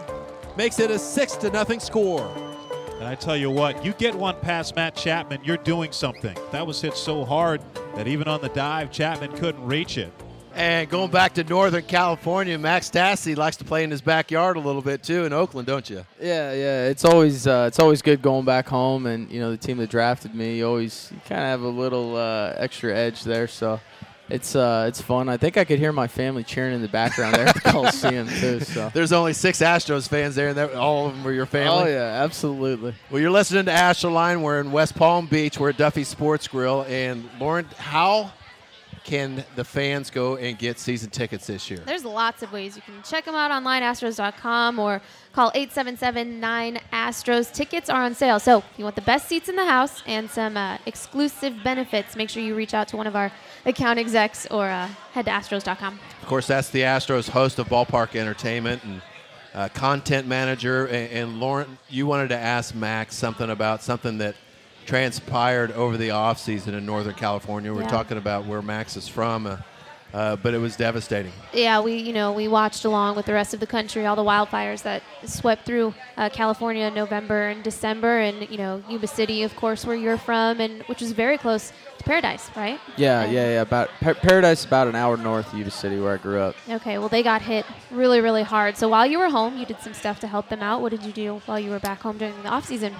makes 0.57 0.79
it 0.79 0.91
a 0.91 1.00
six 1.00 1.35
to 1.38 1.50
nothing 1.50 1.79
score. 1.79 2.31
And 3.00 3.07
I 3.07 3.15
tell 3.15 3.35
you 3.35 3.51
what, 3.51 3.83
you 3.83 3.93
get 3.93 4.15
one 4.15 4.39
past 4.39 4.75
Matt 4.75 4.95
Chapman, 4.95 5.41
you're 5.43 5.57
doing 5.57 5.91
something. 5.91 6.38
That 6.51 6.65
was 6.65 6.81
hit 6.81 6.95
so 6.95 7.25
hard 7.25 7.62
that 7.95 8.07
even 8.07 8.27
on 8.27 8.41
the 8.41 8.50
dive, 8.50 8.91
Chapman 8.91 9.33
couldn't 9.33 9.65
reach 9.65 9.97
it. 9.97 10.13
And 10.55 10.88
going 10.88 11.10
back 11.10 11.33
to 11.33 11.43
Northern 11.43 11.83
California, 11.83 12.57
Max 12.60 12.89
Stassi 12.89 13.36
likes 13.36 13.57
to 13.57 13.63
play 13.63 13.83
in 13.83 13.89
his 13.89 14.01
backyard 14.01 14.55
a 14.55 14.60
little 14.60 14.83
bit 14.83 15.01
too 15.01 15.25
in 15.25 15.33
Oakland, 15.33 15.67
don't 15.67 15.89
you? 15.89 16.05
Yeah, 16.22 16.53
yeah. 16.53 16.88
It's 16.88 17.03
always 17.03 17.48
uh, 17.48 17.65
it's 17.67 17.79
always 17.79 18.01
good 18.03 18.22
going 18.22 18.45
back 18.45 18.67
home, 18.67 19.07
and 19.07 19.31
you 19.31 19.39
know 19.39 19.50
the 19.50 19.57
team 19.57 19.77
that 19.77 19.89
drafted 19.89 20.36
me. 20.36 20.57
You 20.57 20.67
always 20.67 21.12
kind 21.25 21.41
of 21.41 21.48
have 21.48 21.62
a 21.62 21.67
little 21.67 22.15
uh, 22.15 22.53
extra 22.55 22.95
edge 22.95 23.24
there, 23.24 23.48
so 23.48 23.79
it's 24.29 24.55
uh, 24.55 24.86
it's 24.88 25.01
fun. 25.01 25.27
I 25.27 25.38
think 25.38 25.57
I 25.57 25.65
could 25.65 25.79
hear 25.79 25.91
my 25.91 26.07
family 26.07 26.43
cheering 26.43 26.75
in 26.75 26.81
the 26.81 26.88
background 26.88 27.36
there 27.36 27.48
at 27.48 27.55
the 27.55 27.62
Coliseum 27.72 28.27
too. 28.27 28.60
So. 28.60 28.91
There's 28.93 29.12
only 29.12 29.33
six 29.33 29.60
Astros 29.60 30.07
fans 30.07 30.36
there, 30.36 30.50
and 30.50 30.60
all 30.75 31.07
of 31.07 31.15
them 31.15 31.24
were 31.24 31.33
your 31.33 31.45
family. 31.45 31.91
Oh 31.91 31.95
yeah, 31.95 32.24
absolutely. 32.24 32.93
Well, 33.10 33.22
you're 33.22 33.31
listening 33.31 33.65
to 33.65 33.72
Astro 33.72 34.12
Line. 34.12 34.41
We're 34.41 34.60
in 34.60 34.72
West 34.72 34.95
Palm 34.95 35.25
Beach. 35.25 35.60
We're 35.60 35.69
at 35.69 35.77
Duffy 35.77 36.03
Sports 36.03 36.48
Grill. 36.48 36.83
And 36.88 37.27
Lauren, 37.39 37.65
how 37.77 38.31
can 39.03 39.43
the 39.55 39.63
fans 39.63 40.10
go 40.10 40.38
and 40.38 40.57
get 40.57 40.79
season 40.79 41.10
tickets 41.10 41.48
this 41.48 41.69
year? 41.69 41.81
There's 41.86 42.05
lots 42.05 42.41
of 42.41 42.53
ways. 42.53 42.75
You 42.75 42.81
can 42.81 43.01
check 43.03 43.25
them 43.25 43.36
out 43.36 43.51
online, 43.51 43.83
astros.com, 43.83 44.79
or 44.79 45.01
call 45.33 45.51
877-9-ASTROS. 45.51 47.53
Tickets 47.53 47.89
are 47.89 48.03
on 48.03 48.15
sale. 48.15 48.39
So 48.39 48.60
if 48.60 48.65
you 48.77 48.83
want 48.83 48.95
the 48.95 49.01
best 49.01 49.27
seats 49.27 49.50
in 49.50 49.55
the 49.55 49.65
house 49.65 50.01
and 50.07 50.29
some 50.29 50.57
uh, 50.57 50.77
exclusive 50.86 51.63
benefits, 51.63 52.15
make 52.15 52.29
sure 52.29 52.41
you 52.41 52.55
reach 52.55 52.74
out 52.74 52.88
to 52.89 52.98
one 52.98 53.07
of 53.07 53.15
our 53.15 53.31
account 53.65 54.00
execs 54.00 54.48
or 54.48 54.67
uh, 54.67 54.88
head 55.12 55.25
to 55.25 55.31
astros.com. 55.31 56.00
Of 56.22 56.27
course, 56.27 56.48
that's 56.48 56.69
the 56.69 56.81
Astros 56.81 57.29
host 57.29 57.60
of 57.60 57.67
Ballpark 57.67 58.15
Entertainment 58.15 58.83
and 58.83 59.01
uh, 59.53 59.69
content 59.69 60.27
manager. 60.27 60.86
And, 60.86 61.12
and 61.12 61.39
Lauren, 61.39 61.77
you 61.89 62.07
wanted 62.07 62.29
to 62.29 62.38
ask 62.38 62.74
Max 62.74 63.15
something 63.15 63.50
about 63.50 63.83
something 63.83 64.17
that 64.19 64.36
transpired 64.86 65.72
over 65.72 65.98
the 65.98 66.10
offseason 66.10 66.70
in 66.70 66.86
Northern 66.86 67.13
California. 67.16 67.74
We're 67.74 67.82
Yeah. 67.82 67.88
talking 67.88 68.18
about 68.18 68.46
where 68.46 68.62
Max 68.62 68.96
is 68.98 69.08
from, 69.08 69.48
uh, 69.48 69.58
uh, 70.13 70.36
but 70.38 70.54
it 70.54 70.60
was 70.60 70.75
devastating. 70.75 71.32
Yeah, 71.54 71.80
we 71.80 71.96
you 71.96 72.13
know 72.13 72.32
we 72.32 72.48
watched 72.48 72.86
along 72.86 73.16
with 73.16 73.25
the 73.25 73.34
rest 73.34 73.54
of 73.54 73.60
the 73.60 73.66
country 73.68 74.06
all 74.06 74.16
the 74.16 74.24
wildfires 74.24 74.84
that 74.84 75.02
swept 75.25 75.66
through 75.66 75.94
uh, 76.18 76.30
California 76.30 76.86
in 76.86 76.94
November 76.94 77.48
and 77.50 77.63
December, 77.63 78.20
and 78.20 78.48
you 78.50 78.58
know 78.58 78.84
Yuba 78.90 79.08
City, 79.08 79.42
of 79.44 79.56
course, 79.56 79.86
where 79.86 79.96
you're 79.96 80.18
from, 80.18 80.60
and 80.62 80.84
which 80.84 81.02
is 81.02 81.12
very 81.13 81.38
close 81.38 81.72
to 81.98 82.04
Paradise, 82.04 82.52
right? 82.56 82.80
Yeah, 82.96 83.22
And- 83.22 83.34
yeah, 83.34 83.46
yeah. 83.56 83.62
About 83.62 83.90
Pa- 84.02 84.13
Paradise, 84.13 84.66
about 84.66 84.88
an 84.88 84.96
hour 84.96 85.18
north 85.18 85.52
of 85.52 85.58
Yuba 85.58 85.72
City, 85.72 86.00
where 86.00 86.13
I 86.13 86.18
grew 86.18 86.40
up. 86.40 86.56
Okay, 86.70 87.00
well 87.00 87.10
they 87.10 87.24
got 87.24 87.42
hit 87.42 87.66
really, 87.90 88.22
really 88.22 88.44
hard. 88.44 88.78
So 88.78 88.88
while 88.90 89.08
you 89.08 89.18
were 89.18 89.30
home, 89.30 89.58
you 89.58 89.66
did 89.66 89.80
some 89.82 89.94
stuff 89.96 90.20
to 90.20 90.28
help 90.28 90.50
them 90.50 90.62
out. 90.62 90.82
What 90.82 90.92
did 90.92 91.02
you 91.04 91.12
do 91.12 91.42
while 91.48 91.60
you 91.60 91.72
were 91.72 91.80
back 91.80 92.02
home 92.02 92.18
during 92.20 92.40
the 92.44 92.50
off 92.50 92.66
season? 92.68 92.94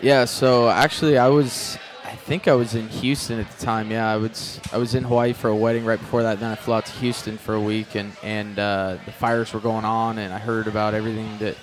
Yeah, 0.00 0.26
so 0.26 0.68
actually, 0.68 1.18
I 1.18 1.26
was, 1.26 1.76
I 2.04 2.14
think 2.14 2.46
I 2.46 2.54
was 2.54 2.76
in 2.76 2.88
Houston 2.88 3.40
at 3.40 3.50
the 3.50 3.64
time. 3.64 3.90
Yeah, 3.90 4.08
I 4.08 4.16
was, 4.16 4.60
I 4.72 4.78
was 4.78 4.94
in 4.94 5.02
Hawaii 5.02 5.32
for 5.32 5.48
a 5.48 5.56
wedding 5.56 5.84
right 5.84 5.98
before 5.98 6.22
that. 6.22 6.38
Then 6.38 6.52
I 6.52 6.54
flew 6.54 6.74
out 6.74 6.86
to 6.86 6.92
Houston 6.92 7.36
for 7.36 7.54
a 7.54 7.60
week, 7.60 7.96
and 7.96 8.12
and 8.22 8.58
uh, 8.60 8.98
the 9.06 9.12
fires 9.12 9.52
were 9.52 9.58
going 9.58 9.84
on, 9.84 10.18
and 10.18 10.32
I 10.32 10.38
heard 10.38 10.68
about 10.68 10.94
everything 10.94 11.38
that 11.38 11.56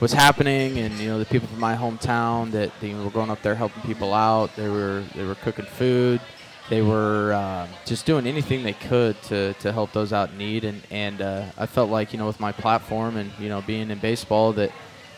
was 0.00 0.14
happening, 0.14 0.78
and 0.78 0.94
you 0.94 1.08
know 1.08 1.18
the 1.18 1.26
people 1.26 1.46
from 1.46 1.60
my 1.60 1.76
hometown 1.76 2.52
that 2.52 2.70
they 2.80 2.94
were 2.94 3.10
going 3.10 3.28
up 3.28 3.42
there 3.42 3.54
helping 3.54 3.82
people 3.82 4.14
out. 4.14 4.56
They 4.56 4.70
were 4.70 5.04
they 5.14 5.24
were 5.24 5.34
cooking 5.34 5.66
food. 5.66 6.22
They 6.70 6.80
were 6.80 7.34
um, 7.34 7.68
just 7.84 8.06
doing 8.06 8.26
anything 8.26 8.62
they 8.62 8.72
could 8.72 9.20
to, 9.24 9.52
to 9.52 9.70
help 9.70 9.92
those 9.92 10.14
out 10.14 10.30
in 10.30 10.38
need, 10.38 10.64
and 10.64 10.80
and 10.90 11.20
uh, 11.20 11.44
I 11.58 11.66
felt 11.66 11.90
like 11.90 12.14
you 12.14 12.18
know 12.18 12.26
with 12.26 12.40
my 12.40 12.52
platform 12.52 13.18
and 13.18 13.30
you 13.38 13.50
know 13.50 13.60
being 13.60 13.90
in 13.90 13.98
baseball 13.98 14.54
that 14.54 14.72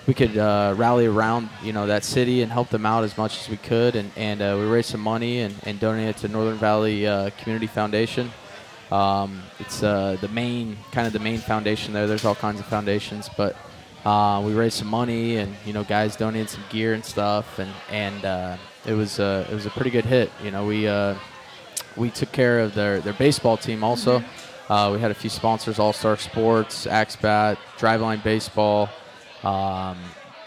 we 0.07 0.15
could 0.15 0.37
uh, 0.39 0.75
rally 0.77 1.07
around 1.07 1.49
you 1.63 1.73
know 1.73 1.87
that 1.87 2.05
city 2.05 2.43
and 2.43 2.53
help 2.53 2.69
them 2.69 2.87
out 2.87 3.05
as 3.05 3.17
much 3.19 3.41
as 3.41 3.49
we 3.49 3.57
could. 3.57 3.97
And, 3.97 4.11
and 4.17 4.41
uh, 4.41 4.57
we 4.59 4.65
raised 4.65 4.91
some 4.91 5.01
money 5.01 5.41
and, 5.41 5.55
and 5.65 5.81
donated 5.81 6.17
it 6.17 6.19
to 6.21 6.29
Northern 6.29 6.59
Valley 6.59 7.07
uh, 7.07 7.31
Community 7.39 7.67
Foundation. 7.67 8.31
Um, 8.91 9.43
it's 9.59 9.83
uh, 9.83 10.17
the 10.21 10.29
main 10.29 10.77
kind 10.93 11.07
of 11.07 11.13
the 11.13 11.19
main 11.19 11.39
foundation 11.39 11.93
there. 11.93 12.07
There's 12.07 12.25
all 12.25 12.37
kinds 12.37 12.61
of 12.61 12.67
foundations 12.67 13.29
but 13.37 13.57
uh, 14.05 14.41
we 14.41 14.55
raised 14.55 14.77
some 14.77 14.87
money 14.89 15.39
and 15.39 15.57
you 15.65 15.73
know 15.73 15.83
guys 15.83 16.15
donated 16.15 16.49
some 16.49 16.63
gear 16.71 16.95
and 16.95 17.05
stuff. 17.05 17.59
And 17.59 17.73
and 17.91 18.25
uh, 18.25 18.57
it 18.87 18.95
was 18.95 19.19
uh, 19.19 19.47
it 19.51 19.55
was 19.55 19.66
a 19.66 19.71
pretty 19.71 19.90
good 19.90 20.05
hit. 20.05 20.31
You 20.42 20.53
know 20.53 20.64
we 20.64 20.87
uh, 20.87 21.16
we 21.97 22.11
took 22.11 22.31
care 22.31 22.61
of 22.61 22.75
their, 22.75 23.01
their 23.01 23.14
baseball 23.14 23.57
team 23.57 23.83
also. 23.83 24.23
Uh, 24.69 24.90
we 24.92 25.01
had 25.01 25.11
a 25.11 25.14
few 25.14 25.31
sponsors, 25.31 25.79
All 25.79 25.92
Star 25.92 26.16
Sports, 26.16 26.87
Axe 26.87 27.16
Bat, 27.16 27.59
Driveline 27.79 28.23
Baseball. 28.23 28.88
Um, 29.42 29.99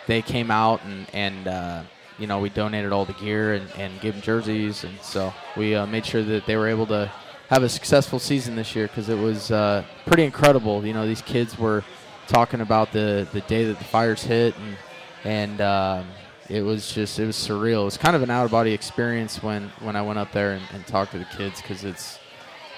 they 0.08 0.22
came 0.22 0.50
out 0.52 0.84
and, 0.84 1.08
and 1.14 1.48
uh, 1.48 1.84
you 2.18 2.28
know, 2.28 2.40
we 2.40 2.50
donated 2.50 2.92
all 2.92 3.06
the 3.06 3.14
gear 3.14 3.54
and, 3.54 3.70
and 3.78 4.00
gave 4.02 4.14
them 4.14 4.22
jerseys. 4.22 4.84
And 4.84 5.00
so 5.02 5.34
we 5.56 5.76
uh, 5.76 5.86
made 5.86 6.06
sure 6.06 6.24
that 6.24 6.46
they 6.46 6.56
were 6.56 6.68
able 6.68 6.88
to 6.88 7.12
have 7.50 7.64
a 7.64 7.70
successful 7.70 8.20
season 8.20 8.56
this 8.56 8.76
year 8.76 8.88
because 8.88 9.10
it 9.10 9.18
was 9.18 9.52
uh, 9.52 9.84
pretty 10.06 10.24
incredible. 10.24 10.86
You 10.86 10.94
know, 10.94 11.08
these 11.08 11.22
kids 11.22 11.58
were 11.58 11.84
talking 12.28 12.62
about 12.62 12.92
the, 12.92 13.28
the 13.34 13.42
day 13.42 13.66
that 13.66 13.80
the 13.80 13.86
fires 13.86 14.24
hit 14.24 14.56
and, 14.58 14.78
and 15.24 15.62
um, 15.62 16.08
it 16.50 16.62
was 16.62 16.92
just 16.92 17.20
it 17.20 17.26
was 17.26 17.36
surreal. 17.36 17.82
It 17.82 17.86
was 17.86 17.98
kind 17.98 18.16
of 18.16 18.24
an 18.24 18.30
out 18.30 18.46
of 18.46 18.52
body 18.52 18.74
experience 18.74 19.42
when 19.44 19.70
when 19.80 19.96
I 19.96 20.02
went 20.02 20.20
up 20.20 20.32
there 20.32 20.54
and, 20.54 20.64
and 20.74 20.86
talked 20.88 21.12
to 21.12 21.20
the 21.20 21.26
kids 21.26 21.62
because 21.62 21.84
it's, 21.84 22.20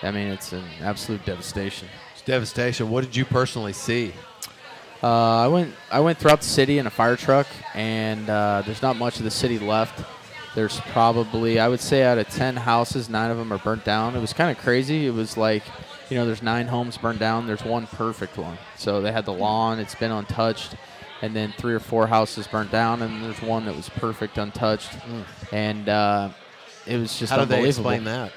I 0.03 0.11
mean, 0.11 0.27
it's 0.27 0.51
an 0.51 0.65
absolute 0.81 1.25
devastation. 1.25 1.87
Devastation. 2.25 2.89
What 2.89 3.03
did 3.05 3.15
you 3.15 3.25
personally 3.25 3.73
see? 3.73 4.13
Uh, 5.03 5.07
I 5.39 5.47
went 5.47 5.73
I 5.89 5.99
went 5.99 6.19
throughout 6.19 6.41
the 6.41 6.47
city 6.47 6.77
in 6.77 6.85
a 6.85 6.91
fire 6.91 7.15
truck, 7.15 7.47
and 7.73 8.29
uh, 8.29 8.61
there's 8.65 8.81
not 8.81 8.95
much 8.97 9.17
of 9.17 9.23
the 9.23 9.31
city 9.31 9.57
left. 9.57 10.03
There's 10.53 10.79
probably 10.91 11.59
I 11.59 11.67
would 11.67 11.79
say 11.79 12.03
out 12.03 12.17
of 12.17 12.29
ten 12.29 12.55
houses, 12.55 13.09
nine 13.09 13.31
of 13.31 13.37
them 13.37 13.51
are 13.51 13.57
burnt 13.57 13.83
down. 13.83 14.15
It 14.15 14.19
was 14.19 14.33
kind 14.33 14.55
of 14.55 14.61
crazy. 14.63 15.07
It 15.07 15.13
was 15.13 15.37
like, 15.37 15.63
you 16.09 16.17
know, 16.17 16.25
there's 16.25 16.43
nine 16.43 16.67
homes 16.67 16.97
burned 16.97 17.19
down. 17.19 17.47
There's 17.47 17.63
one 17.63 17.87
perfect 17.87 18.37
one. 18.37 18.57
So 18.77 19.01
they 19.01 19.11
had 19.11 19.25
the 19.25 19.33
lawn; 19.33 19.79
it's 19.79 19.95
been 19.95 20.11
untouched, 20.11 20.75
and 21.23 21.35
then 21.35 21.53
three 21.57 21.73
or 21.73 21.79
four 21.79 22.05
houses 22.05 22.47
burnt 22.47 22.71
down, 22.71 23.01
and 23.01 23.23
there's 23.23 23.41
one 23.41 23.65
that 23.65 23.75
was 23.75 23.89
perfect, 23.89 24.37
untouched, 24.37 24.91
and 25.51 25.89
uh, 25.89 26.29
it 26.85 26.97
was 26.97 27.17
just 27.17 27.31
How 27.31 27.39
do 27.39 27.45
they 27.45 27.67
explain 27.67 28.03
that? 28.03 28.31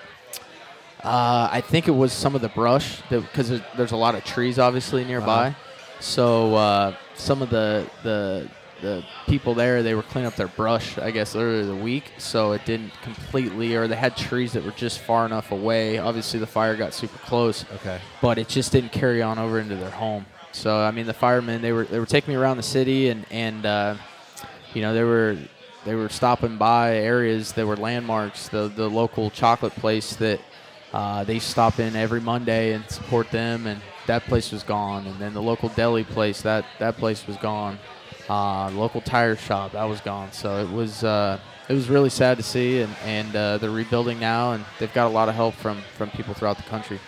Uh, 1.03 1.49
I 1.53 1.61
think 1.61 1.89
it 1.89 1.95
was 1.95 2.15
some 2.15 2.35
of 2.35 2.41
the 2.41 2.49
brush 2.49 3.03
because 3.11 3.51
there's, 3.51 3.61
there's 3.77 3.93
a 3.93 3.97
lot 3.97 4.15
of 4.15 4.25
trees 4.25 4.59
obviously 4.59 5.05
nearby. 5.05 5.49
Uh-huh. 5.49 5.61
So 6.01 6.55
uh, 6.55 6.97
some 7.15 7.43
of 7.43 7.51
the 7.51 7.89
the 8.03 8.49
the 8.83 9.05
people 9.27 9.55
there 9.55 9.83
they 9.83 9.95
were 9.95 10.03
cleaning 10.03 10.27
up 10.27 10.37
their 10.37 10.49
brush 10.49 10.99
I 10.99 11.11
guess 11.11 11.35
earlier 11.35 11.61
in 11.61 11.69
the 11.69 11.77
week, 11.77 12.13
so 12.19 12.53
it 12.53 12.65
didn't 12.65 12.93
completely 13.03 13.77
or 13.77 13.89
they 13.89 13.97
had 13.97 14.17
trees 14.17 14.53
that 14.53 14.65
were 14.65 14.73
just 14.73 14.99
far 14.99 15.25
enough 15.27 15.53
away. 15.53 15.99
Obviously 15.99 16.39
the 16.41 16.47
fire 16.47 16.77
got 16.77 16.93
super 16.93 17.19
close. 17.19 17.65
Okay. 17.77 18.01
But 18.21 18.39
it 18.39 18.49
just 18.49 18.73
didn't 18.73 18.93
carry 18.93 19.23
on 19.23 19.39
over 19.39 19.59
into 19.59 19.77
their 19.77 19.91
home. 19.91 20.27
So 20.53 20.77
I 20.81 20.91
mean 20.91 21.07
the 21.07 21.15
firemen 21.15 21.63
they 21.63 21.73
were 21.73 21.85
they 21.85 21.99
were 21.99 22.07
taking 22.07 22.35
me 22.35 22.41
around 22.41 22.59
the 22.59 22.63
city 22.63 23.09
and 23.09 23.25
and 23.31 23.65
uh, 23.65 23.97
you 24.75 24.83
know 24.83 24.93
they 24.93 25.05
were 25.05 25.37
they 25.85 25.95
were 25.95 26.09
stopping 26.09 26.57
by 26.57 26.97
areas 26.97 27.53
that 27.53 27.67
were 27.67 27.77
landmarks. 27.77 28.49
The 28.49 28.69
the 28.69 28.89
local 28.89 29.31
chocolate 29.31 29.75
place 29.75 30.17
that 30.17 30.41
uh, 30.93 31.25
they 31.25 31.39
stop 31.39 31.79
in 31.79 31.97
every 31.97 32.21
Monday 32.21 32.73
and 32.73 32.89
support 32.89 33.31
them, 33.31 33.67
and 33.67 33.81
that 34.07 34.25
place 34.25 34.53
was 34.53 34.63
gone. 34.63 35.07
And 35.07 35.19
then 35.19 35.35
the 35.35 35.43
local 35.43 35.69
deli 35.71 36.05
place 36.05 36.43
that 36.43 36.65
that 36.79 36.97
place 36.97 37.27
was 37.27 37.37
gone. 37.37 37.79
Uh, 38.29 38.71
local 38.71 39.01
tire 39.03 39.37
shop 39.37 39.73
that 39.73 39.85
was 39.85 40.01
gone. 40.01 40.33
So 40.33 40.65
it 40.65 40.71
was 40.71 41.05
uh, 41.05 41.39
it 41.69 41.75
was 41.75 41.89
really 41.89 42.11
sad 42.11 42.37
to 42.39 42.43
see, 42.43 42.81
and 42.81 42.95
and 43.05 43.37
uh, 43.37 43.59
they're 43.59 43.71
rebuilding 43.71 44.19
now, 44.19 44.53
and 44.53 44.65
they've 44.79 44.93
got 44.93 45.07
a 45.07 45.11
lot 45.11 45.29
of 45.29 45.35
help 45.35 45.55
from 45.55 45.83
from 45.97 46.11
people 46.11 46.35
throughout 46.35 46.57
the 46.57 46.63
country. 46.65 46.99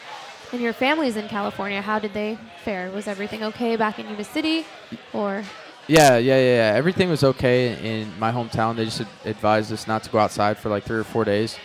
And 0.53 0.61
your 0.61 0.73
family's 0.73 1.17
in 1.17 1.29
California. 1.29 1.83
How 1.83 1.99
did 1.99 2.13
they 2.13 2.39
fare? 2.65 2.91
Was 2.91 3.09
everything 3.09 3.43
okay 3.43 3.77
back 3.77 3.99
in 3.99 4.09
Yuba 4.09 4.25
City, 4.25 4.65
or 5.13 5.43
Yeah, 5.89 6.17
yeah, 6.19 6.39
yeah. 6.39 6.73
Everything 6.77 7.09
was 7.09 7.25
okay 7.25 8.01
in 8.01 8.19
my 8.19 8.33
hometown. 8.33 8.77
They 8.77 8.85
just 8.85 9.03
advised 9.25 9.73
us 9.73 9.87
not 9.87 10.03
to 10.05 10.11
go 10.11 10.19
outside 10.19 10.59
for 10.59 10.69
like 10.69 10.85
three 10.85 10.99
or 10.99 11.05
four 11.05 11.25
days. 11.25 11.57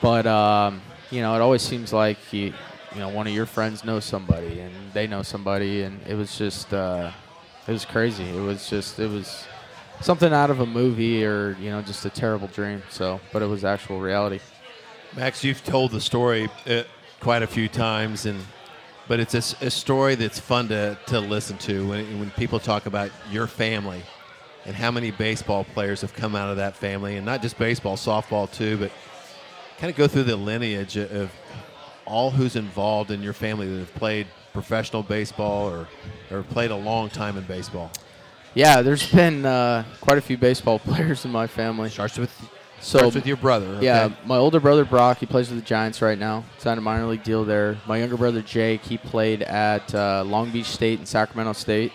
But 0.00 0.26
um, 0.26 0.80
you 1.10 1.20
know, 1.20 1.34
it 1.34 1.40
always 1.40 1.62
seems 1.62 1.92
like 1.92 2.18
you, 2.32 2.52
you 2.94 3.00
know, 3.00 3.08
one 3.08 3.26
of 3.26 3.32
your 3.32 3.46
friends 3.46 3.84
knows 3.84 4.04
somebody, 4.04 4.60
and 4.60 4.74
they 4.92 5.06
know 5.06 5.22
somebody, 5.22 5.82
and 5.82 6.00
it 6.06 6.14
was 6.14 6.36
just, 6.36 6.72
uh, 6.72 7.10
it 7.66 7.72
was 7.72 7.84
crazy. 7.84 8.24
It 8.24 8.40
was 8.40 8.68
just, 8.68 8.98
it 8.98 9.10
was 9.10 9.44
something 10.00 10.32
out 10.32 10.50
of 10.50 10.60
a 10.60 10.66
movie 10.66 11.24
or 11.24 11.56
you 11.60 11.70
know, 11.70 11.80
just 11.82 12.04
a 12.04 12.10
terrible 12.10 12.48
dream. 12.48 12.82
So, 12.90 13.20
but 13.32 13.42
it 13.42 13.46
was 13.46 13.64
actual 13.64 14.00
reality. 14.00 14.40
Max, 15.16 15.44
you've 15.44 15.62
told 15.64 15.90
the 15.90 16.00
story 16.00 16.48
uh, 16.66 16.82
quite 17.20 17.42
a 17.42 17.46
few 17.46 17.68
times, 17.68 18.26
and 18.26 18.40
but 19.08 19.20
it's 19.20 19.34
a 19.34 19.70
story 19.70 20.14
that's 20.14 20.38
fun 20.38 20.68
to, 20.68 20.96
to 21.06 21.20
listen 21.20 21.58
to 21.58 21.88
when, 21.88 22.20
when 22.20 22.30
people 22.30 22.58
talk 22.58 22.86
about 22.86 23.10
your 23.30 23.46
family 23.46 24.02
and 24.64 24.76
how 24.76 24.90
many 24.90 25.10
baseball 25.10 25.64
players 25.64 26.00
have 26.00 26.14
come 26.14 26.36
out 26.36 26.48
of 26.48 26.56
that 26.56 26.76
family, 26.76 27.16
and 27.16 27.26
not 27.26 27.42
just 27.42 27.58
baseball, 27.58 27.96
softball 27.96 28.50
too, 28.50 28.76
but 28.78 28.90
kind 29.78 29.90
of 29.90 29.96
go 29.96 30.06
through 30.06 30.22
the 30.22 30.36
lineage 30.36 30.96
of 30.96 31.30
all 32.12 32.30
who's 32.30 32.56
involved 32.56 33.10
in 33.10 33.22
your 33.22 33.32
family 33.32 33.66
that 33.68 33.78
have 33.78 33.94
played 33.94 34.26
professional 34.52 35.02
baseball 35.02 35.68
or, 35.68 35.88
or 36.30 36.42
played 36.42 36.70
a 36.70 36.76
long 36.76 37.08
time 37.08 37.38
in 37.38 37.44
baseball. 37.44 37.90
Yeah, 38.54 38.82
there's 38.82 39.10
been 39.10 39.46
uh, 39.46 39.84
quite 40.00 40.18
a 40.18 40.20
few 40.20 40.36
baseball 40.36 40.78
players 40.90 41.24
in 41.24 41.32
my 41.32 41.46
family. 41.46 41.88
Starts 41.88 42.18
with 42.18 42.30
So 42.80 42.98
Starts 42.98 43.14
with 43.14 43.26
your 43.26 43.38
brother. 43.38 43.78
Yeah, 43.80 44.10
my 44.26 44.36
older 44.36 44.60
brother 44.60 44.84
Brock, 44.84 45.18
he 45.18 45.26
plays 45.26 45.48
with 45.48 45.58
the 45.58 45.64
Giants 45.64 46.02
right 46.02 46.18
now. 46.18 46.44
Signed 46.58 46.78
a 46.78 46.82
minor 46.82 47.06
league 47.06 47.22
deal 47.22 47.44
there. 47.44 47.78
My 47.86 47.96
younger 47.96 48.18
brother 48.18 48.42
Jake, 48.42 48.82
he 48.82 48.98
played 48.98 49.42
at 49.42 49.94
uh, 49.94 50.22
Long 50.26 50.50
Beach 50.50 50.66
State 50.66 50.98
and 50.98 51.08
Sacramento 51.08 51.54
State. 51.54 51.92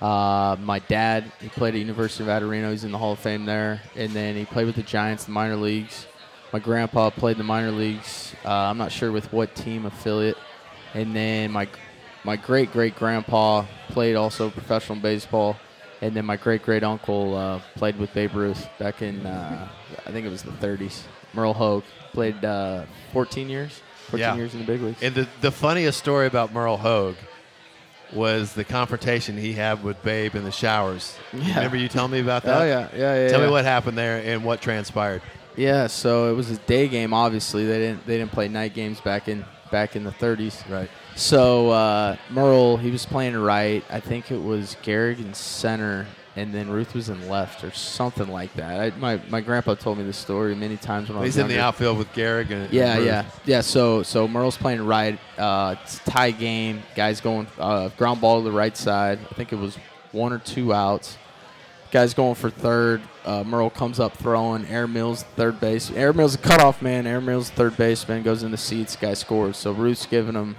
Uh, 0.00 0.56
my 0.60 0.78
dad, 0.80 1.32
he 1.40 1.48
played 1.48 1.74
at 1.74 1.80
University 1.80 2.22
of 2.22 2.28
Adirino. 2.28 2.70
He's 2.70 2.84
in 2.84 2.92
the 2.92 2.98
Hall 2.98 3.12
of 3.12 3.18
Fame 3.18 3.46
there. 3.46 3.80
And 3.96 4.12
then 4.12 4.36
he 4.36 4.44
played 4.44 4.66
with 4.66 4.76
the 4.76 4.82
Giants 4.82 5.26
in 5.26 5.32
the 5.32 5.34
minor 5.34 5.56
leagues. 5.56 6.06
My 6.52 6.58
grandpa 6.58 7.10
played 7.10 7.32
in 7.32 7.38
the 7.38 7.44
minor 7.44 7.70
leagues. 7.70 8.34
Uh, 8.44 8.50
I'm 8.50 8.78
not 8.78 8.90
sure 8.92 9.12
with 9.12 9.32
what 9.32 9.54
team 9.54 9.84
affiliate. 9.86 10.38
And 10.94 11.14
then 11.14 11.50
my 11.52 11.68
my 12.24 12.36
great 12.36 12.72
great 12.72 12.96
grandpa 12.96 13.66
played 13.88 14.16
also 14.16 14.50
professional 14.50 14.98
baseball. 14.98 15.56
And 16.00 16.14
then 16.14 16.24
my 16.24 16.36
great 16.36 16.62
great 16.62 16.82
uncle 16.84 17.36
uh, 17.36 17.60
played 17.74 17.98
with 17.98 18.14
Babe 18.14 18.34
Ruth 18.34 18.66
back 18.78 19.02
in 19.02 19.26
uh, 19.26 19.68
I 20.06 20.10
think 20.10 20.26
it 20.26 20.30
was 20.30 20.42
the 20.42 20.52
30s. 20.52 21.02
Myril 21.34 21.54
Hoag 21.54 21.84
played 22.12 22.42
uh, 22.44 22.84
14 23.12 23.48
years. 23.50 23.80
14 24.06 24.20
Yeah. 24.20 24.36
years 24.36 24.54
in 24.54 24.60
the 24.60 24.66
big 24.66 24.80
leagues. 24.80 25.02
And 25.02 25.14
the, 25.14 25.28
the 25.42 25.50
funniest 25.50 25.98
story 25.98 26.26
about 26.26 26.54
Myril 26.54 26.78
Hoag 26.78 27.16
was 28.14 28.54
the 28.54 28.64
confrontation 28.64 29.36
he 29.36 29.52
had 29.52 29.84
with 29.84 30.02
Babe 30.02 30.34
in 30.34 30.44
the 30.44 30.50
showers. 30.50 31.14
Yeah. 31.34 31.56
Remember 31.56 31.76
you 31.76 31.88
telling 31.88 32.12
me 32.12 32.20
about 32.20 32.42
that? 32.44 32.62
Oh 32.62 32.64
yeah, 32.64 32.88
yeah, 32.94 33.24
yeah. 33.24 33.28
Tell 33.28 33.40
yeah. 33.40 33.46
me 33.46 33.52
what 33.52 33.66
happened 33.66 33.98
there 33.98 34.22
and 34.24 34.44
what 34.44 34.62
transpired. 34.62 35.20
Yeah, 35.58 35.88
so 35.88 36.30
it 36.30 36.34
was 36.34 36.50
a 36.52 36.56
day 36.56 36.86
game. 36.86 37.12
Obviously, 37.12 37.66
they 37.66 37.78
didn't 37.78 38.06
they 38.06 38.16
didn't 38.16 38.30
play 38.30 38.46
night 38.48 38.74
games 38.74 39.00
back 39.00 39.26
in 39.28 39.44
back 39.72 39.96
in 39.96 40.04
the 40.04 40.12
30s. 40.12 40.68
Right. 40.70 40.88
So 41.16 41.70
uh, 41.70 42.16
Myril, 42.30 42.78
he 42.78 42.92
was 42.92 43.04
playing 43.04 43.36
right. 43.36 43.84
I 43.90 43.98
think 43.98 44.30
it 44.30 44.40
was 44.40 44.76
Gehrig 44.84 45.18
in 45.18 45.34
center, 45.34 46.06
and 46.36 46.54
then 46.54 46.70
Ruth 46.70 46.94
was 46.94 47.08
in 47.08 47.28
left 47.28 47.64
or 47.64 47.72
something 47.72 48.28
like 48.28 48.54
that. 48.54 48.80
I, 48.80 48.96
my 48.98 49.20
my 49.28 49.40
grandpa 49.40 49.74
told 49.74 49.98
me 49.98 50.04
this 50.04 50.16
story 50.16 50.54
many 50.54 50.76
times 50.76 51.08
when 51.08 51.18
I 51.18 51.22
was 51.22 51.34
He's 51.34 51.42
in 51.42 51.48
the 51.48 51.60
outfield 51.60 51.98
with 51.98 52.12
Gehrig 52.12 52.50
and 52.52 52.72
Yeah, 52.72 52.94
and 52.94 53.04
yeah, 53.04 53.24
yeah. 53.44 53.60
So 53.60 54.04
so 54.04 54.28
Myril's 54.28 54.56
playing 54.56 54.86
right. 54.86 55.18
Uh, 55.36 55.74
it's 55.82 55.96
a 56.06 56.10
tie 56.10 56.30
game. 56.30 56.84
Guys 56.94 57.20
going 57.20 57.48
uh, 57.58 57.88
ground 57.96 58.20
ball 58.20 58.38
to 58.38 58.44
the 58.44 58.56
right 58.56 58.76
side. 58.76 59.18
I 59.28 59.34
think 59.34 59.52
it 59.52 59.58
was 59.58 59.76
one 60.12 60.32
or 60.32 60.38
two 60.38 60.72
outs. 60.72 61.18
Guys 61.90 62.14
going 62.14 62.36
for 62.36 62.50
third. 62.50 63.02
Uh, 63.28 63.44
Myril 63.44 63.68
comes 63.72 64.00
up 64.00 64.16
throwing. 64.16 64.64
Air 64.66 64.86
Mills 64.88 65.22
third 65.36 65.60
base. 65.60 65.90
Air 65.90 66.12
Mills 66.14 66.34
a 66.34 66.38
cutoff 66.38 66.80
man. 66.80 67.06
Air 67.06 67.20
Mills 67.20 67.50
third 67.50 67.76
baseman 67.76 68.22
goes 68.22 68.42
in 68.42 68.50
the 68.50 68.56
seats. 68.56 68.96
Guy 68.96 69.12
scores. 69.14 69.56
So 69.58 69.72
Ruth's 69.72 70.06
giving 70.06 70.34
him 70.34 70.56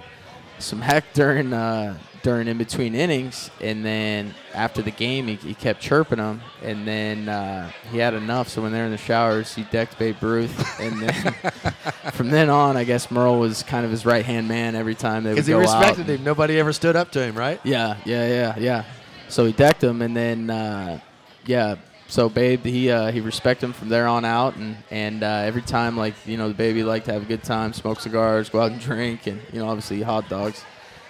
some 0.60 0.80
heck 0.80 1.12
during 1.12 1.52
uh, 1.52 1.98
during 2.22 2.46
in 2.48 2.58
between 2.58 2.94
innings, 2.94 3.50
and 3.60 3.84
then 3.84 4.34
after 4.54 4.82
the 4.82 4.90
game, 4.90 5.26
he, 5.26 5.34
he 5.36 5.54
kept 5.54 5.80
chirping 5.80 6.18
him, 6.18 6.42
and 6.62 6.86
then 6.86 7.28
uh, 7.28 7.70
he 7.90 7.98
had 7.98 8.14
enough. 8.14 8.48
So 8.48 8.62
when 8.62 8.72
they're 8.72 8.84
in 8.84 8.90
the 8.90 8.98
showers, 8.98 9.54
he 9.54 9.64
decked 9.64 9.98
Babe 9.98 10.22
Ruth, 10.22 10.80
and 10.80 11.00
then 11.02 11.34
from 12.12 12.28
then 12.30 12.50
on, 12.50 12.76
I 12.76 12.84
guess 12.84 13.10
Myril 13.10 13.40
was 13.40 13.62
kind 13.62 13.84
of 13.84 13.90
his 13.90 14.04
right 14.06 14.24
hand 14.24 14.48
man 14.48 14.74
every 14.76 14.94
time 14.94 15.24
they 15.24 15.30
would 15.30 15.36
Because 15.36 15.46
he 15.46 15.54
respected 15.54 16.02
out. 16.02 16.08
him. 16.10 16.24
Nobody 16.24 16.58
ever 16.60 16.72
stood 16.72 16.94
up 16.94 17.10
to 17.12 17.22
him, 17.22 17.34
right? 17.34 17.58
Yeah, 17.64 17.96
yeah, 18.04 18.28
yeah, 18.28 18.54
yeah. 18.58 18.84
So 19.28 19.46
he 19.46 19.52
decked 19.52 19.82
him, 19.82 20.02
and 20.02 20.14
then 20.16 20.50
uh, 20.50 21.00
yeah. 21.46 21.76
So 22.10 22.28
Babe, 22.28 22.64
he 22.64 22.90
uh, 22.90 23.12
he 23.12 23.20
respected 23.20 23.66
him 23.66 23.72
from 23.72 23.88
there 23.88 24.06
on 24.08 24.24
out, 24.24 24.56
and 24.56 24.76
and 24.90 25.22
uh, 25.22 25.26
every 25.46 25.62
time 25.62 25.96
like 25.96 26.14
you 26.26 26.36
know 26.36 26.48
the 26.48 26.54
baby 26.54 26.82
liked 26.82 27.06
to 27.06 27.12
have 27.12 27.22
a 27.22 27.24
good 27.26 27.44
time, 27.44 27.72
smoke 27.72 28.00
cigars, 28.00 28.48
go 28.50 28.60
out 28.60 28.72
and 28.72 28.80
drink, 28.80 29.28
and 29.28 29.40
you 29.52 29.60
know 29.60 29.68
obviously 29.68 30.02
hot 30.02 30.28
dogs. 30.28 30.64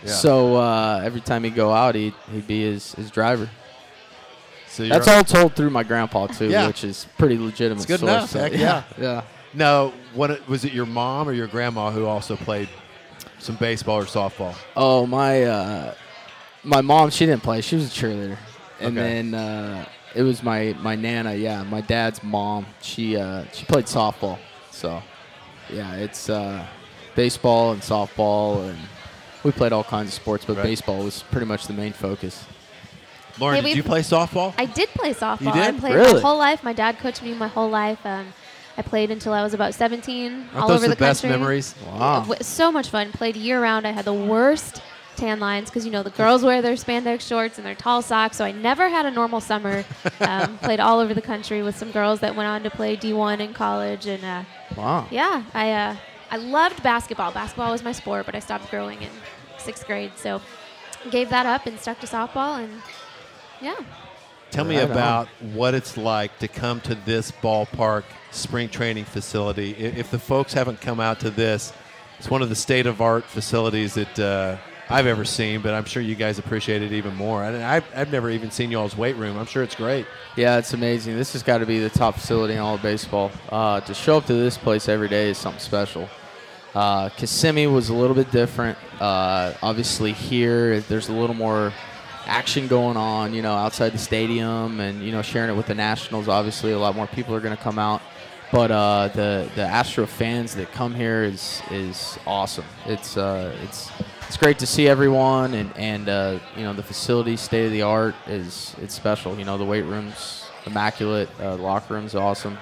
Yeah. 0.04 0.12
So 0.12 0.56
uh, 0.56 1.00
every 1.02 1.22
time 1.22 1.44
he'd 1.44 1.54
go 1.54 1.72
out, 1.72 1.94
he'd 1.94 2.12
he'd 2.30 2.46
be 2.46 2.62
his, 2.64 2.94
his 2.94 3.10
driver. 3.10 3.48
So 4.68 4.86
That's 4.86 5.08
all 5.08 5.24
told 5.24 5.56
through 5.56 5.70
my 5.70 5.82
grandpa 5.82 6.26
too, 6.28 6.48
Yeah. 6.48 6.66
which 6.66 6.84
is 6.84 7.06
pretty 7.18 7.38
legitimate. 7.38 7.78
It's 7.82 7.86
good 7.86 8.00
source. 8.00 8.10
enough. 8.10 8.32
Heck 8.32 8.52
yeah, 8.52 8.58
yeah. 8.58 8.82
yeah. 8.98 9.22
No, 9.52 9.92
what 10.14 10.46
was 10.48 10.64
it? 10.64 10.72
Your 10.72 10.86
mom 10.86 11.28
or 11.28 11.32
your 11.32 11.48
grandma 11.48 11.90
who 11.90 12.04
also 12.06 12.36
played 12.36 12.68
some 13.40 13.56
baseball 13.56 13.98
or 13.98 14.04
softball? 14.04 14.54
Oh 14.76 15.06
my, 15.06 15.42
uh, 15.44 15.94
my 16.62 16.82
mom 16.82 17.08
she 17.10 17.24
didn't 17.26 17.42
play. 17.42 17.62
She 17.62 17.76
was 17.76 17.86
a 17.86 17.90
cheerleader, 17.90 18.36
and 18.80 18.96
Okay. 18.98 19.22
then 19.22 19.34
uh, 19.34 19.84
it 20.14 20.22
was 20.22 20.42
my 20.42 20.74
my 20.80 20.94
nana. 20.96 21.34
Yeah, 21.34 21.62
my 21.62 21.80
dad's 21.80 22.22
mom. 22.22 22.66
She 22.82 23.16
uh, 23.16 23.44
she 23.52 23.64
played 23.66 23.86
softball. 23.86 24.38
So 24.70 25.02
yeah, 25.72 25.94
it's 25.96 26.28
uh, 26.28 26.66
baseball 27.14 27.72
and 27.72 27.80
softball, 27.82 28.68
and 28.68 28.78
we 29.44 29.52
played 29.52 29.72
all 29.72 29.84
kinds 29.84 30.08
of 30.08 30.14
sports, 30.14 30.44
but 30.44 30.56
Right. 30.56 30.64
baseball 30.64 31.02
was 31.04 31.22
pretty 31.30 31.46
much 31.46 31.66
the 31.66 31.72
main 31.72 31.92
focus. 31.92 32.44
Lauren, 33.38 33.56
Hey, 33.62 33.68
did 33.68 33.76
you 33.76 33.82
play 33.82 34.00
softball? 34.00 34.52
I 34.58 34.66
did 34.66 34.88
play 34.90 35.14
softball. 35.14 35.40
You 35.46 35.52
did? 35.52 35.74
I 35.76 35.78
played 35.78 35.94
Really? 35.94 36.14
my 36.14 36.20
whole 36.20 36.38
life. 36.38 36.62
My 36.64 36.72
dad 36.72 36.98
coached 36.98 37.22
me 37.22 37.32
my 37.34 37.46
whole 37.48 37.70
life. 37.70 38.04
Um, 38.04 38.32
I 38.76 38.82
played 38.82 39.10
until 39.10 39.32
I 39.32 39.42
was 39.42 39.54
about 39.54 39.74
17, 39.74 40.32
Aren't 40.32 40.56
all 40.56 40.68
those 40.68 40.78
over 40.78 40.88
the, 40.88 40.94
the, 40.94 40.96
best 40.96 41.22
country. 41.22 41.38
memories? 41.38 41.74
Wow. 41.86 42.26
So 42.40 42.72
much 42.72 42.88
fun. 42.88 43.12
Played 43.12 43.36
year 43.36 43.60
round. 43.62 43.86
I 43.86 43.92
had 43.92 44.04
the 44.04 44.12
worst 44.14 44.82
tan 45.16 45.40
lines 45.40 45.68
because 45.70 45.84
you 45.84 45.90
know 45.92 46.02
the 46.02 46.10
girls 46.10 46.42
wear 46.42 46.62
their 46.62 46.74
spandex 46.74 47.20
shorts 47.22 47.58
and 47.58 47.66
their 47.66 47.74
tall 47.74 48.02
socks. 48.02 48.36
So 48.36 48.44
I 48.44 48.52
never 48.52 48.88
had 48.88 49.06
a 49.06 49.10
normal 49.10 49.40
summer. 49.40 49.84
um, 50.20 50.58
played 50.58 50.80
all 50.80 50.98
over 51.00 51.12
the 51.14 51.22
country 51.22 51.62
with 51.62 51.76
some 51.76 51.90
girls 51.92 52.20
that 52.20 52.34
went 52.36 52.48
on 52.48 52.62
to 52.62 52.70
play 52.70 52.96
D1 52.96 53.40
in 53.40 53.52
college, 53.54 54.06
and 54.06 54.24
uh, 54.24 54.44
Wow. 54.76 55.06
yeah, 55.10 55.44
I 55.54 55.72
uh, 55.72 55.96
I 56.30 56.36
loved 56.36 56.82
basketball. 56.82 57.32
Basketball 57.32 57.72
was 57.72 57.82
my 57.82 57.92
sport, 57.92 58.26
but 58.26 58.34
I 58.34 58.38
stopped 58.40 58.70
growing 58.70 59.02
in 59.02 59.10
sixth 59.58 59.86
grade, 59.86 60.12
so 60.16 60.40
gave 61.10 61.28
that 61.30 61.46
up 61.46 61.66
and 61.66 61.78
stuck 61.78 61.98
to 62.00 62.06
softball, 62.06 62.62
and 62.62 62.70
yeah. 63.60 63.74
Tell 64.50 64.64
me 64.64 64.76
Right 64.78 64.84
on. 64.86 64.90
about 64.90 65.28
what 65.54 65.74
it's 65.74 65.96
like 65.96 66.36
to 66.40 66.48
come 66.48 66.80
to 66.82 66.94
this 66.96 67.30
ballpark 67.30 68.02
spring 68.32 68.68
training 68.68 69.04
facility. 69.04 69.72
If 69.72 70.10
the 70.10 70.18
folks 70.18 70.52
haven't 70.52 70.80
come 70.80 70.98
out 70.98 71.20
to 71.20 71.30
this, 71.30 71.72
it's 72.18 72.28
one 72.28 72.42
of 72.42 72.48
the 72.48 72.56
state 72.56 72.86
of 72.86 73.00
art 73.00 73.24
facilities 73.24 73.94
that 73.94 74.18
uh, 74.18 74.56
I've 74.90 75.06
ever 75.06 75.24
seen, 75.24 75.62
but 75.62 75.72
I'm 75.72 75.84
sure 75.84 76.02
you 76.02 76.16
guys 76.16 76.40
appreciate 76.40 76.82
it 76.82 76.90
even 76.90 77.14
more. 77.14 77.44
I, 77.44 77.76
I've, 77.76 77.84
I've 77.94 78.10
never 78.10 78.28
even 78.28 78.50
seen 78.50 78.72
y'all's 78.72 78.96
weight 78.96 79.14
room. 79.14 79.38
I'm 79.38 79.46
sure 79.46 79.62
it's 79.62 79.76
great. 79.76 80.04
Yeah, 80.34 80.58
it's 80.58 80.74
amazing. 80.74 81.16
This 81.16 81.32
has 81.34 81.44
got 81.44 81.58
to 81.58 81.66
be 81.66 81.78
the 81.78 81.90
top 81.90 82.16
facility 82.16 82.54
in 82.54 82.58
all 82.58 82.74
of 82.74 82.82
baseball. 82.82 83.30
Uh, 83.50 83.80
to 83.82 83.94
show 83.94 84.16
up 84.16 84.26
to 84.26 84.34
this 84.34 84.58
place 84.58 84.88
every 84.88 85.08
day 85.08 85.30
is 85.30 85.38
something 85.38 85.60
special. 85.60 86.08
Uh, 86.74 87.08
Kissimmee 87.10 87.68
was 87.68 87.88
a 87.88 87.94
little 87.94 88.16
bit 88.16 88.32
different. 88.32 88.76
Uh, 89.00 89.54
obviously, 89.62 90.12
here 90.12 90.80
there's 90.80 91.08
a 91.08 91.12
little 91.12 91.36
more 91.36 91.72
action 92.26 92.66
going 92.66 92.96
on, 92.96 93.32
you 93.32 93.42
know, 93.42 93.54
outside 93.54 93.90
the 93.90 93.98
stadium, 93.98 94.80
and 94.80 95.04
you 95.04 95.12
know, 95.12 95.22
sharing 95.22 95.50
it 95.50 95.56
with 95.56 95.66
the 95.66 95.74
Nationals. 95.74 96.26
Obviously, 96.26 96.72
a 96.72 96.78
lot 96.78 96.96
more 96.96 97.06
people 97.06 97.32
are 97.36 97.40
going 97.40 97.56
to 97.56 97.62
come 97.62 97.78
out. 97.78 98.02
But 98.50 98.72
uh, 98.72 99.08
the 99.14 99.48
the 99.54 99.62
Astro 99.62 100.06
fans 100.06 100.56
that 100.56 100.72
come 100.72 100.96
here 100.96 101.22
is 101.22 101.62
is 101.70 102.18
awesome. 102.26 102.64
It's 102.86 103.16
uh, 103.16 103.56
it's 103.62 103.88
it's 104.30 104.36
great 104.36 104.60
to 104.60 104.66
see 104.66 104.86
everyone, 104.86 105.54
and 105.54 105.76
and 105.76 106.08
uh, 106.08 106.38
you 106.56 106.62
know 106.62 106.72
the 106.72 106.84
facility, 106.84 107.36
state 107.36 107.66
of 107.66 107.72
the 107.72 107.82
art, 107.82 108.14
is 108.28 108.76
it's 108.80 108.94
special. 108.94 109.36
You 109.36 109.44
know 109.44 109.58
the 109.58 109.64
weight 109.64 109.82
rooms 109.82 110.46
immaculate, 110.66 111.28
uh, 111.40 111.56
the 111.56 111.62
locker 111.62 111.94
rooms 111.94 112.14
awesome. 112.14 112.56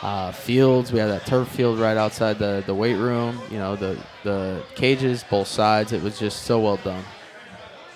Uh, 0.00 0.32
fields, 0.32 0.92
we 0.92 0.98
have 0.98 1.10
that 1.10 1.26
turf 1.26 1.48
field 1.48 1.78
right 1.78 1.98
outside 1.98 2.38
the, 2.38 2.62
the 2.64 2.74
weight 2.74 2.94
room. 2.94 3.38
You 3.50 3.58
know 3.58 3.76
the 3.76 4.02
the 4.24 4.62
cages, 4.74 5.22
both 5.22 5.48
sides. 5.48 5.92
It 5.92 6.02
was 6.02 6.18
just 6.18 6.44
so 6.44 6.60
well 6.60 6.78
done. 6.78 7.04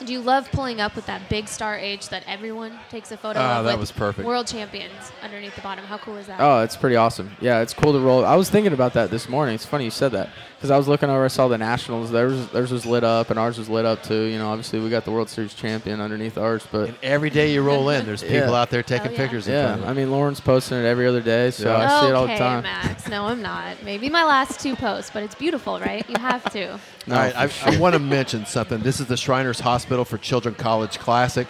Do 0.05 0.13
you 0.15 0.21
love 0.23 0.51
pulling 0.51 0.81
up 0.81 0.97
with 0.97 1.05
that 1.07 1.29
big 1.29 1.47
star 1.47 1.77
H 1.77 2.09
that 2.09 2.25
everyone 2.27 2.73
takes 2.91 3.13
a 3.13 3.19
photo 3.19 3.39
Ah, 3.39 3.59
of? 3.59 3.65
that 3.67 3.73
with 3.73 3.81
was 3.81 3.93
perfect. 3.93 4.27
World 4.27 4.47
champions 4.47 5.13
underneath 5.23 5.55
the 5.55 5.61
bottom. 5.61 5.85
How 5.85 5.99
cool 5.99 6.17
is 6.17 6.27
that? 6.27 6.41
Oh, 6.41 6.61
it's 6.63 6.75
pretty 6.77 6.97
awesome. 6.97 7.37
Yeah, 7.41 7.61
it's 7.61 7.75
cool 7.75 7.93
to 7.93 8.01
roll. 8.01 8.25
I 8.25 8.35
was 8.35 8.49
thinking 8.49 8.73
about 8.73 8.95
that 8.95 9.11
this 9.11 9.29
morning. 9.29 9.55
It's 9.57 9.67
funny 9.67 9.85
you 9.85 9.91
said 9.91 10.13
that 10.13 10.31
because 10.57 10.71
I 10.71 10.79
was 10.79 10.89
looking 10.89 11.11
over. 11.11 11.25
I 11.27 11.29
saw 11.29 11.49
the 11.49 11.59
Nationals. 11.59 12.11
Theirs 12.11 12.47
theirs 12.49 12.73
was 12.73 12.87
lit 12.87 13.05
up, 13.05 13.29
and 13.29 13.39
ours 13.39 13.59
was 13.59 13.69
lit 13.69 13.85
up 13.85 14.03
too. 14.03 14.23
You 14.25 14.39
know, 14.39 14.49
obviously 14.49 14.81
we 14.81 14.89
got 14.89 15.05
the 15.05 15.11
World 15.13 15.29
Series 15.29 15.53
champion 15.53 16.01
underneath 16.01 16.39
ours, 16.39 16.67
but 16.73 16.89
And 16.89 16.97
every 17.03 17.29
day 17.29 17.53
you 17.53 17.61
roll 17.63 17.91
in, 17.91 18.07
there's 18.07 18.23
people 18.35 18.37
Yeah. 18.53 18.61
out 18.61 18.71
there 18.71 18.83
taking 18.83 19.09
Oh, 19.09 19.11
yeah. 19.13 19.17
pictures. 19.19 19.47
yeah, 19.47 19.75
of 19.75 19.85
I 19.87 19.93
mean 19.93 20.11
Lauren's 20.11 20.41
posting 20.41 20.79
it 20.79 20.87
every 20.87 21.07
other 21.07 21.21
day, 21.21 21.51
so 21.51 21.69
Yeah. 21.69 21.77
I 21.77 22.01
see 22.01 22.09
it 22.09 22.15
all 22.15 22.27
the 22.27 22.33
okay, 22.33 22.39
time. 22.39 22.63
Max. 22.63 23.07
No, 23.07 23.27
I'm 23.27 23.43
not. 23.43 23.83
Maybe 23.85 24.09
my 24.09 24.25
last 24.25 24.61
two 24.61 24.77
posts, 24.77 25.11
but 25.13 25.23
it's 25.23 25.35
beautiful, 25.35 25.79
right? 25.79 26.09
You 26.09 26.17
have 26.19 26.51
to. 26.53 26.79
No, 27.07 27.15
All 27.17 27.23
right, 27.23 27.33
for 27.33 27.39
I, 27.39 27.47
sure. 27.49 27.73
I 27.73 27.79
want 27.81 27.95
to 27.95 27.99
mention 27.99 28.45
something. 28.45 28.81
This 28.81 29.01
is 29.01 29.07
the 29.07 29.17
Shriners 29.17 29.59
Hospital 29.59 29.89
for 29.90 30.18
Children 30.18 30.55
College 30.55 31.00
Classic. 31.00 31.48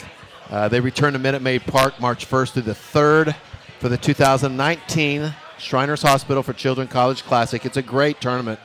Uh, 0.48 0.66
they 0.66 0.80
return 0.80 1.12
to 1.12 1.18
Minute 1.18 1.42
Maid 1.42 1.62
Park 1.66 2.00
March 2.00 2.26
1st 2.26 2.52
through 2.52 2.62
the 2.62 2.72
3rd 2.72 3.36
for 3.80 3.90
the 3.90 3.98
2019 3.98 5.34
Shriners 5.58 6.00
Hospital 6.00 6.42
for 6.42 6.54
Children 6.54 6.88
College 6.88 7.22
Classic. 7.22 7.66
It's 7.66 7.76
a 7.76 7.82
great 7.82 8.18
tournament, 8.18 8.58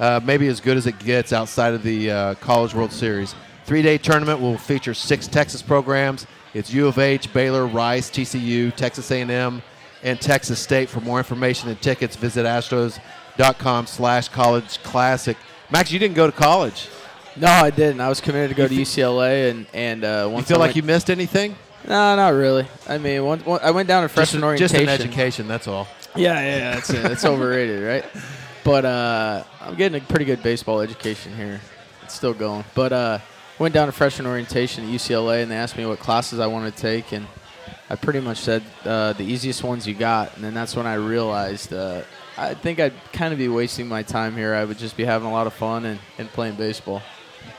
uh, 0.00 0.20
maybe 0.24 0.48
as 0.48 0.60
good 0.60 0.76
as 0.76 0.88
it 0.88 0.98
gets 0.98 1.32
outside 1.32 1.74
of 1.74 1.84
the 1.84 2.10
uh, 2.10 2.34
College 2.34 2.74
World 2.74 2.90
Series. 2.90 3.36
Three-day 3.66 3.98
tournament 3.98 4.40
will 4.40 4.58
feature 4.58 4.94
six 4.94 5.28
Texas 5.28 5.62
programs. 5.62 6.26
It's 6.52 6.72
U 6.72 6.88
of 6.88 6.98
H, 6.98 7.32
Baylor, 7.32 7.68
Rice, 7.68 8.10
TCU, 8.10 8.74
Texas 8.74 9.12
A&M, 9.12 9.62
and 10.02 10.20
Texas 10.20 10.58
State. 10.58 10.88
For 10.88 11.00
more 11.00 11.18
information 11.18 11.68
and 11.68 11.80
tickets, 11.80 12.16
visit 12.16 12.46
astros.com 12.46 13.86
slash 13.86 14.28
college 14.28 14.82
classic. 14.82 15.36
Max, 15.70 15.92
you 15.92 16.00
didn't 16.00 16.16
go 16.16 16.26
to 16.26 16.36
college. 16.36 16.88
No, 17.36 17.46
I 17.48 17.70
didn't. 17.70 18.00
I 18.00 18.08
was 18.08 18.20
committed 18.20 18.50
to 18.50 18.54
go 18.56 18.66
to 18.68 18.74
UCLA, 18.74 19.50
and 19.50 19.66
and 19.72 20.04
uh, 20.04 20.30
You 20.34 20.42
feel 20.42 20.56
I 20.56 20.60
like 20.60 20.68
went- 20.68 20.76
you 20.76 20.82
missed 20.82 21.10
anything? 21.10 21.56
No, 21.88 22.14
not 22.16 22.34
really. 22.34 22.66
I 22.88 22.98
mean, 22.98 23.24
one, 23.24 23.38
one, 23.40 23.60
I 23.62 23.70
went 23.70 23.88
down 23.88 24.02
to 24.02 24.08
Just, 24.14 24.32
freshman 24.32 24.58
just 24.58 24.74
orientation. 24.74 24.82
an 24.82 24.88
education, 25.08 25.48
that's 25.48 25.66
all. 25.66 25.88
Yeah, 26.14 26.34
yeah, 26.40 26.56
yeah, 26.56 26.74
that's 26.74 26.90
it. 26.90 27.02
That's 27.02 27.24
overrated, 27.24 27.82
right? 27.82 28.04
But 28.62 28.84
uh, 28.84 29.42
I'm 29.62 29.74
getting 29.74 30.02
a 30.02 30.04
pretty 30.04 30.26
good 30.26 30.42
baseball 30.42 30.82
education 30.82 31.34
here. 31.34 31.62
It's 32.02 32.12
still 32.14 32.34
going. 32.34 32.62
But 32.74 32.92
uh, 32.92 33.18
went 33.58 33.72
down 33.72 33.86
to 33.86 33.92
freshman 33.92 34.26
orientation 34.26 34.84
at 34.84 34.90
UCLA, 34.90 35.42
and 35.42 35.50
they 35.50 35.56
asked 35.56 35.78
me 35.78 35.86
what 35.86 35.98
classes 35.98 36.38
I 36.40 36.46
wanted 36.46 36.76
to 36.76 36.82
take, 36.82 37.12
and 37.12 37.26
I 37.88 37.96
pretty 37.96 38.20
much 38.20 38.36
said 38.36 38.62
uh, 38.84 39.14
the 39.14 39.24
easiest 39.24 39.64
ones 39.64 39.86
you 39.88 39.94
got. 39.94 40.34
And 40.36 40.44
then 40.44 40.52
that's 40.52 40.76
when 40.76 40.86
I 40.86 40.94
realized 40.96 41.72
uh, 41.72 42.02
I 42.36 42.52
think 42.52 42.80
I'd 42.80 42.92
kind 43.14 43.32
of 43.32 43.38
be 43.38 43.48
wasting 43.48 43.88
my 43.88 44.02
time 44.02 44.36
here. 44.36 44.52
I 44.54 44.66
would 44.66 44.76
just 44.78 44.94
be 44.94 45.04
having 45.06 45.26
a 45.26 45.32
lot 45.32 45.46
of 45.46 45.54
fun 45.54 45.86
and, 45.86 45.98
and 46.18 46.28
playing 46.28 46.56
baseball. 46.56 47.00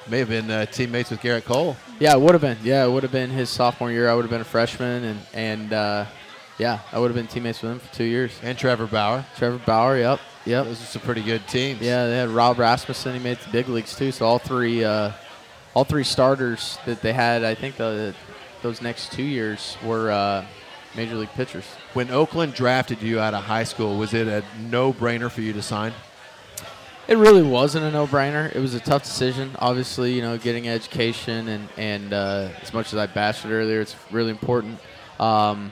May 0.10 0.20
have 0.20 0.30
been 0.30 0.50
uh, 0.50 0.66
teammates 0.66 1.12
with 1.12 1.22
Gerrit 1.22 1.46
Cole. 1.46 1.78
Yeah, 2.00 2.14
it 2.14 2.22
would 2.22 2.34
have 2.34 2.42
been. 2.42 2.58
Yeah, 2.64 2.86
it 2.86 2.92
would 2.92 3.04
have 3.04 3.12
been 3.12 3.30
his 3.30 3.50
sophomore 3.50 3.92
year. 3.92 4.10
I 4.10 4.16
would 4.16 4.24
have 4.24 4.32
been 4.32 4.42
a 4.42 4.46
freshman, 4.46 5.04
and 5.04 5.20
and 5.34 5.74
uh, 5.74 6.06
yeah, 6.58 6.80
I 6.92 7.00
would 7.00 7.12
have 7.12 7.16
been 7.16 7.28
teammates 7.28 7.62
with 7.62 7.72
him 7.72 7.80
for 7.80 7.94
two 7.94 8.04
years. 8.04 8.32
And 8.42 8.58
Trevor 8.58 8.88
Bauer. 8.88 9.26
Trevor 9.38 9.60
Bauer. 9.60 9.98
Yep. 9.98 10.20
Yep. 10.46 10.66
Those 10.66 10.82
are 10.82 10.86
some 10.86 11.02
pretty 11.04 11.22
good 11.22 11.48
teams. 11.48 11.82
Yeah, 11.82 12.08
they 12.08 12.18
had 12.18 12.30
Rob 12.30 12.58
Rasmussen. 12.58 13.14
He 13.14 13.20
made 13.20 13.38
the 13.38 13.52
big 13.52 13.70
leagues 13.70 13.96
too. 13.96 14.12
So 14.12 14.26
all 14.26 14.40
three, 14.40 14.84
uh, 14.84 15.12
all 15.76 15.84
three 15.84 16.04
starters 16.04 16.80
that 16.86 17.02
they 17.02 17.14
had, 17.14 17.44
I 17.44 17.54
think 17.54 17.78
the 17.78 18.16
those 18.64 18.82
next 18.82 19.12
two 19.12 19.24
years 19.24 19.78
were 19.84 20.12
uh, 20.12 20.46
major 20.96 21.16
league 21.16 21.30
pitchers. 21.30 21.66
When 21.94 22.10
Oakland 22.10 22.54
drafted 22.54 23.02
you 23.02 23.20
out 23.20 23.34
of 23.34 23.44
high 23.44 23.64
school, 23.64 23.98
was 23.98 24.14
it 24.14 24.28
a 24.28 24.44
no-brainer 24.70 25.32
for 25.32 25.42
you 25.42 25.54
to 25.54 25.62
sign? 25.62 25.94
It 27.08 27.18
really 27.18 27.44
wasn't 27.44 27.86
a 27.86 27.92
no-brainer. 27.92 28.56
It 28.56 28.60
was 28.60 28.74
a 28.74 28.80
tough 28.80 29.04
decision. 29.04 29.52
Obviously, 29.60 30.14
you 30.14 30.22
know, 30.22 30.38
getting 30.38 30.68
education 30.68 31.48
and 31.48 31.68
and 31.78 32.14
uh, 32.14 32.50
as 32.62 32.74
much 32.74 32.94
as 32.94 33.00
I 33.00 33.08
bashed 33.08 33.44
it 33.46 33.50
earlier, 33.50 33.82
it's 33.82 33.96
really 34.12 34.32
important. 34.32 34.80
Um, 35.20 35.72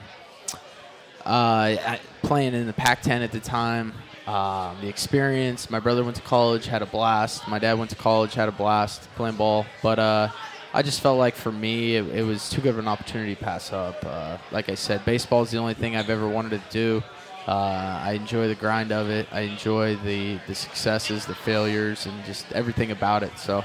uh, 1.24 1.96
playing 2.22 2.54
in 2.54 2.66
the 2.66 2.72
Pac-10 2.72 3.22
at 3.22 3.32
the 3.32 3.40
time, 3.40 3.92
um, 4.26 4.76
the 4.80 4.88
experience. 4.88 5.70
My 5.70 5.80
brother 5.80 6.04
went 6.04 6.16
to 6.16 6.22
college, 6.22 6.66
had 6.66 6.82
a 6.82 6.86
blast. 6.86 7.46
My 7.48 7.58
dad 7.58 7.78
went 7.78 7.90
to 7.90 7.96
college, 7.96 8.34
had 8.34 8.48
a 8.48 8.52
blast 8.52 9.02
playing 9.16 9.36
ball. 9.36 9.66
But 9.82 9.98
uh, 9.98 10.28
I 10.72 10.82
just 10.82 11.00
felt 11.00 11.18
like 11.18 11.34
for 11.34 11.52
me, 11.52 11.96
it, 11.96 12.06
it, 12.08 12.22
was 12.22 12.48
too 12.48 12.60
good 12.60 12.70
of 12.70 12.78
an 12.78 12.88
opportunity 12.88 13.34
to 13.34 13.42
pass 13.42 13.72
up. 13.72 14.04
Uh, 14.06 14.38
like 14.52 14.68
I 14.68 14.74
said, 14.74 15.04
baseball 15.04 15.42
is 15.42 15.50
the 15.50 15.58
only 15.58 15.74
thing 15.74 15.96
I've 15.96 16.10
ever 16.10 16.28
wanted 16.28 16.50
to 16.50 16.62
do. 16.70 17.02
Uh, 17.50 18.00
I 18.04 18.12
enjoy 18.12 18.46
the 18.46 18.54
grind 18.54 18.92
of 18.92 19.10
it. 19.10 19.26
I 19.32 19.40
enjoy 19.40 19.96
the 19.96 20.38
the 20.46 20.54
successes, 20.54 21.26
the 21.26 21.34
failures, 21.34 22.06
and 22.06 22.24
just 22.24 22.46
everything 22.52 22.92
about 22.92 23.24
it. 23.24 23.36
So, 23.40 23.64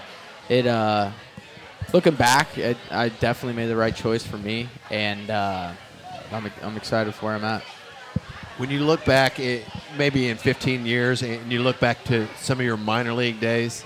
it 0.49 0.65
uh, 0.65 1.11
looking 1.93 2.15
back, 2.15 2.57
it, 2.57 2.77
I 2.89 3.09
definitely 3.09 3.53
made 3.53 3.67
the 3.67 3.75
right 3.75 3.95
choice 3.95 4.25
for 4.25 4.39
me, 4.39 4.69
and 4.89 5.29
uh, 5.29 5.71
I'm 6.31 6.51
I'm 6.63 6.75
excited 6.77 7.13
for 7.13 7.27
where 7.27 7.35
I'm 7.35 7.43
at. 7.43 7.61
When 8.57 8.71
you 8.71 8.79
look 8.79 9.05
back, 9.05 9.39
it, 9.39 9.67
maybe 9.99 10.29
in 10.29 10.37
15 10.37 10.87
years, 10.87 11.21
and 11.21 11.51
you 11.51 11.61
look 11.61 11.79
back 11.79 12.03
to 12.05 12.27
some 12.39 12.59
of 12.59 12.65
your 12.65 12.77
minor 12.77 13.13
league 13.13 13.39
days, 13.39 13.85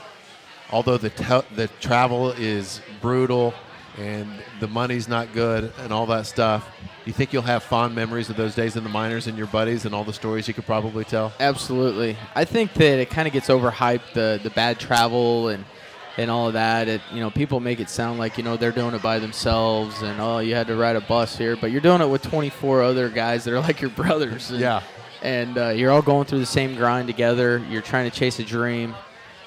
although 0.71 0.97
the 0.97 1.43
the 1.53 1.67
travel 1.81 2.31
is 2.31 2.79
brutal 3.01 3.53
and 3.99 4.29
the 4.59 4.67
money's 4.67 5.07
not 5.07 5.33
good 5.33 5.71
and 5.79 5.91
all 5.91 6.05
that 6.07 6.25
stuff, 6.25 6.69
do 6.81 6.85
you 7.05 7.13
think 7.13 7.33
you'll 7.33 7.41
have 7.43 7.63
fond 7.63 7.93
memories 7.93 8.29
of 8.29 8.37
those 8.37 8.55
days 8.55 8.75
in 8.75 8.83
the 8.83 8.89
minors 8.89 9.27
and 9.27 9.37
your 9.37 9.47
buddies 9.47 9.85
and 9.85 9.93
all 9.93 10.03
the 10.03 10.13
stories 10.13 10.47
you 10.47 10.53
could 10.53 10.65
probably 10.65 11.03
tell? 11.03 11.33
Absolutely. 11.39 12.17
I 12.35 12.45
think 12.45 12.73
that 12.75 12.99
it 12.99 13.09
kind 13.09 13.27
of 13.27 13.33
gets 13.33 13.49
overhyped 13.49 14.13
the 14.13 14.39
the 14.41 14.49
bad 14.51 14.79
travel 14.79 15.49
and 15.49 15.65
and 16.17 16.29
all 16.29 16.47
of 16.47 16.53
that. 16.53 16.87
It 16.87 17.01
you 17.13 17.19
know 17.19 17.29
people 17.29 17.59
make 17.59 17.79
it 17.79 17.89
sound 17.89 18.19
like 18.19 18.37
you 18.37 18.43
know 18.43 18.57
they're 18.57 18.71
doing 18.71 18.93
it 18.93 19.01
by 19.01 19.19
themselves 19.19 20.01
and 20.01 20.19
oh 20.19 20.39
you 20.39 20.55
had 20.55 20.67
to 20.67 20.75
ride 20.75 20.95
a 20.95 21.01
bus 21.01 21.37
here, 21.37 21.55
but 21.55 21.71
you're 21.71 21.81
doing 21.81 22.01
it 22.01 22.07
with 22.07 22.21
24 22.23 22.83
other 22.83 23.09
guys 23.09 23.43
that 23.43 23.53
are 23.53 23.59
like 23.59 23.81
your 23.81 23.89
brothers. 24.01 24.51
And, 24.51 24.59
yeah. 24.59 24.83
And 25.21 25.57
uh, 25.57 25.69
you're 25.69 25.91
all 25.91 26.01
going 26.01 26.25
through 26.25 26.39
the 26.39 26.45
same 26.45 26.75
grind 26.75 27.07
together. 27.07 27.61
You're 27.69 27.81
trying 27.81 28.09
to 28.09 28.15
chase 28.15 28.39
a 28.39 28.43
dream. 28.43 28.95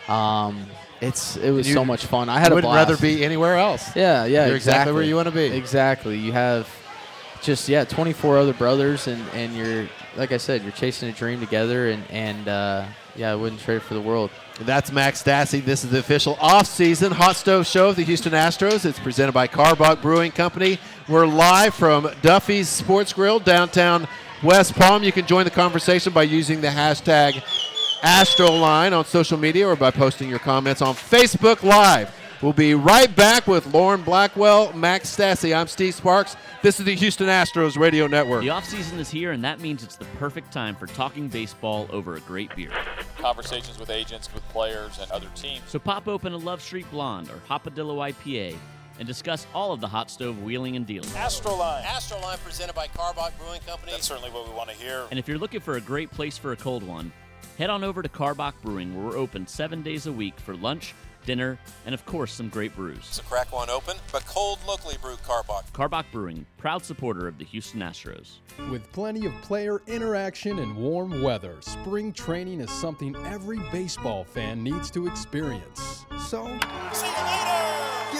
Um, 0.06 0.66
it's 1.02 1.36
it 1.36 1.50
was 1.50 1.70
so 1.70 1.84
much 1.84 2.06
fun. 2.06 2.28
I 2.28 2.38
had 2.38 2.52
a 2.52 2.54
would 2.54 2.62
blast. 2.62 2.88
rather 2.88 2.96
be 3.00 3.24
anywhere 3.24 3.56
else. 3.56 3.94
Yeah, 3.96 4.24
yeah, 4.24 4.46
You're 4.46 4.56
exactly 4.56 4.92
where 4.92 5.02
exactly. 5.02 5.08
you 5.08 5.16
wanna 5.16 5.30
be. 5.32 5.56
Exactly. 5.56 6.16
You 6.16 6.32
have 6.32 6.68
just 7.42 7.68
yeah, 7.68 7.84
24 7.84 8.38
other 8.38 8.54
brothers, 8.54 9.08
and 9.08 9.20
and 9.34 9.54
you're 9.54 9.88
like 10.16 10.30
I 10.30 10.36
said, 10.36 10.62
you're 10.62 10.72
chasing 10.72 11.08
a 11.08 11.12
dream 11.12 11.40
together, 11.40 11.90
and 11.90 12.04
and 12.10 12.46
uh, 12.46 12.84
yeah, 13.16 13.32
I 13.32 13.34
wouldn't 13.34 13.60
trade 13.60 13.76
it 13.76 13.82
for 13.82 13.94
the 13.94 14.00
world. 14.00 14.30
That's 14.60 14.92
Max 14.92 15.22
Stassi. 15.22 15.64
This 15.64 15.82
is 15.82 15.90
the 15.90 15.98
official 15.98 16.36
off-season 16.40 17.10
hot 17.10 17.34
stove 17.36 17.66
show 17.66 17.88
of 17.88 17.96
the 17.96 18.04
Houston 18.04 18.32
Astros. 18.32 18.84
It's 18.84 19.00
presented 19.00 19.32
by 19.32 19.48
Karbach 19.48 20.00
Brewing 20.00 20.30
Company. 20.30 20.78
We're 21.08 21.26
live 21.26 21.74
from 21.74 22.04
Duffy's 22.22 22.68
Sports 22.68 23.12
Grill 23.12 23.40
downtown 23.40 24.06
West 24.42 24.74
Palm. 24.74 25.02
You 25.02 25.10
can 25.10 25.26
join 25.26 25.44
the 25.44 25.50
conversation 25.50 26.12
by 26.12 26.22
using 26.24 26.60
the 26.60 26.68
hashtag 26.68 27.42
AstroLine 28.02 28.96
on 28.96 29.04
social 29.04 29.38
media 29.38 29.68
or 29.68 29.76
by 29.76 29.90
posting 29.90 30.28
your 30.28 30.40
comments 30.40 30.82
on 30.82 30.94
Facebook 30.94 31.62
Live. 31.62 32.12
We'll 32.42 32.52
be 32.52 32.74
right 32.74 33.14
back 33.14 33.46
with 33.46 33.72
Lauren 33.72 34.02
Blackwell, 34.02 34.72
Max 34.72 35.16
Stassi. 35.16 35.56
I'm 35.56 35.68
Steve 35.68 35.94
Sparks. 35.94 36.36
This 36.60 36.80
is 36.80 36.86
the 36.86 36.96
Houston 36.96 37.28
Astros 37.28 37.78
Radio 37.78 38.08
Network. 38.08 38.42
The 38.42 38.48
offseason 38.48 38.98
is 38.98 39.08
here, 39.08 39.30
and 39.30 39.44
that 39.44 39.60
means 39.60 39.84
it's 39.84 39.94
the 39.94 40.04
perfect 40.18 40.52
time 40.52 40.74
for 40.74 40.88
talking 40.88 41.28
baseball 41.28 41.86
over 41.92 42.16
a 42.16 42.20
great 42.20 42.54
beer. 42.56 42.72
Conversations 43.18 43.78
with 43.78 43.90
agents, 43.90 44.34
with 44.34 44.42
players, 44.48 44.98
and 45.00 45.08
other 45.12 45.28
teams. 45.36 45.62
So 45.68 45.78
pop 45.78 46.08
open 46.08 46.32
a 46.32 46.36
Love 46.36 46.60
Street 46.60 46.90
Blonde 46.90 47.30
or 47.30 47.38
Hopadillo 47.48 48.12
IPA 48.12 48.56
and 48.98 49.06
discuss 49.06 49.46
all 49.54 49.72
of 49.72 49.80
the 49.80 49.86
hot 49.86 50.10
stove 50.10 50.42
wheeling 50.42 50.74
and 50.74 50.84
dealing. 50.84 51.08
Astroline. 51.10 51.84
Astroline 51.84 52.42
presented 52.42 52.74
by 52.74 52.88
Karbach 52.88 53.38
Brewing 53.38 53.60
Company. 53.60 53.92
That's 53.92 54.06
certainly 54.06 54.30
what 54.30 54.48
we 54.48 54.54
want 54.54 54.68
to 54.70 54.74
hear. 54.76 55.04
And 55.10 55.18
if 55.20 55.28
you're 55.28 55.38
looking 55.38 55.60
for 55.60 55.76
a 55.76 55.80
great 55.80 56.10
place 56.10 56.36
for 56.36 56.50
a 56.50 56.56
cold 56.56 56.82
one, 56.82 57.12
head 57.62 57.70
on 57.70 57.84
over 57.84 58.02
to 58.02 58.08
Karbach 58.08 58.54
Brewing, 58.60 58.92
where 58.92 59.06
we're 59.06 59.16
open 59.16 59.46
seven 59.46 59.82
days 59.82 60.08
a 60.08 60.12
week 60.12 60.34
for 60.40 60.56
lunch, 60.56 60.96
dinner, 61.24 61.56
and 61.86 61.94
of 61.94 62.04
course, 62.04 62.32
some 62.32 62.48
great 62.48 62.74
brews. 62.74 63.04
So 63.04 63.22
crack 63.22 63.52
one 63.52 63.70
open, 63.70 63.98
but 64.10 64.26
cold 64.26 64.58
locally 64.66 64.96
brewed 65.00 65.20
Karbach. 65.20 65.70
Karbach 65.72 66.06
Brewing, 66.10 66.44
proud 66.58 66.84
supporter 66.84 67.28
of 67.28 67.38
the 67.38 67.44
Houston 67.44 67.78
Astros. 67.78 68.38
With 68.68 68.90
plenty 68.90 69.26
of 69.26 69.32
player 69.42 69.80
interaction 69.86 70.58
and 70.58 70.74
warm 70.76 71.22
weather, 71.22 71.54
spring 71.60 72.12
training 72.12 72.60
is 72.60 72.70
something 72.72 73.14
every 73.26 73.60
baseball 73.70 74.24
fan 74.24 74.64
needs 74.64 74.90
to 74.90 75.06
experience. 75.06 76.04
So, 76.26 76.46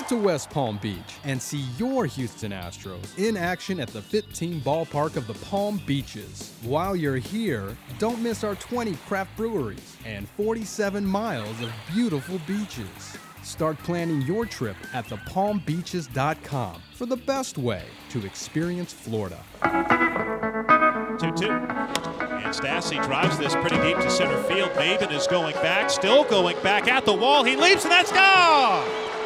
to 0.08 0.16
West 0.16 0.50
Palm 0.50 0.78
Beach 0.80 0.98
and 1.24 1.40
see 1.40 1.64
your 1.76 2.06
Houston 2.06 2.52
Astros 2.52 3.18
in 3.18 3.36
action 3.36 3.78
at 3.80 3.88
the 3.88 4.00
FITTEAM 4.00 4.60
Ballpark 4.60 5.16
of 5.16 5.26
the 5.26 5.34
Palm 5.34 5.80
Beaches. 5.86 6.54
While 6.62 6.96
you're 6.96 7.16
here, 7.16 7.76
don't 7.98 8.22
miss 8.22 8.44
our 8.44 8.54
20 8.54 8.94
craft 9.06 9.36
breweries 9.36 9.96
and 10.04 10.28
47 10.30 11.04
miles 11.04 11.60
of 11.60 11.72
beautiful 11.92 12.40
beaches. 12.46 13.16
Start 13.42 13.78
planning 13.78 14.22
your 14.22 14.46
trip 14.46 14.76
at 14.92 15.06
thepalmbeaches.com 15.06 16.82
for 16.94 17.06
the 17.06 17.16
best 17.16 17.58
way 17.58 17.84
to 18.10 18.24
experience 18.24 18.92
Florida. 18.92 19.42
2 19.62 21.32
2. 21.32 21.50
And 21.50 22.54
Stassi 22.54 23.02
drives 23.04 23.38
this 23.38 23.54
pretty 23.54 23.76
deep 23.78 23.96
to 23.98 24.10
center 24.10 24.42
field. 24.44 24.70
Maven 24.70 25.12
is 25.12 25.26
going 25.26 25.54
back, 25.56 25.90
still 25.90 26.24
going 26.24 26.60
back 26.62 26.88
at 26.88 27.04
the 27.04 27.12
wall. 27.12 27.44
He 27.44 27.56
leaps, 27.56 27.84
and 27.84 27.92
that's 27.92 28.12
gone! 28.12 29.21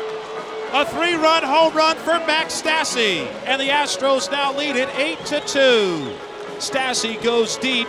A 0.73 0.85
three 0.85 1.15
run 1.15 1.43
home 1.43 1.75
run 1.75 1.97
for 1.97 2.19
Max 2.27 2.61
Stassi. 2.61 3.27
And 3.45 3.61
the 3.61 3.69
Astros 3.69 4.31
now 4.31 4.57
lead 4.57 4.77
it 4.77 4.89
8 4.97 5.19
to 5.27 5.41
2. 5.41 6.17
Stassi 6.59 7.23
goes 7.23 7.57
deep 7.57 7.87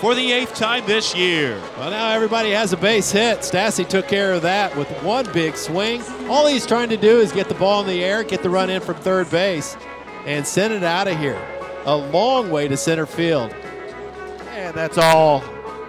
for 0.00 0.14
the 0.14 0.32
eighth 0.32 0.54
time 0.54 0.86
this 0.86 1.14
year. 1.14 1.60
Well, 1.76 1.90
now 1.90 2.10
everybody 2.10 2.50
has 2.52 2.72
a 2.72 2.76
base 2.76 3.10
hit. 3.10 3.40
Stassi 3.40 3.86
took 3.86 4.08
care 4.08 4.32
of 4.32 4.42
that 4.42 4.74
with 4.76 4.88
one 5.02 5.30
big 5.32 5.56
swing. 5.56 6.02
All 6.28 6.46
he's 6.46 6.66
trying 6.66 6.88
to 6.88 6.96
do 6.96 7.18
is 7.20 7.32
get 7.32 7.48
the 7.48 7.54
ball 7.54 7.82
in 7.82 7.86
the 7.86 8.02
air, 8.02 8.22
get 8.24 8.42
the 8.42 8.48
run 8.48 8.70
in 8.70 8.80
from 8.80 8.96
third 8.96 9.30
base, 9.30 9.76
and 10.24 10.46
send 10.46 10.72
it 10.72 10.82
out 10.82 11.08
of 11.08 11.18
here. 11.18 11.40
A 11.84 11.96
long 11.96 12.50
way 12.50 12.68
to 12.68 12.76
center 12.76 13.06
field. 13.06 13.52
And 14.52 14.74
that's 14.74 14.96
all 14.96 15.42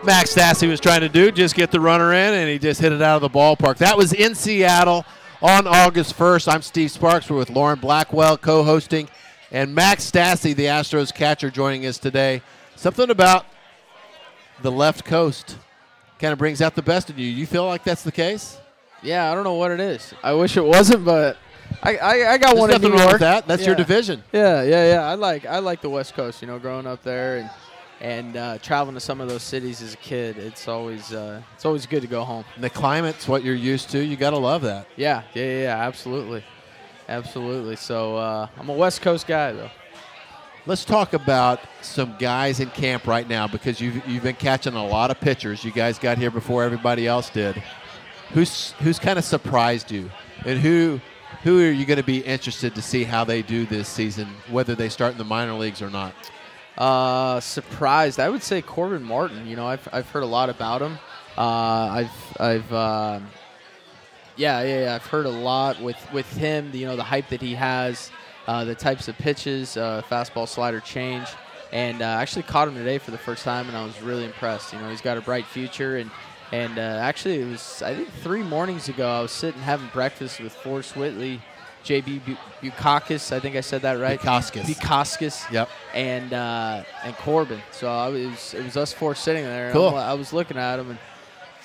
Max 0.04 0.34
Stassi 0.36 0.68
was 0.68 0.80
trying 0.80 1.02
to 1.02 1.10
do, 1.10 1.32
just 1.32 1.56
get 1.56 1.72
the 1.72 1.80
runner 1.80 2.12
in, 2.12 2.34
and 2.34 2.50
he 2.50 2.58
just 2.58 2.82
hit 2.82 2.92
it 2.92 3.02
out 3.02 3.22
of 3.22 3.22
the 3.22 3.40
ballpark. 3.40 3.78
That 3.78 3.98
was 3.98 4.12
in 4.14 4.36
Seattle 4.36 5.06
on 5.42 5.68
August 5.68 6.18
1st. 6.18 6.52
I'm 6.52 6.62
Steve 6.62 6.92
Sparks. 6.92 7.30
We're 7.30 7.38
with 7.38 7.50
Lauren 7.50 7.80
Blackwell 7.80 8.38
co-hosting, 8.38 9.10
and 9.52 9.74
Max 9.74 10.10
Stassi, 10.10 10.56
the 10.56 10.66
Astros 10.66 11.14
catcher, 11.14 11.50
joining 11.50 11.86
us 11.86 11.98
today. 11.98 12.42
Something 12.76 13.10
about 13.10 13.46
the 14.62 14.72
left 14.72 15.04
coast 15.06 15.58
kind 16.20 16.32
of 16.34 16.40
brings 16.40 16.62
out 16.62 16.76
the 16.76 16.82
best 16.82 17.10
in 17.10 17.18
you. 17.18 17.26
You 17.26 17.46
feel 17.48 17.66
like 17.66 17.84
that's 17.84 18.04
the 18.04 18.12
case? 18.12 18.58
Yeah, 19.02 19.32
I 19.32 19.36
don't 19.36 19.44
know 19.44 19.56
what 19.56 19.72
it 19.72 19.80
is. 19.80 20.14
I 20.24 20.34
wish 20.34 20.58
it 20.58 20.64
wasn't, 20.64 21.04
but 21.06 21.38
I 21.82 21.98
I, 21.98 22.34
I 22.34 22.38
got 22.38 22.50
There's 22.50 22.60
one 22.60 22.74
in 22.74 22.82
New 22.82 22.90
wrong 22.90 23.00
York. 23.00 23.12
with 23.14 23.22
that. 23.22 23.48
That's 23.48 23.66
your 23.66 23.76
division. 23.76 24.24
Yeah, 24.32 24.62
yeah, 24.62 24.94
yeah. 24.94 25.02
I 25.04 25.16
like 25.16 25.46
I 25.46 25.58
like 25.60 25.82
the 25.82 25.90
West 25.90 26.14
Coast. 26.14 26.42
You 26.42 26.48
know, 26.48 26.60
growing 26.60 26.86
up 26.86 27.02
there 27.02 27.38
and 27.38 27.50
and 28.02 28.36
uh, 28.36 28.58
traveling 28.58 28.96
to 28.96 29.00
some 29.00 29.22
of 29.22 29.30
those 29.30 29.44
cities 29.44 29.82
as 29.82 29.94
a 29.94 29.98
kid, 29.98 30.38
it's 30.38 30.68
always 30.68 31.14
uh, 31.14 31.42
it's 31.56 31.66
always 31.66 31.86
good 31.86 32.02
to 32.02 32.08
go 32.08 32.24
home. 32.24 32.44
And 32.56 32.64
the 32.64 32.70
climate's 32.70 33.28
what 33.28 33.44
you're 33.44 33.56
used 33.56 33.92
to. 33.92 34.04
You 34.04 34.18
got 34.18 34.32
to 34.32 34.38
love 34.38 34.64
that. 34.64 34.88
Yeah, 34.98 35.22
yeah, 35.34 35.44
yeah, 35.44 35.62
yeah, 35.62 35.88
absolutely, 35.88 36.44
absolutely. 37.08 37.76
So 37.76 38.18
uh, 38.18 38.48
I'm 38.58 38.70
a 38.70 38.74
West 38.74 39.02
Coast 39.02 39.28
guy 39.28 39.54
though. 39.54 39.70
Let's 40.66 40.84
talk 40.84 41.14
about 41.14 41.60
some 41.82 42.16
guys 42.20 42.60
in 42.60 42.70
camp 42.70 43.08
right 43.08 43.28
now 43.28 43.48
because 43.48 43.82
you've, 43.82 44.06
you've 44.08 44.22
been 44.22 44.36
catching 44.36 44.76
a 44.76 44.86
lot 44.86 45.10
of 45.10 45.20
pitchers. 45.20 45.64
You 45.64 45.72
guys 45.72 45.98
got 45.98 46.20
here 46.20 46.30
before 46.30 46.64
everybody 46.64 47.08
else 47.08 47.30
did. 47.30 47.62
Who's 48.34 48.72
who's 48.74 48.98
kind 48.98 49.20
of 49.20 49.26
surprised 49.26 49.92
you, 49.92 50.10
and 50.46 50.60
who 50.60 51.00
who 51.44 51.60
are 51.62 51.72
you 51.72 51.86
going 51.86 51.98
to 51.98 52.04
be 52.04 52.20
interested 52.20 52.74
to 52.76 52.82
see 52.82 53.04
how 53.04 53.24
they 53.24 53.44
do 53.44 53.66
this 53.66 53.88
season, 53.88 54.28
whether 54.50 54.74
they 54.74 54.90
start 54.90 55.12
in 55.12 55.18
the 55.20 55.24
minor 55.24 55.54
leagues 55.54 55.82
or 55.82 55.90
not? 55.90 56.14
Uh, 56.78 57.40
surprised. 57.40 58.20
I 58.20 58.30
would 58.30 58.44
say 58.44 58.62
Corbin 58.62 59.04
Martin. 59.04 59.48
You 59.48 59.56
know, 59.56 59.68
I've, 59.68 59.88
I've 59.92 60.10
heard 60.10 60.24
a 60.24 60.28
lot 60.28 60.50
about 60.50 60.82
him. 60.82 60.98
Uh, 61.38 61.42
I've 61.42 62.38
I've 62.40 62.74
uh, 62.74 63.20
yeah, 64.36 64.62
yeah 64.62 64.84
yeah 64.84 64.96
I've 64.96 65.06
heard 65.06 65.26
a 65.26 65.30
lot 65.32 65.82
with 65.82 65.98
with 66.14 66.32
him. 66.36 66.72
You 66.74 66.88
know, 66.88 66.96
the 66.96 67.04
hype 67.04 67.30
that 67.30 67.42
he 67.42 67.56
has, 67.56 68.12
uh, 68.48 68.66
the 68.66 68.76
types 68.76 69.08
of 69.08 69.18
pitches, 69.18 69.78
uh, 69.78 70.02
fastball, 70.10 70.48
slider, 70.48 70.80
change, 70.80 71.28
and 71.72 72.02
uh, 72.02 72.06
actually 72.06 72.44
caught 72.44 72.68
him 72.68 72.76
today 72.76 72.98
for 72.98 73.12
the 73.12 73.18
first 73.18 73.44
time, 73.44 73.68
and 73.68 73.78
I 73.78 73.84
was 73.86 74.02
really 74.02 74.26
impressed. 74.26 74.74
You 74.74 74.80
know, 74.80 74.90
he's 74.90 75.02
got 75.02 75.18
a 75.18 75.22
bright 75.22 75.46
future, 75.46 75.98
and 75.98 76.12
and 76.52 76.78
uh, 76.78 76.82
actually 76.82 77.42
it 77.42 77.46
was 77.46 77.82
I 77.82 77.96
think 77.96 78.10
three 78.16 78.44
mornings 78.44 78.90
ago 78.90 79.10
I 79.10 79.22
was 79.22 79.32
sitting 79.32 79.62
having 79.62 79.88
breakfast 79.94 80.40
with 80.40 80.54
Forrest 80.54 80.96
Whitley. 80.96 81.42
JB 81.84 82.22
Bu- 82.26 82.36
Bukakis, 82.70 83.32
I 83.36 83.40
think 83.40 83.56
I 83.56 83.62
said 83.62 83.82
that 83.84 83.94
right. 84.00 84.20
Bukakis. 84.20 84.64
Bukakis. 84.64 85.52
Yep. 85.52 85.70
And 85.94 86.34
uh, 86.34 86.84
and 87.04 87.16
Corbin. 87.18 87.62
So 87.72 87.90
I 87.90 88.08
was 88.10 88.54
it 88.54 88.64
was 88.64 88.78
us 88.78 88.94
four 88.94 89.16
sitting 89.16 89.44
there. 89.44 89.72
Cool. 89.72 89.96
I 89.96 90.14
was 90.14 90.32
looking 90.34 90.58
at 90.58 90.78
them 90.78 90.92
and 90.92 91.00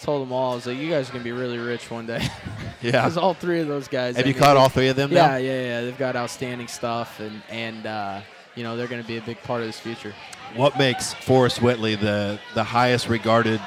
told 0.01 0.23
them 0.27 0.33
all 0.33 0.53
I 0.53 0.55
was 0.57 0.67
like, 0.67 0.77
you 0.79 0.89
guys 0.91 1.09
are 1.09 1.13
gonna 1.13 1.25
be 1.25 1.33
really 1.33 1.59
rich 1.59 1.91
one 1.91 2.07
day. 2.07 2.27
Yeah. 2.83 2.91
Because 2.93 3.17
all 3.17 3.33
three 3.33 3.61
of 3.61 3.69
those 3.69 3.89
guys. 3.89 4.17
Have 4.17 4.27
I 4.27 4.29
you 4.29 4.35
mean, 4.35 4.43
caught 4.43 4.57
all 4.59 4.69
three 4.69 4.89
of 4.89 4.97
them 4.97 5.11
Yeah, 5.11 5.29
now? 5.29 5.37
yeah, 5.37 5.63
yeah. 5.63 5.81
They've 5.81 5.97
got 5.99 6.15
outstanding 6.15 6.69
stuff, 6.69 7.19
and 7.21 7.43
and 7.49 7.87
uh, 7.87 8.21
you 8.55 8.63
know 8.65 8.77
they're 8.77 8.87
gonna 8.87 9.03
be 9.03 9.17
a 9.17 9.23
big 9.23 9.43
part 9.43 9.63
of 9.63 9.67
this 9.67 9.81
future. 9.81 10.15
What 10.55 10.79
makes 10.79 11.15
Forrest 11.15 11.63
Whitley 11.63 11.95
the 11.97 12.39
the 12.55 12.63
highest 12.63 13.09
regarded 13.09 13.61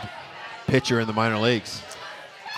pitcher 0.68 1.00
in 1.00 1.08
the 1.08 1.14
minor 1.14 1.40
leagues? 1.40 1.82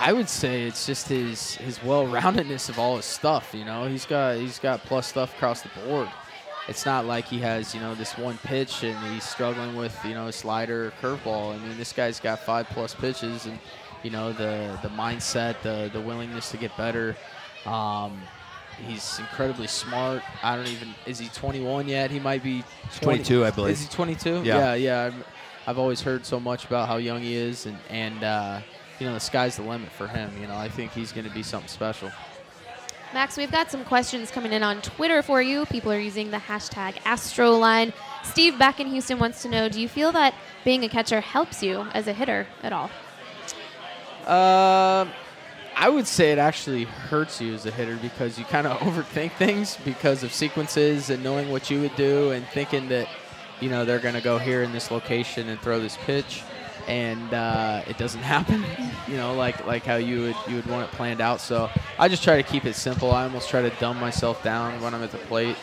I 0.02 0.14
would 0.14 0.28
say 0.28 0.64
it's 0.64 0.88
just 0.88 1.08
his 1.08 1.56
his 1.56 1.82
well-roundedness 1.84 2.70
of 2.70 2.80
all 2.80 2.96
his 2.96 3.06
stuff. 3.06 3.54
You 3.54 3.66
know, 3.66 3.88
he's 3.88 4.06
got 4.06 4.38
he's 4.38 4.58
got 4.58 4.82
plus 4.82 5.06
stuff 5.06 5.36
across 5.36 5.62
the 5.62 5.70
board. 5.86 6.10
It's 6.68 6.88
not 6.88 7.06
like 7.06 7.26
he 7.26 7.38
has 7.40 7.76
you 7.76 7.82
know 7.82 7.94
this 7.94 8.18
one 8.18 8.40
pitch 8.40 8.84
and 8.84 8.98
he's 9.14 9.24
struggling 9.24 9.76
with 9.76 9.96
you 10.04 10.16
know 10.16 10.28
a 10.28 10.32
slider 10.32 10.88
or 10.88 10.92
curveball. 11.02 11.54
I 11.54 11.58
mean, 11.60 11.78
this 11.78 11.94
guy's 11.94 12.20
got 12.20 12.40
five 12.40 12.68
plus 12.70 12.96
pitches 12.96 13.46
and 13.46 13.60
you 14.02 14.10
know 14.10 14.34
the 14.34 14.80
the 14.82 14.90
mindset, 14.90 15.62
the 15.62 15.92
the 15.94 16.02
willingness 16.02 16.50
to 16.50 16.58
get 16.58 16.76
better. 16.76 17.16
Um, 17.68 18.20
he's 18.88 19.20
incredibly 19.20 19.68
smart. 19.68 20.24
I 20.42 20.56
don't 20.56 20.68
even 20.68 20.96
is 21.06 21.20
he 21.20 21.28
21 21.28 21.88
yet? 21.88 22.10
He 22.10 22.20
might 22.20 22.42
be 22.42 22.64
20 23.02 23.24
22, 23.24 23.46
I 23.46 23.52
believe. 23.52 23.74
Is 23.74 23.84
he 23.84 23.90
22? 23.90 24.30
Yeah. 24.30 24.42
yeah. 24.44 24.74
yeah. 24.74 25.04
I've, 25.06 25.28
I've 25.68 25.78
always 25.78 26.02
heard 26.02 26.26
so 26.26 26.40
much 26.40 26.66
about 26.66 26.88
how 26.88 26.98
young 26.98 27.22
he 27.22 27.36
is, 27.36 27.68
and 27.68 27.78
and 27.90 28.24
uh, 28.24 28.62
you 29.02 29.08
know 29.08 29.16
the 29.16 29.20
sky's 29.20 29.56
the 29.56 29.64
limit 29.64 29.90
for 29.90 30.08
him. 30.08 30.32
You 30.40 30.46
know, 30.46 30.56
I 30.56 30.70
think 30.70 30.92
he's 30.92 31.12
going 31.12 31.28
to 31.28 31.34
be 31.34 31.42
something 31.42 31.68
special. 31.68 32.12
Max, 33.16 33.36
we've 33.36 33.52
got 33.52 33.72
some 33.72 33.84
questions 33.84 34.30
coming 34.30 34.54
in 34.54 34.62
on 34.62 34.80
Twitter 34.84 35.24
for 35.24 35.42
you. 35.42 35.66
People 35.66 35.92
are 35.92 36.00
using 36.00 36.30
the 36.30 36.38
hashtag 36.38 36.94
AstroLine. 37.00 37.94
Steve 38.24 38.60
back 38.60 38.80
in 38.80 38.88
Houston 38.88 39.18
wants 39.18 39.42
to 39.42 39.50
know 39.50 39.68
Do 39.68 39.82
you 39.82 39.90
feel 39.90 40.12
that 40.12 40.36
being 40.64 40.84
a 40.84 40.90
catcher 40.90 41.20
helps 41.20 41.64
you 41.64 41.82
as 41.96 42.08
a 42.08 42.14
hitter 42.14 42.46
at 42.62 42.74
all? 42.74 42.92
Um, 44.28 45.10
I 45.76 45.90
would 45.90 46.06
say 46.06 46.32
it 46.32 46.38
actually 46.38 46.84
hurts 46.84 47.42
you 47.42 47.56
as 47.56 47.66
a 47.66 47.72
hitter 47.72 47.98
because 48.04 48.38
you 48.38 48.46
kind 48.46 48.68
of 48.68 48.78
overthink 48.82 49.32
things 49.32 49.78
because 49.84 50.22
of 50.22 50.32
sequences 50.32 51.10
and 51.10 51.24
knowing 51.24 51.50
what 51.50 51.72
you 51.72 51.82
would 51.82 51.96
do 51.96 52.30
and 52.30 52.46
thinking 52.50 52.88
that, 52.90 53.10
you 53.62 53.70
know, 53.70 53.84
they're 53.84 53.98
going 53.98 54.14
to 54.14 54.22
go 54.22 54.38
here 54.38 54.62
in 54.62 54.72
this 54.72 54.92
location 54.92 55.50
and 55.50 55.60
throw 55.60 55.80
this 55.80 55.98
pitch, 56.06 56.44
and 56.88 57.34
uh, 57.34 57.84
it 57.88 57.98
doesn't 57.98 58.22
happen. 58.36 58.64
You 59.08 59.18
know, 59.18 59.34
like 59.34 59.66
like 59.66 59.84
how 59.84 59.96
you 59.96 60.22
would 60.22 60.36
you 60.48 60.56
would 60.56 60.66
want 60.68 60.90
it 60.90 60.96
planned 60.96 61.22
out. 61.22 61.42
So 61.42 61.70
I 62.00 62.08
just 62.08 62.24
try 62.24 62.38
to 62.38 62.44
keep 62.44 62.66
it 62.66 62.76
simple. 62.76 63.12
I 63.12 63.24
almost 63.24 63.50
try 63.50 63.62
to 63.62 63.70
dumb 63.80 64.00
myself 64.00 64.44
down 64.44 64.82
when 64.82 64.94
I'm 64.94 65.04
at 65.04 65.12
the 65.12 65.18
plate, 65.18 65.56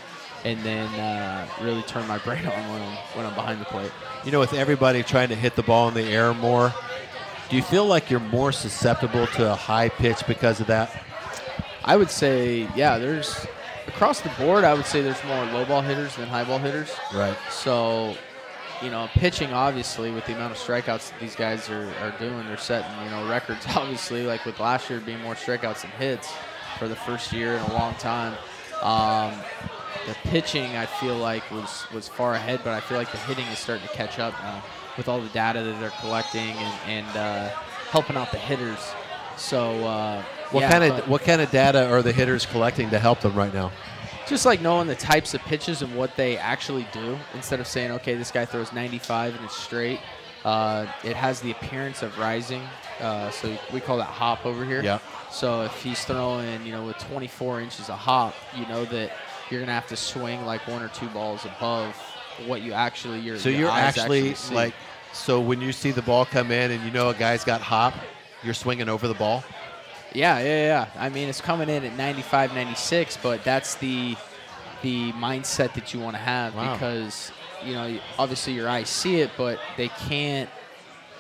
and 0.45 0.61
then 0.61 0.89
uh, 1.01 1.47
really 1.61 1.83
turn 1.83 2.07
my 2.07 2.19
brain 2.25 2.45
on 2.47 2.71
when 2.71 2.83
I'm 2.83 2.97
when 3.15 3.27
I'm 3.27 3.35
behind 3.35 3.61
the 3.61 3.67
plate. 3.67 3.93
You 4.25 4.33
know, 4.33 4.41
with 4.41 4.55
everybody 4.55 5.03
trying 5.03 5.29
to 5.29 5.35
hit 5.37 5.57
the 5.57 5.63
ball 5.63 5.89
in 5.89 5.95
the 5.95 6.03
air 6.05 6.35
more, 6.35 6.73
do 7.49 7.57
you 7.57 7.63
feel 7.63 7.87
like 7.87 8.11
you're 8.11 8.21
more 8.21 8.53
susceptible 8.53 9.27
to 9.29 9.53
a 9.53 9.55
high 9.55 9.89
pitch 9.89 10.27
because 10.27 10.61
of 10.61 10.67
that? 10.67 11.05
I 11.85 11.97
would 11.97 12.11
say, 12.11 12.69
yeah, 12.77 12.99
there's 12.99 13.47
across 13.87 14.21
the 14.21 14.29
board. 14.31 14.65
I 14.65 14.75
would 14.75 14.85
say 14.85 15.01
there's 15.01 15.23
more 15.25 15.45
low 15.47 15.65
ball 15.65 15.81
hitters 15.81 16.15
than 16.17 16.29
high 16.29 16.45
ball 16.45 16.59
hitters. 16.59 16.95
Right. 17.15 17.37
So, 17.51 18.15
you 18.83 18.91
know, 18.91 19.09
pitching 19.13 19.53
obviously 19.53 20.11
with 20.11 20.25
the 20.27 20.35
amount 20.35 20.53
of 20.53 20.59
strikeouts 20.59 21.11
that 21.11 21.21
these 21.21 21.35
guys 21.35 21.69
are, 21.69 21.91
are 22.01 22.15
doing, 22.19 22.47
they're 22.47 22.57
setting 22.57 22.91
you 23.05 23.11
know 23.11 23.29
records. 23.29 23.67
Obviously, 23.77 24.25
like 24.25 24.45
with 24.45 24.61
last 24.61 24.89
year 24.91 25.01
being 25.01 25.21
more 25.21 25.35
strikeouts 25.35 25.83
than 25.83 25.91
hits 25.93 26.33
for 26.79 26.89
the 26.89 26.97
first 26.97 27.33
year 27.33 27.55
in 27.55 27.61
a 27.63 27.73
long 27.73 27.95
time. 27.95 28.37
Um, 28.83 29.33
the 30.07 30.15
pitching 30.31 30.77
I 30.77 30.87
feel 30.87 31.17
like 31.17 31.51
was 31.51 31.87
was 31.93 32.09
far 32.09 32.35
ahead, 32.35 32.61
but 32.65 32.73
I 32.73 32.81
feel 32.81 32.97
like 32.99 33.11
the 33.11 33.19
hitting 33.19 33.47
is 33.47 33.59
starting 33.59 33.87
to 33.87 33.93
catch 33.95 34.19
up 34.19 34.33
now 34.43 34.63
with 34.97 35.09
all 35.09 35.21
the 35.21 35.29
data 35.31 35.63
that 35.63 35.81
they're 35.81 35.93
collecting 36.01 36.41
and, 36.41 37.07
and 37.07 37.17
uh, 37.17 37.49
helping 37.91 38.17
out 38.17 38.31
the 38.33 38.39
hitters. 38.39 38.79
So, 39.37 39.85
uh, 39.87 40.23
What 40.51 40.63
yeah, 40.63 40.71
kind 40.71 40.85
of 40.85 41.09
what 41.09 41.23
kind 41.23 41.41
of 41.41 41.51
data 41.51 41.89
are 41.91 42.03
the 42.03 42.13
hitters 42.13 42.47
collecting 42.47 42.91
to 42.91 42.99
help 42.99 43.21
them 43.21 43.35
right 43.35 43.53
now? 43.55 43.71
Just 44.29 44.45
like 44.47 44.61
knowing 44.61 44.87
the 44.87 44.95
types 44.95 45.35
of 45.35 45.41
pitches 45.43 45.83
and 45.83 45.95
what 45.97 46.15
they 46.17 46.37
actually 46.37 46.87
do 46.93 47.19
instead 47.35 47.61
of 47.61 47.67
saying 47.67 47.91
okay 47.93 48.15
this 48.15 48.31
guy 48.31 48.45
throws 48.45 48.73
95 48.73 49.35
and 49.37 49.45
it's 49.45 49.57
straight 49.57 50.01
uh, 50.45 50.87
it 51.05 51.17
has 51.17 51.41
the 51.41 51.51
appearance 51.51 52.03
of 52.03 52.17
rising 52.19 52.63
uh, 53.01 53.31
so 53.31 53.57
we 53.73 53.81
call 53.81 53.97
that 53.99 54.05
hop 54.05 54.47
over 54.47 54.65
here 54.65 54.83
Yeah. 54.83 54.99
so 55.31 55.63
if 55.63 55.83
he's 55.83 56.05
throwing 56.05 56.65
you 56.65 56.73
know 56.73 56.85
with 56.85 56.99
24 56.99 57.61
inches 57.61 57.89
of 57.91 57.99
hop 57.99 58.35
you 58.57 58.67
know 58.67 58.85
that 58.87 59.13
you're 59.51 59.61
gonna 59.61 59.73
have 59.73 59.89
to 59.89 59.97
swing 59.97 60.45
like 60.45 60.67
one 60.69 60.83
or 60.83 60.89
two 60.89 61.09
balls 61.09 61.45
above 61.45 61.95
what 62.47 62.63
you 62.63 62.73
actually 62.73 63.19
your 63.21 63.37
So 63.39 63.49
your 63.49 63.61
you're 63.63 63.71
eyes 63.71 63.99
actually, 63.99 64.35
like, 64.53 64.75
so 65.13 65.41
when 65.41 65.61
you 65.61 65.73
see 65.73 65.91
the 65.91 66.03
ball 66.03 66.25
come 66.25 66.53
in 66.53 66.71
and 66.71 66.85
you 66.85 66.91
know 66.93 67.09
a 67.09 67.15
guy's 67.15 67.43
got 67.43 67.61
hop, 67.61 67.95
you're 68.45 68.55
swinging 68.55 68.89
over 68.89 69.09
the 69.09 69.15
ball. 69.15 69.43
Yeah, 70.19 70.39
yeah, 70.41 70.67
yeah. 70.67 70.89
I 70.99 71.09
mean, 71.11 71.29
it's 71.29 71.41
coming 71.41 71.69
in 71.69 71.85
at 71.85 71.97
95, 71.97 72.53
96, 72.55 73.19
but 73.23 73.45
that's 73.45 73.77
the 73.77 74.17
the 74.83 75.13
mindset 75.13 75.75
that 75.75 75.93
you 75.93 75.99
want 76.01 76.15
to 76.15 76.23
have 76.23 76.55
Wow. 76.55 76.73
because 76.75 77.33
you 77.65 77.75
know 77.75 77.99
obviously 78.17 78.53
your 78.53 78.69
eyes 78.69 78.89
see 78.89 79.21
it, 79.21 79.31
but 79.37 79.59
they 79.77 79.89
can't 79.89 80.49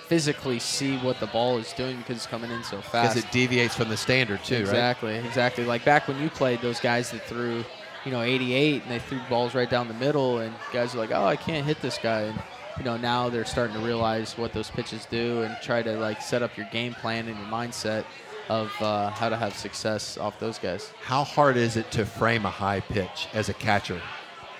physically 0.06 0.58
see 0.58 0.96
what 0.98 1.20
the 1.20 1.26
ball 1.26 1.58
is 1.58 1.72
doing 1.74 1.96
because 1.98 2.16
it's 2.16 2.26
coming 2.26 2.50
in 2.50 2.62
so 2.64 2.80
fast. 2.80 3.14
Because 3.14 3.24
it 3.24 3.30
deviates 3.32 3.74
from 3.74 3.88
the 3.88 3.96
standard 3.96 4.42
too, 4.44 4.54
right? 4.54 4.60
exactly, 4.62 5.14
exactly. 5.16 5.64
Like 5.64 5.84
back 5.84 6.08
when 6.08 6.20
you 6.20 6.30
played, 6.30 6.60
those 6.62 6.80
guys 6.80 7.10
that 7.10 7.22
threw, 7.24 7.64
you 8.04 8.10
know, 8.12 8.22
88 8.22 8.82
and 8.82 8.90
they 8.90 9.00
threw 9.00 9.20
balls 9.28 9.54
right 9.54 9.68
down 9.68 9.86
the 9.88 9.94
middle, 9.94 10.38
and 10.38 10.54
guys 10.72 10.94
are 10.94 10.98
like, 10.98 11.12
"Oh, 11.12 11.24
I 11.26 11.36
can't 11.36 11.66
hit 11.66 11.80
this 11.82 11.98
guy." 11.98 12.22
And 12.22 12.38
you 12.78 12.84
know, 12.84 12.96
now 12.96 13.28
they're 13.28 13.44
starting 13.44 13.74
to 13.76 13.82
realize 13.82 14.38
what 14.38 14.52
those 14.52 14.70
pitches 14.70 15.04
do 15.06 15.42
and 15.42 15.56
try 15.62 15.82
to 15.82 15.96
like 15.98 16.22
set 16.22 16.42
up 16.42 16.56
your 16.56 16.66
game 16.72 16.94
plan 16.94 17.26
and 17.28 17.36
your 17.36 17.48
mindset 17.48 18.04
of 18.48 18.72
uh, 18.80 19.10
how 19.10 19.28
to 19.28 19.36
have 19.36 19.54
success 19.56 20.16
off 20.18 20.38
those 20.38 20.58
guys. 20.58 20.92
How 21.02 21.24
hard 21.24 21.56
is 21.56 21.76
it 21.76 21.90
to 21.92 22.04
frame 22.06 22.46
a 22.46 22.50
high 22.50 22.80
pitch 22.80 23.28
as 23.34 23.48
a 23.48 23.54
catcher? 23.54 24.00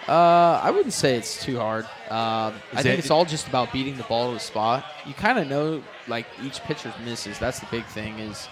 Uh, 0.06 0.58
I 0.62 0.70
wouldn't 0.70 0.94
say 0.94 1.16
it's 1.16 1.42
too 1.42 1.58
hard. 1.58 1.84
Um, 2.10 2.54
I 2.72 2.82
think 2.82 2.86
it- 2.94 2.98
it's 3.00 3.10
all 3.10 3.26
just 3.26 3.46
about 3.46 3.72
beating 3.72 3.96
the 3.98 4.04
ball 4.04 4.28
to 4.28 4.34
the 4.34 4.40
spot. 4.40 4.84
You 5.04 5.12
kind 5.12 5.38
of 5.38 5.46
know 5.48 5.82
like 6.06 6.26
each 6.42 6.60
pitcher's 6.62 6.94
misses. 7.04 7.38
That's 7.38 7.60
the 7.60 7.66
big 7.70 7.84
thing 7.86 8.18
is 8.18 8.48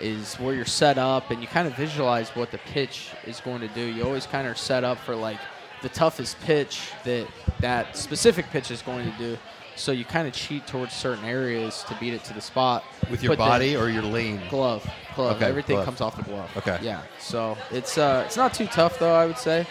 is 0.00 0.36
where 0.36 0.54
you're 0.54 0.64
set 0.64 0.96
up 0.96 1.30
and 1.32 1.40
you 1.42 1.48
kind 1.48 1.66
of 1.66 1.74
visualize 1.74 2.28
what 2.36 2.52
the 2.52 2.58
pitch 2.58 3.08
is 3.26 3.40
going 3.40 3.60
to 3.60 3.68
do. 3.68 3.80
You 3.80 4.04
always 4.04 4.26
kind 4.26 4.46
of 4.46 4.56
set 4.56 4.84
up 4.84 4.98
for 4.98 5.16
like 5.16 5.38
the 5.82 5.88
toughest 5.88 6.38
pitch 6.42 6.90
that 7.04 7.26
that 7.60 7.96
specific 7.96 8.48
pitch 8.50 8.70
is 8.70 8.80
going 8.82 9.10
to 9.10 9.18
do. 9.18 9.36
So 9.78 9.92
you 9.92 10.04
kind 10.04 10.26
of 10.26 10.34
cheat 10.34 10.66
towards 10.66 10.92
certain 10.92 11.24
areas 11.24 11.84
to 11.88 11.94
beat 12.00 12.12
it 12.12 12.24
to 12.24 12.34
the 12.34 12.40
spot 12.40 12.84
With 13.10 13.22
your 13.22 13.30
But 13.32 13.38
body 13.38 13.76
or 13.76 13.88
your 13.88 14.02
lean? 14.02 14.40
glove, 14.50 14.88
glove. 15.14 15.36
Okay, 15.36 15.46
Everything 15.46 15.76
glove. 15.76 15.84
comes 15.86 16.00
off 16.00 16.16
the 16.16 16.22
glove. 16.24 16.50
Okay. 16.56 16.78
Yeah. 16.82 17.02
So 17.18 17.56
it's 17.70 17.96
uh, 17.96 18.24
it's 18.26 18.36
not 18.36 18.52
too 18.54 18.66
tough 18.66 18.98
though. 18.98 19.14
I 19.14 19.24
would 19.26 19.38
say. 19.38 19.66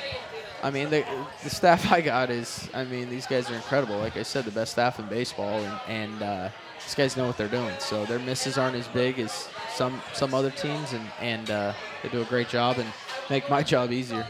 I 0.63 0.71
mean, 0.71 0.89
the, 0.89 1.05
the 1.43 1.51
staff 1.51 1.91
I 1.91 2.01
got 2.01 2.31
is, 2.31 2.67
I 2.73 2.83
mean, 2.83 3.11
these 3.11 3.27
guys 3.27 3.49
are 3.51 3.53
incredible. 3.53 3.99
Like 3.99 4.17
I 4.17 4.23
said, 4.23 4.43
the 4.43 4.51
best 4.51 4.71
staff 4.71 4.97
in 4.97 5.05
baseball, 5.05 5.59
and, 5.59 5.79
and 5.87 6.21
uh, 6.23 6.49
these 6.83 6.95
guys 6.95 7.15
know 7.15 7.27
what 7.27 7.37
they're 7.37 7.47
doing. 7.47 7.75
So 7.77 8.05
their 8.05 8.17
misses 8.17 8.57
aren't 8.57 8.75
as 8.75 8.87
big 8.87 9.19
as 9.19 9.47
some 9.75 10.01
some 10.13 10.33
other 10.33 10.49
teams, 10.49 10.93
and 10.93 11.05
and 11.19 11.51
uh, 11.51 11.73
they 12.01 12.09
do 12.09 12.21
a 12.21 12.25
great 12.25 12.49
job 12.49 12.79
and 12.79 12.87
make 13.29 13.47
my 13.49 13.61
job 13.73 13.91
easier. 13.91 14.25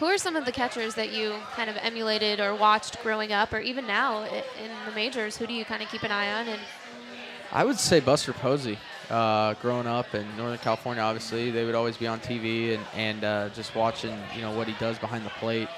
Who 0.00 0.06
are 0.06 0.16
some 0.16 0.34
of 0.34 0.46
the 0.46 0.52
catchers 0.52 0.94
that 0.94 1.12
you 1.12 1.34
kind 1.52 1.68
of 1.68 1.76
emulated 1.76 2.40
or 2.40 2.54
watched 2.54 3.02
growing 3.02 3.32
up, 3.32 3.52
or 3.52 3.58
even 3.58 3.86
now 3.86 4.22
in 4.24 4.70
the 4.86 4.92
majors? 4.94 5.36
Who 5.36 5.46
do 5.46 5.52
you 5.52 5.62
kind 5.66 5.82
of 5.82 5.90
keep 5.90 6.02
an 6.04 6.10
eye 6.10 6.40
on? 6.40 6.48
And 6.48 6.58
I 7.52 7.64
would 7.64 7.78
say 7.78 8.00
Buster 8.00 8.32
Posey. 8.32 8.78
Uh, 9.10 9.52
growing 9.54 9.86
up 9.86 10.14
in 10.14 10.24
Northern 10.38 10.56
California, 10.56 11.02
obviously 11.02 11.50
they 11.50 11.66
would 11.66 11.74
always 11.74 11.98
be 11.98 12.06
on 12.06 12.18
TV 12.20 12.74
and 12.74 12.86
and 12.94 13.24
uh, 13.24 13.48
just 13.50 13.74
watching, 13.74 14.16
you 14.34 14.40
know, 14.40 14.56
what 14.56 14.66
he 14.66 14.74
does 14.80 14.98
behind 14.98 15.26
the 15.26 15.30
plate. 15.30 15.68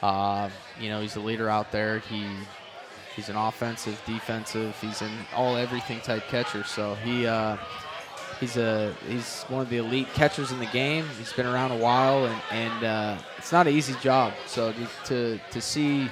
Uh, 0.00 0.48
you 0.78 0.88
know, 0.88 1.00
he's 1.00 1.16
a 1.16 1.20
leader 1.20 1.48
out 1.48 1.72
there. 1.72 1.98
He 1.98 2.24
he's 3.16 3.30
an 3.30 3.36
offensive, 3.36 4.00
defensive. 4.06 4.78
He's 4.80 5.02
an 5.02 5.10
all 5.34 5.56
everything 5.56 5.98
type 6.02 6.28
catcher. 6.28 6.62
So 6.62 6.94
he 6.96 7.26
uh, 7.26 7.56
he's 8.42 8.56
a 8.56 8.92
he's 9.08 9.44
one 9.44 9.62
of 9.62 9.70
the 9.70 9.76
elite 9.76 10.08
catchers 10.14 10.50
in 10.50 10.58
the 10.58 10.66
game. 10.66 11.06
He's 11.16 11.32
been 11.32 11.46
around 11.46 11.70
a 11.70 11.76
while, 11.76 12.26
and 12.26 12.42
and 12.50 12.84
uh, 12.84 13.18
it's 13.38 13.52
not 13.52 13.66
an 13.66 13.72
easy 13.72 13.94
job. 14.02 14.34
So 14.46 14.72
to, 14.72 14.88
to 15.06 15.40
to 15.52 15.60
see 15.60 16.10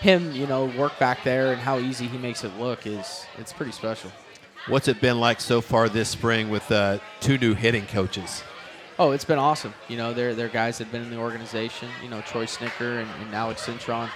him, 0.00 0.32
you 0.32 0.46
know, 0.46 0.66
work 0.66 0.98
back 0.98 1.24
there 1.24 1.52
and 1.52 1.60
how 1.60 1.78
easy 1.78 2.06
he 2.06 2.18
makes 2.18 2.44
it 2.44 2.54
look 2.58 2.86
is 2.86 3.24
it's 3.38 3.52
pretty 3.52 3.72
special. 3.72 4.12
What's 4.68 4.88
it 4.88 5.00
been 5.00 5.18
like 5.18 5.40
so 5.40 5.62
far 5.62 5.88
this 5.88 6.10
spring 6.10 6.50
with 6.50 6.70
uh, 6.70 6.98
two 7.20 7.38
new 7.38 7.54
hitting 7.54 7.86
coaches? 7.86 8.42
Oh, 8.98 9.12
it's 9.12 9.24
been 9.24 9.38
awesome. 9.38 9.72
You 9.88 9.96
know, 9.96 10.12
they're, 10.12 10.34
they're 10.34 10.48
guys 10.48 10.76
that 10.76 10.84
have 10.84 10.92
been 10.92 11.02
in 11.02 11.08
the 11.08 11.16
organization. 11.16 11.88
You 12.02 12.10
know, 12.10 12.20
Troy 12.20 12.44
Snitker 12.44 13.00
and, 13.00 13.08
and 13.22 13.34
Alex 13.34 13.64
Cintron. 13.64 14.10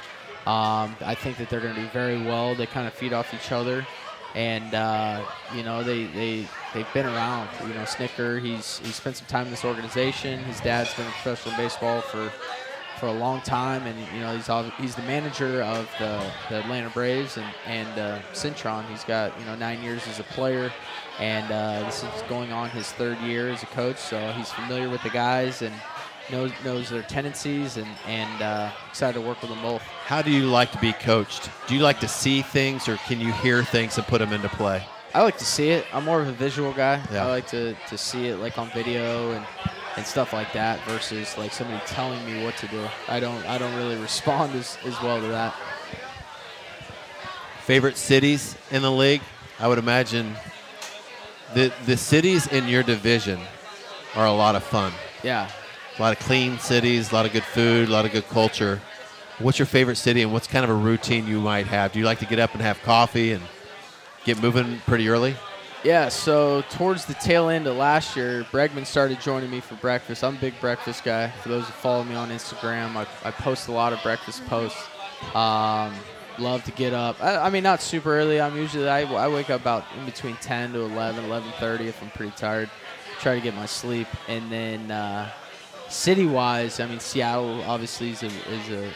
Um, 0.47 0.95
I 1.01 1.15
think 1.15 1.39
that 1.39 1.49
they're 1.49 1.61
going 1.61 1.75
to 1.75 1.81
do 1.81 1.89
very 1.89 2.21
well. 2.21 2.55
They 2.55 2.67
kind 2.67 2.87
of 2.87 2.93
feed 2.93 3.15
off 3.15 3.33
each 3.33 3.51
other, 3.51 3.87
and 4.35 4.75
uh, 4.75 5.25
you 5.55 5.63
know 5.63 5.83
they 5.83 6.05
they 6.05 6.47
they've 6.75 6.93
been 6.93 7.07
around. 7.07 7.49
You 7.63 7.75
know, 7.75 7.83
Snitker 7.83 8.43
he's 8.43 8.79
he 8.79 8.91
spent 8.91 9.17
some 9.17 9.27
time 9.27 9.47
in 9.47 9.51
this 9.51 9.65
organization. 9.65 10.41
His 10.41 10.61
dad's 10.61 10.93
been 10.95 11.07
a 11.07 11.11
professional 11.11 11.57
baseball 11.57 12.03
for 12.03 12.31
for 12.99 13.07
a 13.07 13.13
long 13.13 13.41
time, 13.43 13.87
and 13.87 13.99
you 14.15 14.21
know 14.21 14.35
he's 14.35 14.49
all, 14.49 14.65
he's 14.79 14.95
the 14.95 15.03
manager 15.03 15.63
of 15.63 15.89
the, 15.99 16.23
the 16.49 16.61
Atlanta 16.61 16.91
Braves, 16.91 17.37
and 17.37 17.47
and 17.67 17.99
uh, 17.99 18.19
Cintron 18.33 18.89
he's 18.89 19.05
got 19.05 19.39
you 19.39 19.47
know 19.47 19.55
nine 19.55 19.83
years 19.83 20.07
as 20.09 20.21
a 20.21 20.25
player, 20.25 20.73
and 21.19 21.51
uh, 21.51 21.81
this 21.85 22.03
is 22.03 22.23
going 22.29 22.53
on 22.53 22.71
his 22.71 22.91
third 22.93 23.19
year 23.21 23.51
as 23.51 23.63
a 23.63 23.67
coach, 23.67 23.99
so 23.99 24.33
he's 24.33 24.51
familiar 24.51 24.89
with 24.89 25.03
the 25.03 25.11
guys 25.11 25.63
and 25.63 25.75
knows 26.31 26.53
knows 26.65 26.91
their 26.91 27.03
tendencies, 27.03 27.77
and 27.77 27.89
and 28.07 28.43
uh, 28.43 28.71
excited 28.89 29.21
to 29.21 29.27
work 29.27 29.41
with 29.41 29.51
them 29.51 29.63
both. 29.63 29.83
How 29.83 30.23
do 30.23 30.31
you 30.31 30.47
like 30.47 30.71
to 30.73 30.79
be 30.79 30.93
coached? 30.93 31.51
Do 31.67 31.75
you 31.75 31.83
like 31.83 32.01
to 32.01 32.09
see 32.09 32.43
things, 32.43 32.89
or 32.89 32.97
can 33.09 33.21
you 33.21 33.33
hear 33.33 33.65
things 33.65 33.99
and 33.99 34.07
put 34.07 34.19
them 34.19 34.33
into 34.33 34.49
play? 34.49 34.85
I 35.15 35.23
like 35.23 35.39
to 35.39 35.45
see 35.45 35.71
it. 35.71 35.87
I'm 35.93 36.05
more 36.05 36.21
of 36.21 36.27
a 36.27 36.33
visual 36.33 36.73
guy. 36.73 37.01
Yeah. 37.13 37.25
I 37.25 37.31
like 37.31 37.47
to, 37.49 37.77
to 37.89 37.97
see 37.97 38.27
it 38.27 38.39
like 38.39 38.59
on 38.59 38.69
video 38.71 39.31
and, 39.31 39.47
and 39.97 40.05
stuff 40.05 40.33
like 40.33 40.53
that 40.55 40.85
versus 40.89 41.39
like 41.39 41.53
somebody 41.53 41.81
telling 41.87 42.25
me 42.27 42.45
what 42.45 42.57
to 42.57 42.67
do. 42.67 42.85
I 43.09 43.21
don't 43.21 43.45
I 43.47 43.57
don't 43.57 43.75
really 43.77 43.97
respond 43.97 44.55
as, 44.57 44.77
as 44.85 45.01
well 45.01 45.21
to 45.21 45.29
that. 45.29 45.55
Favorite 47.61 47.97
cities 47.97 48.57
in 48.73 48.83
the 48.83 48.91
league? 48.91 49.23
I 49.61 49.69
would 49.69 49.79
imagine 49.79 50.35
the 51.55 51.73
the 51.87 51.97
cities 51.97 52.49
in 52.49 52.67
your 52.67 52.83
division 52.83 53.39
are 54.17 54.27
a 54.27 54.33
lot 54.33 54.57
of 54.57 54.65
fun. 54.65 54.93
Yeah. 55.23 55.49
A 55.97 56.03
lot 56.03 56.13
of 56.13 56.19
clean 56.25 56.59
cities, 56.59 57.13
a 57.13 57.15
lot 57.15 57.25
of 57.25 57.33
good 57.33 57.45
food, 57.45 57.89
a 57.89 57.93
lot 57.93 58.05
of 58.05 58.11
good 58.11 58.29
culture. 58.29 58.81
What's 59.39 59.61
your 59.61 59.67
favorite 59.67 59.97
city, 59.97 60.23
and 60.23 60.33
what's 60.33 60.49
kind 60.49 60.65
of 60.65 60.71
a 60.71 60.75
routine 60.75 61.29
you 61.29 61.41
might 61.41 61.69
have? 61.69 61.93
Do 61.93 62.01
you 62.01 62.05
like 62.05 62.19
to 62.19 62.27
get 62.27 62.41
up 62.41 62.53
and 62.53 62.63
have 62.63 62.83
coffee 62.83 63.31
and 63.33 63.43
get 64.25 64.41
moving 64.41 64.81
pretty 64.87 65.09
early? 65.09 65.37
Yeah, 65.85 66.09
so 66.09 66.63
towards 66.71 67.05
the 67.05 67.13
tail 67.15 67.51
end 67.51 67.67
of 67.67 67.77
last 67.77 68.17
year, 68.17 68.47
Bregman 68.51 68.87
started 68.87 69.21
joining 69.21 69.51
me 69.51 69.61
for 69.61 69.75
breakfast. 69.75 70.25
I'm 70.25 70.37
a 70.37 70.41
big 70.41 70.59
breakfast 70.59 71.05
guy. 71.05 71.29
For 71.29 71.51
those 71.51 71.67
who 71.67 71.73
follow 71.73 72.03
me 72.05 72.15
on 72.15 72.31
Instagram, 72.31 72.97
I, 72.97 73.07
I 73.23 73.31
post 73.31 73.69
a 73.69 73.73
lot 73.73 73.93
of 73.93 74.03
breakfast 74.03 74.47
posts. 74.47 74.83
Um, 75.35 75.93
love 76.39 76.65
to 76.65 76.73
get 76.73 76.95
up. 76.95 77.23
I, 77.23 77.37
I 77.37 77.51
mean, 77.51 77.63
not 77.63 77.83
super 77.83 78.17
early. 78.17 78.41
I'm 78.41 78.57
usually 78.57 78.89
I, 78.89 79.03
I 79.03 79.29
wake 79.29 79.51
up 79.51 79.61
about 79.61 79.85
in 79.99 80.07
between 80.07 80.37
10 80.37 80.73
to 80.73 80.81
11, 80.81 81.25
11:30 81.27 81.81
if 81.81 82.03
I'm 82.03 82.11
pretty 82.11 82.33
tired. 82.33 82.71
Try 83.21 83.35
to 83.35 83.41
get 83.43 83.55
my 83.55 83.67
sleep, 83.67 84.09
and 84.27 84.51
then 84.51 84.91
uh, 84.91 85.31
city-wise, 85.89 86.81
I 86.81 86.87
mean, 86.87 86.99
Seattle 86.99 87.63
obviously 87.65 88.11
is 88.11 88.23
a 88.23 88.27
is 88.27 88.71
a 88.71 88.91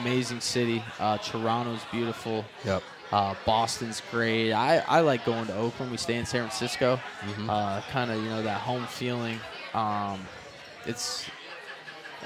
amazing 0.00 0.40
city. 0.40 0.82
Uh, 0.98 1.18
Toronto's 1.18 1.84
beautiful. 1.90 2.44
Yep. 2.64 2.82
Uh, 3.12 3.34
Boston's 3.46 4.02
great. 4.10 4.52
I, 4.52 4.78
I 4.88 5.00
like 5.00 5.24
going 5.24 5.46
to 5.46 5.54
Oakland. 5.54 5.92
We 5.92 5.98
stay 5.98 6.16
in 6.16 6.26
San 6.26 6.40
Francisco. 6.48 6.98
Mhm. 7.22 7.48
Uh, 7.48 7.80
kind 7.90 8.10
of 8.10 8.22
you 8.22 8.28
know 8.28 8.42
that 8.42 8.60
home 8.60 8.86
feeling. 8.86 9.38
Um, 9.72 10.26
it's. 10.86 11.24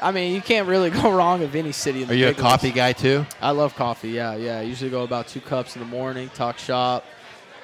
I 0.01 0.13
mean, 0.13 0.33
you 0.35 0.41
can't 0.41 0.69
really 0.69 0.91
go 1.03 1.11
wrong 1.13 1.41
with 1.41 1.55
any 1.55 1.73
city. 1.73 2.03
In 2.03 2.09
the 2.09 2.15
Are 2.15 2.17
you 2.17 2.27
a 2.27 2.29
big 2.29 2.37
leagues. 2.39 2.49
coffee 2.49 2.71
guy 2.71 2.93
too? 2.93 3.27
I 3.41 3.51
love 3.51 3.75
coffee. 3.75 4.11
Yeah, 4.11 4.37
yeah. 4.37 4.59
I 4.59 4.63
usually 4.63 4.91
go 4.91 5.03
about 5.03 5.27
two 5.29 5.41
cups 5.41 5.75
in 5.77 5.81
the 5.83 5.89
morning, 5.89 6.31
talk 6.35 6.57
shop, 6.59 7.05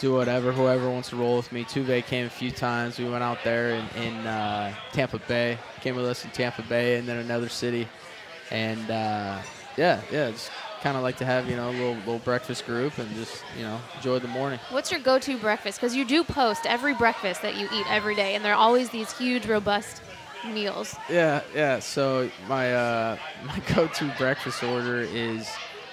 do 0.01 0.13
whatever. 0.13 0.51
Whoever 0.53 0.91
wants 0.91 1.11
to 1.11 1.17
roll 1.17 1.37
with 1.37 1.51
me. 1.53 1.65
Tuve 1.65 2.05
came 2.07 2.27
a 2.27 2.31
few 2.31 2.51
times. 2.51 2.99
We 2.99 3.09
went 3.09 3.23
out 3.23 3.39
there 3.45 3.71
in, 3.71 4.03
in 4.03 4.27
uh, 4.27 4.75
Tampa 4.93 5.19
Bay. 5.21 5.57
Came 5.81 5.95
with 5.97 6.07
us 6.07 6.25
in 6.25 6.31
Tampa 6.33 6.63
Bay, 6.63 6.97
and 6.99 7.09
then 7.09 7.19
another 7.19 7.49
city. 7.49 7.89
And 8.51 8.91
uh, 8.91 9.39
yeah, 9.77 10.01
yeah. 10.11 10.33
Kind 10.85 10.99
of 10.99 11.03
like 11.03 11.17
to 11.17 11.25
have 11.25 11.49
you 11.49 11.57
know 11.57 11.71
a 11.71 11.73
little 11.73 11.95
little 11.95 12.19
breakfast 12.19 12.67
group 12.67 12.99
and 12.99 13.09
just 13.15 13.43
you 13.57 13.63
know 13.63 13.81
enjoy 13.97 14.19
the 14.19 14.29
morning. 14.29 14.61
What's 14.69 14.91
your 14.91 15.01
go-to 15.01 15.39
breakfast? 15.39 15.81
Because 15.81 15.97
you 15.97 16.05
do 16.05 16.23
post 16.23 16.67
every 16.67 16.93
breakfast 16.93 17.41
that 17.41 17.57
you 17.57 17.69
eat 17.73 17.87
every 17.89 18.15
day, 18.15 18.35
and 18.35 18.45
they're 18.45 18.55
always 18.55 18.91
these 18.91 19.11
huge, 19.17 19.47
robust 19.47 20.03
meals. 20.45 20.95
Yeah, 21.09 21.41
yeah. 21.55 21.79
So 21.79 22.31
my 22.51 22.75
uh, 22.75 23.17
my 23.47 23.63
go-to 23.75 24.13
breakfast 24.19 24.63
order 24.63 24.99
is 25.01 25.49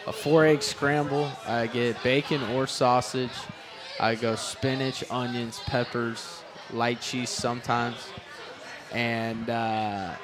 a 0.07 0.11
four-egg 0.11 0.61
scramble. 0.61 1.31
I 1.47 1.67
get 1.67 2.03
bacon 2.03 2.43
or 2.51 2.67
sausage. 2.67 3.31
I 3.97 4.15
go 4.15 4.35
spinach, 4.35 5.05
onions, 5.09 5.61
peppers, 5.67 6.43
light 6.73 6.99
cheese 6.99 7.29
sometimes, 7.29 8.09
and 8.91 9.49
uh, 9.49 10.15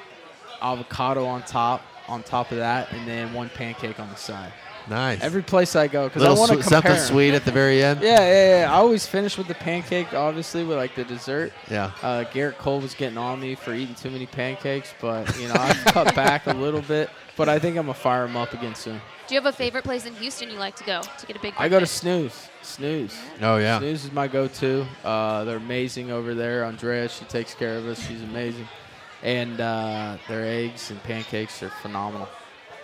avocado 0.60 1.24
on 1.24 1.42
top. 1.44 1.80
On 2.08 2.22
top 2.22 2.50
of 2.52 2.58
that, 2.58 2.90
and 2.92 3.06
then 3.06 3.32
one 3.34 3.48
pancake 3.50 4.00
on 4.00 4.08
the 4.08 4.16
side. 4.16 4.52
Nice. 4.88 5.20
Every 5.20 5.42
place 5.42 5.76
I 5.76 5.86
go, 5.86 6.08
because 6.08 6.22
I 6.22 6.30
want 6.30 6.50
to 6.50 6.62
swe- 6.62 6.62
compare. 6.62 6.92
something 6.96 6.96
sweet 7.14 7.34
at 7.34 7.44
the 7.44 7.52
very 7.52 7.82
end. 7.82 8.00
Yeah, 8.00 8.20
yeah, 8.20 8.60
yeah. 8.60 8.72
I 8.72 8.76
always 8.76 9.06
finish 9.06 9.36
with 9.36 9.46
the 9.46 9.54
pancake, 9.54 10.14
obviously, 10.14 10.64
with 10.64 10.78
like 10.78 10.94
the 10.94 11.04
dessert. 11.04 11.52
Yeah. 11.70 11.90
Uh, 12.02 12.24
Gerrit 12.32 12.56
Cole 12.56 12.80
was 12.80 12.94
getting 12.94 13.18
on 13.18 13.38
me 13.40 13.54
for 13.54 13.74
eating 13.74 13.94
too 13.94 14.10
many 14.10 14.24
pancakes, 14.24 14.94
but 15.00 15.38
you 15.38 15.48
know 15.48 15.54
I've 15.58 15.84
cut 15.86 16.14
back 16.16 16.46
a 16.46 16.54
little 16.54 16.80
bit. 16.80 17.10
But 17.36 17.50
I 17.50 17.58
think 17.58 17.76
I'm 17.76 17.84
gonna 17.84 17.94
fire 17.94 18.24
him 18.24 18.36
up 18.36 18.54
again 18.54 18.74
soon. 18.74 19.00
Do 19.28 19.34
you 19.34 19.40
have 19.42 19.52
a 19.52 19.54
favorite 19.54 19.84
place 19.84 20.06
in 20.06 20.14
Houston 20.14 20.48
you 20.48 20.58
like 20.58 20.74
to 20.76 20.84
go 20.84 21.02
to 21.02 21.26
get 21.26 21.36
a 21.36 21.40
big 21.40 21.54
breakfast? 21.54 21.60
I 21.60 21.68
go 21.68 21.78
to 21.80 21.86
Snooze. 21.86 22.48
Snooze. 22.62 23.14
Oh, 23.42 23.58
yeah. 23.58 23.78
Snooze 23.78 24.06
is 24.06 24.12
my 24.12 24.26
go-to. 24.26 24.86
Uh, 25.04 25.44
they're 25.44 25.58
amazing 25.58 26.10
over 26.10 26.32
there. 26.34 26.64
Andrea, 26.64 27.10
she 27.10 27.26
takes 27.26 27.52
care 27.54 27.76
of 27.76 27.86
us. 27.86 28.00
She's 28.06 28.22
amazing, 28.22 28.66
and 29.22 29.60
uh, 29.60 30.16
their 30.28 30.44
eggs 30.44 30.90
and 30.90 31.02
pancakes 31.02 31.62
are 31.62 31.70
phenomenal. 31.82 32.28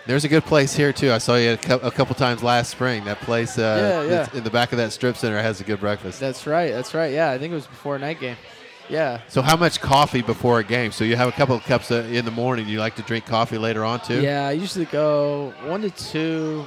There's 0.06 0.24
a 0.24 0.28
good 0.28 0.44
place 0.44 0.74
here 0.74 0.92
too. 0.92 1.12
I 1.12 1.18
saw 1.18 1.36
you 1.36 1.50
a, 1.68 1.74
a 1.76 1.90
couple 1.90 2.14
times 2.14 2.42
last 2.42 2.70
spring. 2.70 3.04
That 3.04 3.20
place 3.20 3.56
uh, 3.58 4.04
Yeah, 4.08 4.16
yeah. 4.32 4.38
in 4.38 4.44
the 4.44 4.50
back 4.50 4.72
of 4.72 4.78
that 4.78 4.92
strip 4.92 5.16
center 5.16 5.40
has 5.40 5.60
a 5.62 5.64
good 5.64 5.80
breakfast. 5.80 6.20
That's 6.20 6.46
right. 6.46 6.72
That's 6.72 6.92
right. 6.92 7.12
Yeah, 7.12 7.30
I 7.30 7.38
think 7.38 7.52
it 7.52 7.54
was 7.54 7.66
before 7.66 7.96
a 7.96 7.98
night 7.98 8.20
game. 8.20 8.36
Yeah. 8.90 9.22
So 9.28 9.40
how 9.40 9.56
much 9.56 9.80
coffee 9.80 10.20
before 10.20 10.58
a 10.58 10.64
game? 10.64 10.92
So 10.92 11.04
you 11.04 11.16
have 11.16 11.28
a 11.28 11.32
couple 11.32 11.56
of 11.56 11.62
cups 11.62 11.90
uh, 11.90 12.06
in 12.10 12.26
the 12.26 12.30
morning. 12.30 12.68
You 12.68 12.80
like 12.80 12.96
to 12.96 13.02
drink 13.02 13.24
coffee 13.24 13.56
later 13.56 13.82
on 13.82 14.00
too? 14.00 14.20
Yeah, 14.20 14.46
I 14.46 14.52
usually 14.52 14.84
go 14.84 15.54
one 15.64 15.80
to 15.80 15.90
two. 15.90 16.66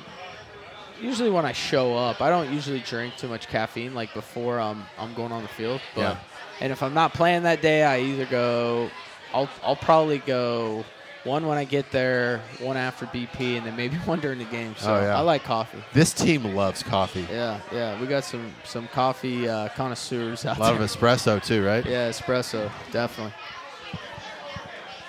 Usually 1.00 1.30
when 1.30 1.46
I 1.46 1.52
show 1.52 1.96
up, 1.96 2.22
I 2.22 2.32
don't 2.32 2.52
usually 2.52 2.80
drink 2.80 3.18
too 3.18 3.28
much 3.28 3.48
caffeine 3.50 3.94
like 3.94 4.16
before 4.16 4.60
I'm 4.60 4.84
I'm 4.98 5.14
going 5.14 5.32
on 5.32 5.44
the 5.44 5.48
field. 5.50 5.80
But, 5.94 6.02
Yeah. 6.02 6.18
And 6.60 6.72
if 6.72 6.82
I'm 6.82 6.96
not 6.96 7.14
playing 7.14 7.44
that 7.44 7.62
day, 7.62 7.84
I 7.84 8.00
either 8.00 8.26
go. 8.26 8.90
I'll 9.34 9.50
I'll 9.64 9.76
probably 9.76 10.20
go 10.20 10.84
one 11.24 11.46
when 11.46 11.58
I 11.58 11.66
get 11.66 11.92
there, 11.92 12.42
one 12.60 12.78
after 12.78 13.06
BP, 13.08 13.58
and 13.58 13.66
then 13.66 13.76
maybe 13.76 13.96
one 14.06 14.20
during 14.20 14.40
the 14.40 14.46
game. 14.46 14.76
So 14.78 14.96
Oh, 14.96 15.02
yeah. 15.02 15.18
I 15.18 15.22
like 15.22 15.44
coffee. 15.44 15.84
This 15.94 16.14
team 16.14 16.44
loves 16.56 16.84
coffee. 16.84 17.28
Yeah, 17.30 17.60
yeah. 17.74 18.00
We 18.00 18.08
got 18.08 18.24
some 18.24 18.54
some 18.64 18.88
coffee 18.90 19.48
uh, 19.50 19.70
connoisseurs 19.70 20.46
out 20.46 20.58
A 20.58 20.60
lot 20.62 20.74
there. 20.74 20.82
of 20.84 20.90
espresso 20.90 21.44
too, 21.44 21.66
right? 21.66 21.86
Yeah, 21.86 22.10
espresso, 22.10 22.72
definitely. 22.92 23.34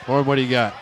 Warren, 0.06 0.24
what 0.26 0.36
do 0.36 0.42
you 0.42 0.50
got? 0.50 0.74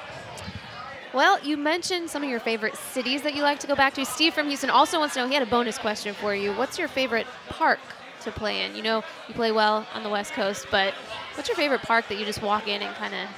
Well, 1.12 1.40
you 1.42 1.56
mentioned 1.56 2.10
some 2.10 2.22
of 2.22 2.28
your 2.28 2.40
favorite 2.40 2.76
cities 2.76 3.22
that 3.22 3.34
you 3.34 3.42
like 3.42 3.58
to 3.60 3.66
go 3.66 3.74
back 3.74 3.94
to. 3.94 4.04
Steve 4.04 4.34
from 4.34 4.48
Houston 4.48 4.68
also 4.70 4.98
wants 4.98 5.14
to 5.14 5.20
know. 5.22 5.26
He 5.28 5.34
had 5.34 5.42
a 5.42 5.50
bonus 5.50 5.78
question 5.78 6.14
for 6.14 6.34
you. 6.34 6.52
What's 6.54 6.78
your 6.78 6.88
favorite 6.88 7.26
park 7.48 7.78
to 8.26 8.32
play 8.32 8.62
in? 8.64 8.76
You 8.76 8.82
know, 8.82 9.02
you 9.28 9.34
play 9.34 9.52
well 9.52 9.86
on 9.94 10.02
the 10.02 10.10
West 10.10 10.32
Coast, 10.32 10.66
but 10.70 10.94
what's 11.34 11.48
your 11.48 11.56
favorite 11.56 11.82
park 11.82 12.08
that 12.08 12.18
you 12.18 12.24
just 12.24 12.42
walk 12.42 12.68
in 12.68 12.82
and 12.82 12.94
kind 12.96 13.14
of 13.14 13.28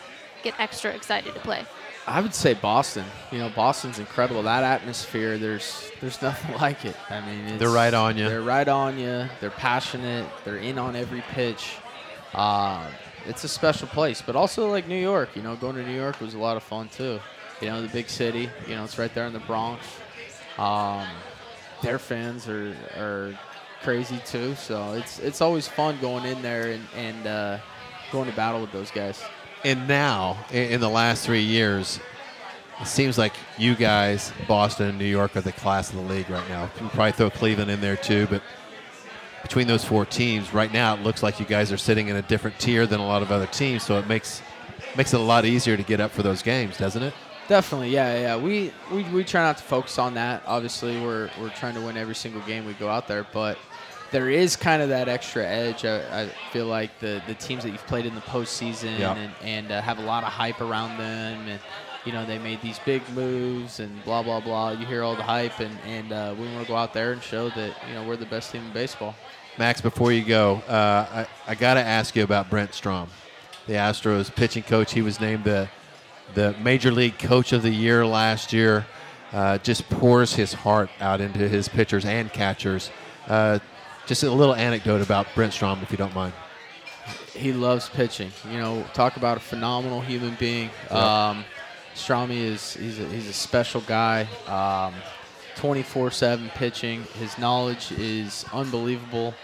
get 0.43 0.59
extra 0.59 0.91
excited 0.93 1.35
to 1.35 1.41
play? 1.41 1.65
I 2.09 2.23
would 2.23 2.35
say 2.35 2.55
Boston. 2.55 3.05
You 3.31 3.39
know, 3.39 3.51
Boston's 3.51 3.99
incredible. 3.99 4.43
That 4.43 4.65
atmosphere, 4.65 5.37
there's 5.37 5.91
there's 6.01 6.21
nothing 6.23 6.57
like 6.61 6.85
it. 6.85 6.97
I 7.11 7.21
mean, 7.21 7.45
it's, 7.45 7.59
They're 7.59 7.69
right 7.69 7.93
on 7.93 8.17
you. 8.17 8.29
They're 8.29 8.43
right 8.43 8.67
on 8.67 8.99
you. 8.99 9.29
They're 9.41 9.51
passionate. 9.51 10.27
They're 10.45 10.57
in 10.57 10.79
on 10.79 10.97
every 10.97 11.21
pitch. 11.21 11.77
Uh, 12.33 12.87
it's 13.27 13.45
a 13.45 13.49
special 13.49 13.89
place, 13.89 14.23
but 14.23 14.37
also 14.37 14.71
like 14.71 14.89
New 14.89 15.01
York. 15.01 15.37
You 15.37 15.43
know, 15.43 15.55
going 15.55 15.77
to 15.77 15.85
New 15.85 15.95
York 15.95 16.19
was 16.21 16.33
a 16.33 16.39
lot 16.39 16.57
of 16.57 16.63
fun 16.63 16.89
too. 16.89 17.21
You 17.61 17.69
know, 17.69 17.83
the 17.83 17.89
big 17.89 18.09
city. 18.09 18.49
You 18.67 18.77
know, 18.77 18.85
it's 18.85 18.99
right 18.99 19.15
there 19.15 19.27
in 19.27 19.35
the 19.35 19.41
Bronx. 19.41 19.85
Um, 20.57 21.07
their 21.83 21.99
fans 21.99 22.49
are 22.49 22.75
are 22.97 23.39
crazy 23.83 24.21
too. 24.27 24.55
So 24.55 24.93
it's 24.93 25.19
it's 25.19 25.41
always 25.41 25.69
fun 25.69 25.99
going 26.01 26.25
in 26.25 26.41
there 26.43 26.73
and 26.73 26.85
and 26.97 27.27
uh, 27.27 27.59
going 28.13 28.29
to 28.29 28.37
battle 28.37 28.61
with 28.61 28.73
those 28.73 28.91
guys. 28.91 29.23
And 29.65 29.89
now, 29.89 30.37
in, 30.53 30.81
the 30.81 30.89
last 30.89 31.27
three 31.27 31.43
years, 31.43 31.99
it 32.81 32.87
seems 32.87 33.19
like 33.19 33.33
you 33.59 33.75
guys, 33.75 34.33
Boston 34.47 34.89
and 34.89 34.99
New 34.99 35.05
York, 35.05 35.35
are 35.37 35.41
the 35.41 35.51
class 35.51 35.91
of 35.91 35.97
the 35.97 36.03
league 36.03 36.31
right 36.31 36.49
now. 36.49 36.71
You 36.81 36.89
probably 36.91 37.11
throw 37.11 37.29
Cleveland 37.29 37.69
in 37.69 37.81
there 37.81 37.97
too, 37.97 38.29
but 38.31 38.41
between 39.43 39.67
those 39.67 39.85
four 39.85 40.07
teams, 40.07 40.55
right 40.55 40.73
now 40.73 40.95
it 40.95 41.03
looks 41.03 41.25
like 41.25 41.41
you 41.41 41.47
guys 41.47 41.73
are 41.73 41.77
sitting 41.77 42.07
in 42.07 42.17
a 42.17 42.23
different 42.23 42.57
tier 42.61 42.87
than 42.87 43.01
a 43.01 43.07
lot 43.07 43.23
of 43.23 43.33
other 43.33 43.47
teams. 43.47 43.83
So 43.83 43.99
it 43.99 44.07
makes 44.07 44.43
makes 44.97 45.13
it 45.13 45.21
a 45.21 45.23
lot 45.23 45.45
easier 45.45 45.77
to 45.77 45.83
get 45.83 46.01
up 46.01 46.13
for 46.13 46.23
those 46.23 46.43
games, 46.43 46.77
doesn't 46.77 47.03
it? 47.03 47.15
Definitely, 47.49 47.91
yeah, 47.91 48.21
yeah. 48.21 48.37
We, 48.37 48.73
we 48.93 49.05
we 49.05 49.25
try 49.25 49.43
not 49.43 49.57
to 49.59 49.65
focus 49.65 49.99
on 49.99 50.15
that. 50.15 50.43
Obviously, 50.47 51.01
we're 51.01 51.31
we're 51.41 51.49
trying 51.51 51.75
to 51.75 51.81
win 51.81 51.97
every 51.97 52.15
single 52.15 52.43
game 52.43 52.67
we 52.67 52.75
go 52.75 52.89
out 52.91 53.09
there, 53.09 53.27
but 53.33 53.57
there 54.11 54.29
is 54.29 54.55
kind 54.55 54.83
of 54.83 54.91
that 54.91 55.09
extra 55.09 55.47
edge. 55.47 55.85
I, 55.87 56.25
I 56.25 56.29
feel 56.53 56.67
like 56.67 56.99
the 57.01 57.23
the 57.27 57.35
teams 57.35 57.63
that 57.65 57.71
you've 57.71 57.87
played 57.87 58.05
in 58.05 58.15
the 58.15 58.21
postseason 58.21 58.99
Yeah. 58.99 59.15
and 59.17 59.33
and 59.43 59.73
uh, 59.73 59.81
have 59.81 59.99
a 59.99 60.03
lot 60.03 60.25
of 60.25 60.29
hype 60.31 60.61
around 60.61 60.99
them, 60.99 61.49
and 61.49 61.61
you 62.05 62.13
know 62.13 62.27
they 62.27 62.39
made 62.39 62.61
these 62.61 62.79
big 62.81 63.03
moves 63.15 63.81
and 63.81 64.05
blah 64.05 64.23
blah 64.23 64.41
blah. 64.41 64.73
You 64.73 64.85
hear 64.85 65.03
all 65.03 65.17
the 65.17 65.23
hype, 65.23 65.59
and 65.59 65.75
and 65.87 66.13
uh, 66.13 66.35
we 66.39 66.47
want 66.53 66.61
to 66.67 66.69
go 66.69 66.77
out 66.77 66.93
there 66.93 67.13
and 67.13 67.23
show 67.23 67.49
that 67.49 67.75
you 67.89 67.95
know 67.95 68.07
we're 68.07 68.17
the 68.17 68.27
best 68.27 68.53
team 68.53 68.63
in 68.67 68.73
baseball. 68.75 69.15
Max, 69.57 69.81
before 69.81 70.13
you 70.13 70.23
go, 70.23 70.57
uh, 70.69 71.25
I, 71.25 71.27
I 71.47 71.55
got 71.55 71.75
to 71.75 71.81
ask 71.81 72.15
you 72.15 72.23
about 72.25 72.49
Brent 72.51 72.75
Strom, 72.75 73.09
the 73.67 73.73
Astros 73.73 74.33
pitching 74.35 74.63
coach. 74.65 74.93
He 74.93 75.01
was 75.03 75.19
named 75.19 75.45
the 75.45 75.69
the 76.35 76.55
Major 76.63 76.91
League 76.91 77.19
Coach 77.19 77.53
of 77.53 77.63
the 77.63 77.71
Year 77.71 78.07
last 78.07 78.53
year. 78.53 78.87
Uh, 79.33 79.59
just 79.59 79.89
pours 79.91 80.35
his 80.35 80.55
heart 80.55 80.89
out 81.01 81.21
into 81.21 81.47
his 81.49 81.69
pitchers 81.69 82.07
and 82.07 82.33
catchers. 82.33 82.91
Uh, 83.27 83.59
just 84.07 84.23
a 84.23 84.31
little 84.31 84.55
anecdote 84.55 85.03
about 85.03 85.27
Brent 85.35 85.53
Strom, 85.53 85.81
if 85.83 85.91
you 85.91 85.99
don't 85.99 86.15
mind. 86.15 86.33
he 87.35 87.53
loves 87.53 87.91
pitching. 87.91 88.31
You 88.51 88.59
know, 88.59 88.85
talk 88.95 89.17
about 89.19 89.37
a 89.37 89.41
phenomenal 89.41 90.01
human 90.01 90.35
being. 90.37 90.71
Yeah. 90.91 91.29
Um, 91.31 91.45
Strami 91.95 92.39
is 92.39 92.75
he's 92.75 92.99
a, 93.01 93.05
he's 93.07 93.29
a 93.29 93.33
special 93.33 93.81
guy. 93.83 94.23
Um, 94.47 94.95
24/7 95.57 96.49
pitching. 96.55 97.05
His 97.19 97.37
knowledge 97.39 97.93
is 97.93 98.45
unbelievable. 98.53 99.35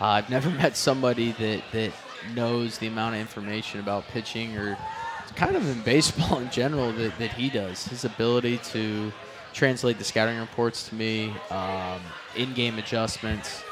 Uh, 0.00 0.04
I've 0.06 0.30
never 0.30 0.50
met 0.62 0.76
somebody 0.76 1.32
that 1.32 1.62
that 1.72 1.92
knows 2.34 2.78
the 2.78 2.86
amount 2.88 3.14
of 3.14 3.20
information 3.20 3.80
about 3.80 4.08
pitching 4.08 4.56
or 4.56 4.76
kind 5.36 5.56
of 5.56 5.68
in 5.68 5.80
baseball 5.82 6.38
in 6.38 6.50
general 6.50 6.92
that, 6.92 7.18
that 7.18 7.32
he 7.32 7.48
does. 7.50 7.84
His 7.86 8.04
ability 8.04 8.58
to 8.72 9.12
translate 9.52 9.98
the 9.98 10.04
scouting 10.04 10.38
reports 10.38 10.88
to 10.88 10.94
me, 10.94 11.34
um, 11.50 12.00
in-game 12.36 12.78
adjustments, 12.78 13.62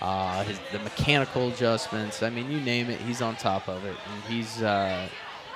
uh, 0.00 0.44
his, 0.44 0.58
the 0.72 0.78
mechanical 0.80 1.48
adjustments. 1.48 2.22
I 2.22 2.30
mean, 2.30 2.50
you 2.50 2.60
name 2.60 2.90
it, 2.90 3.00
he's 3.00 3.22
on 3.22 3.36
top 3.36 3.68
of 3.68 3.84
it, 3.84 3.96
and 4.12 4.24
he's 4.34 4.62
uh, 4.62 5.08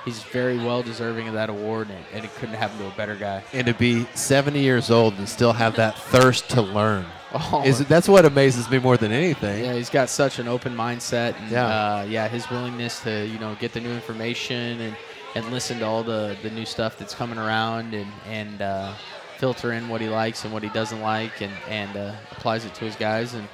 he's 0.05 0.23
very 0.23 0.57
well 0.57 0.81
deserving 0.81 1.27
of 1.27 1.33
that 1.33 1.49
award, 1.49 1.89
and, 1.89 2.03
and 2.13 2.23
it 2.25 2.33
couldn't 2.35 2.55
happen 2.55 2.77
to 2.79 2.87
a 2.87 2.91
better 2.91 3.15
guy. 3.15 3.43
And 3.53 3.67
to 3.67 3.73
be 3.73 4.05
70 4.15 4.59
years 4.59 4.89
old 4.89 5.15
and 5.15 5.27
still 5.27 5.53
have 5.53 5.75
that 5.75 5.97
thirst 5.97 6.49
to 6.51 6.61
learn. 6.61 7.05
Oh. 7.33 7.61
Is 7.65 7.79
that's 7.87 8.07
what 8.07 8.23
amazes 8.25 8.69
me 8.69 8.79
more 8.79 8.95
than 8.95 9.11
anything. 9.11 9.65
Yeah, 9.65 9.73
he's 9.73 9.89
got 9.89 10.09
such 10.09 10.39
an 10.39 10.47
open 10.47 10.73
mindset, 10.75 11.37
and 11.41 11.51
Yeah. 11.51 11.65
uh, 11.67 12.05
yeah, 12.07 12.27
his 12.29 12.49
willingness 12.49 13.01
to 13.01 13.27
you 13.27 13.37
know 13.37 13.53
get 13.59 13.73
the 13.73 13.81
new 13.81 13.91
information 13.91 14.79
and, 14.79 14.95
and 15.35 15.49
listen 15.51 15.79
to 15.79 15.85
all 15.85 16.03
the, 16.03 16.35
the 16.41 16.49
new 16.49 16.65
stuff 16.65 16.97
that's 16.97 17.13
coming 17.13 17.37
around, 17.37 17.93
and 17.93 18.11
and 18.27 18.61
uh, 18.61 18.93
filter 19.37 19.73
in 19.73 19.87
what 19.89 20.01
he 20.01 20.09
likes 20.09 20.43
and 20.43 20.53
what 20.53 20.63
he 20.63 20.69
doesn't 20.69 21.01
like, 21.01 21.41
and 21.41 21.53
and 21.69 21.95
uh, 21.95 22.13
applies 22.31 22.65
it 22.65 22.73
to 22.75 22.85
his 22.85 22.95
guys, 22.95 23.33
and 23.33 23.47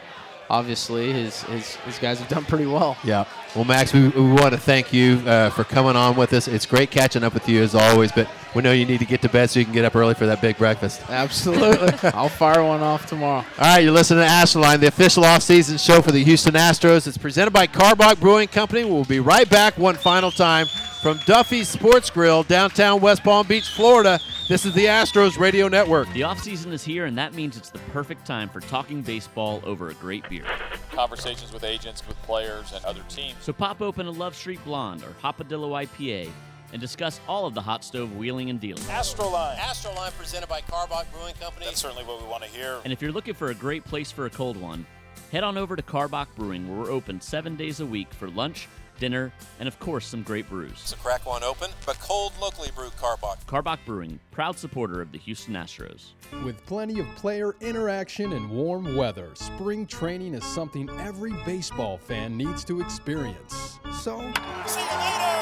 obviously 0.50 1.12
his 1.12 1.44
his, 1.44 1.76
his 1.78 2.00
guys 2.00 2.20
have 2.20 2.30
done 2.30 2.46
pretty 2.46 2.66
well. 2.66 2.98
Yeah. 3.04 3.26
Well, 3.56 3.66
Max, 3.66 3.94
we, 3.94 4.08
we 4.10 4.32
want 4.32 4.54
to 4.54 4.58
thank 4.58 4.92
you 4.92 5.22
uh, 5.28 5.52
for 5.52 5.64
coming 5.64 5.96
on 5.96 6.16
with 6.16 6.34
us. 6.34 6.48
It's 6.48 6.66
great 6.66 6.90
catching 6.90 7.24
up 7.24 7.36
with 7.36 7.48
you 7.48 7.62
as 7.62 7.76
always, 7.76 8.12
but 8.12 8.28
we 8.56 8.64
know 8.64 8.72
you 8.72 8.86
need 8.86 9.00
to 9.00 9.06
get 9.06 9.22
to 9.22 9.30
bed 9.30 9.50
so 9.50 9.60
you 9.60 9.66
can 9.66 9.74
get 9.74 9.86
up 9.86 9.96
early 9.96 10.16
for 10.16 10.26
that 10.26 10.42
big 10.42 10.58
breakfast. 10.58 11.02
Absolutely, 11.10 12.10
I'll 12.14 12.30
fire 12.30 12.64
one 12.64 12.82
off 12.82 13.06
tomorrow. 13.06 13.46
All 13.60 13.76
right, 13.76 13.84
you're 13.84 13.92
listening 13.92 14.24
to 14.24 14.30
Astroline, 14.30 14.80
the 14.80 14.88
official 14.88 15.24
off-season 15.24 15.78
show 15.78 16.02
for 16.02 16.12
the 16.12 16.24
Houston 16.24 16.54
Astros. 16.54 17.08
It's 17.08 17.18
presented 17.18 17.52
by 17.52 17.68
Karbach 17.68 18.20
Brewing 18.20 18.48
Company. 18.48 18.86
We'll 18.86 19.06
be 19.06 19.20
right 19.20 19.50
back 19.50 19.78
one 19.78 19.96
final 19.96 20.32
time 20.32 20.68
from 21.04 21.20
Duffy's 21.26 21.68
Sports 21.68 22.10
Grill, 22.10 22.44
downtown 22.44 23.02
West 23.02 23.26
Palm 23.26 23.46
Beach, 23.46 23.68
Florida. 23.68 24.22
This 24.48 24.66
is 24.66 24.74
the 24.74 24.86
Astros 24.86 25.38
Radio 25.38 25.68
Network. 25.68 26.08
The 26.14 26.22
offseason 26.22 26.72
is 26.72 26.82
here, 26.82 27.08
and 27.08 27.18
that 27.18 27.34
means 27.34 27.58
it's 27.58 27.70
the 27.70 27.80
perfect 27.92 28.26
time 28.26 28.48
for 28.48 28.62
talking 28.62 29.02
baseball 29.02 29.62
over 29.66 29.90
a 29.90 29.94
great 29.96 30.28
beer. 30.30 30.46
Conversations 30.92 31.52
with 31.52 31.66
agents, 31.66 32.08
with 32.08 32.16
players, 32.22 32.72
and 32.72 32.86
other 32.86 33.02
teams. 33.10 33.36
So 33.42 33.52
pop 33.52 33.82
open 33.82 34.08
a 34.08 34.12
Love 34.12 34.34
Street 34.34 34.64
Blonde 34.64 35.04
or 35.04 35.14
Hopadillo 35.22 35.86
IPA 35.86 36.32
and 36.72 36.80
discuss 36.80 37.20
all 37.28 37.46
of 37.46 37.54
the 37.54 37.62
hot 37.62 37.84
stove 37.84 38.16
wheeling 38.16 38.50
and 38.50 38.62
dealing. 38.62 38.84
Astroline. 38.84 39.58
Astroline 39.58 40.18
presented 40.18 40.48
by 40.48 40.62
Karbach 40.62 41.12
Brewing 41.12 41.36
Company. 41.36 41.66
That's 41.66 41.82
certainly 41.82 42.06
what 42.06 42.22
we 42.22 42.30
want 42.30 42.44
to 42.44 42.50
hear. 42.50 42.80
And 42.86 42.94
if 42.94 43.02
you're 43.02 43.12
looking 43.12 43.34
for 43.34 43.50
a 43.50 43.56
great 43.56 43.84
place 43.84 44.10
for 44.10 44.26
a 44.26 44.30
cold 44.30 44.56
one, 44.56 44.86
head 45.34 45.44
on 45.44 45.58
over 45.58 45.76
to 45.76 45.84
Karbach 45.84 46.28
Brewing, 46.38 46.70
where 46.70 46.86
we're 46.86 46.92
open 46.92 47.20
seven 47.20 47.58
days 47.58 47.82
a 47.82 47.86
week 47.86 48.14
for 48.14 48.30
lunch, 48.30 48.70
dinner, 49.04 49.34
and 49.60 49.68
of 49.68 49.78
course, 49.82 50.08
some 50.08 50.24
great 50.24 50.50
brews. 50.50 50.80
So 50.80 50.96
crack 50.96 51.26
one 51.26 51.44
open, 51.44 51.70
but 51.86 52.00
cold 52.00 52.32
locally 52.42 52.70
brewed 52.74 52.94
Karbach. 52.94 53.44
Karbach 53.46 53.80
Brewing, 53.86 54.18
proud 54.32 54.58
supporter 54.58 55.02
of 55.02 55.12
the 55.12 55.18
Houston 55.18 55.56
Astros. 55.56 56.14
With 56.46 56.66
plenty 56.66 57.02
of 57.02 57.08
player 57.18 57.54
interaction 57.60 58.32
and 58.32 58.50
warm 58.50 58.96
weather, 58.96 59.32
spring 59.34 59.86
training 59.86 60.36
is 60.36 60.46
something 60.46 60.90
every 61.02 61.34
baseball 61.46 61.98
fan 61.98 62.38
needs 62.38 62.64
to 62.64 62.80
experience. 62.80 63.78
So, 64.02 64.20
get 64.20 65.33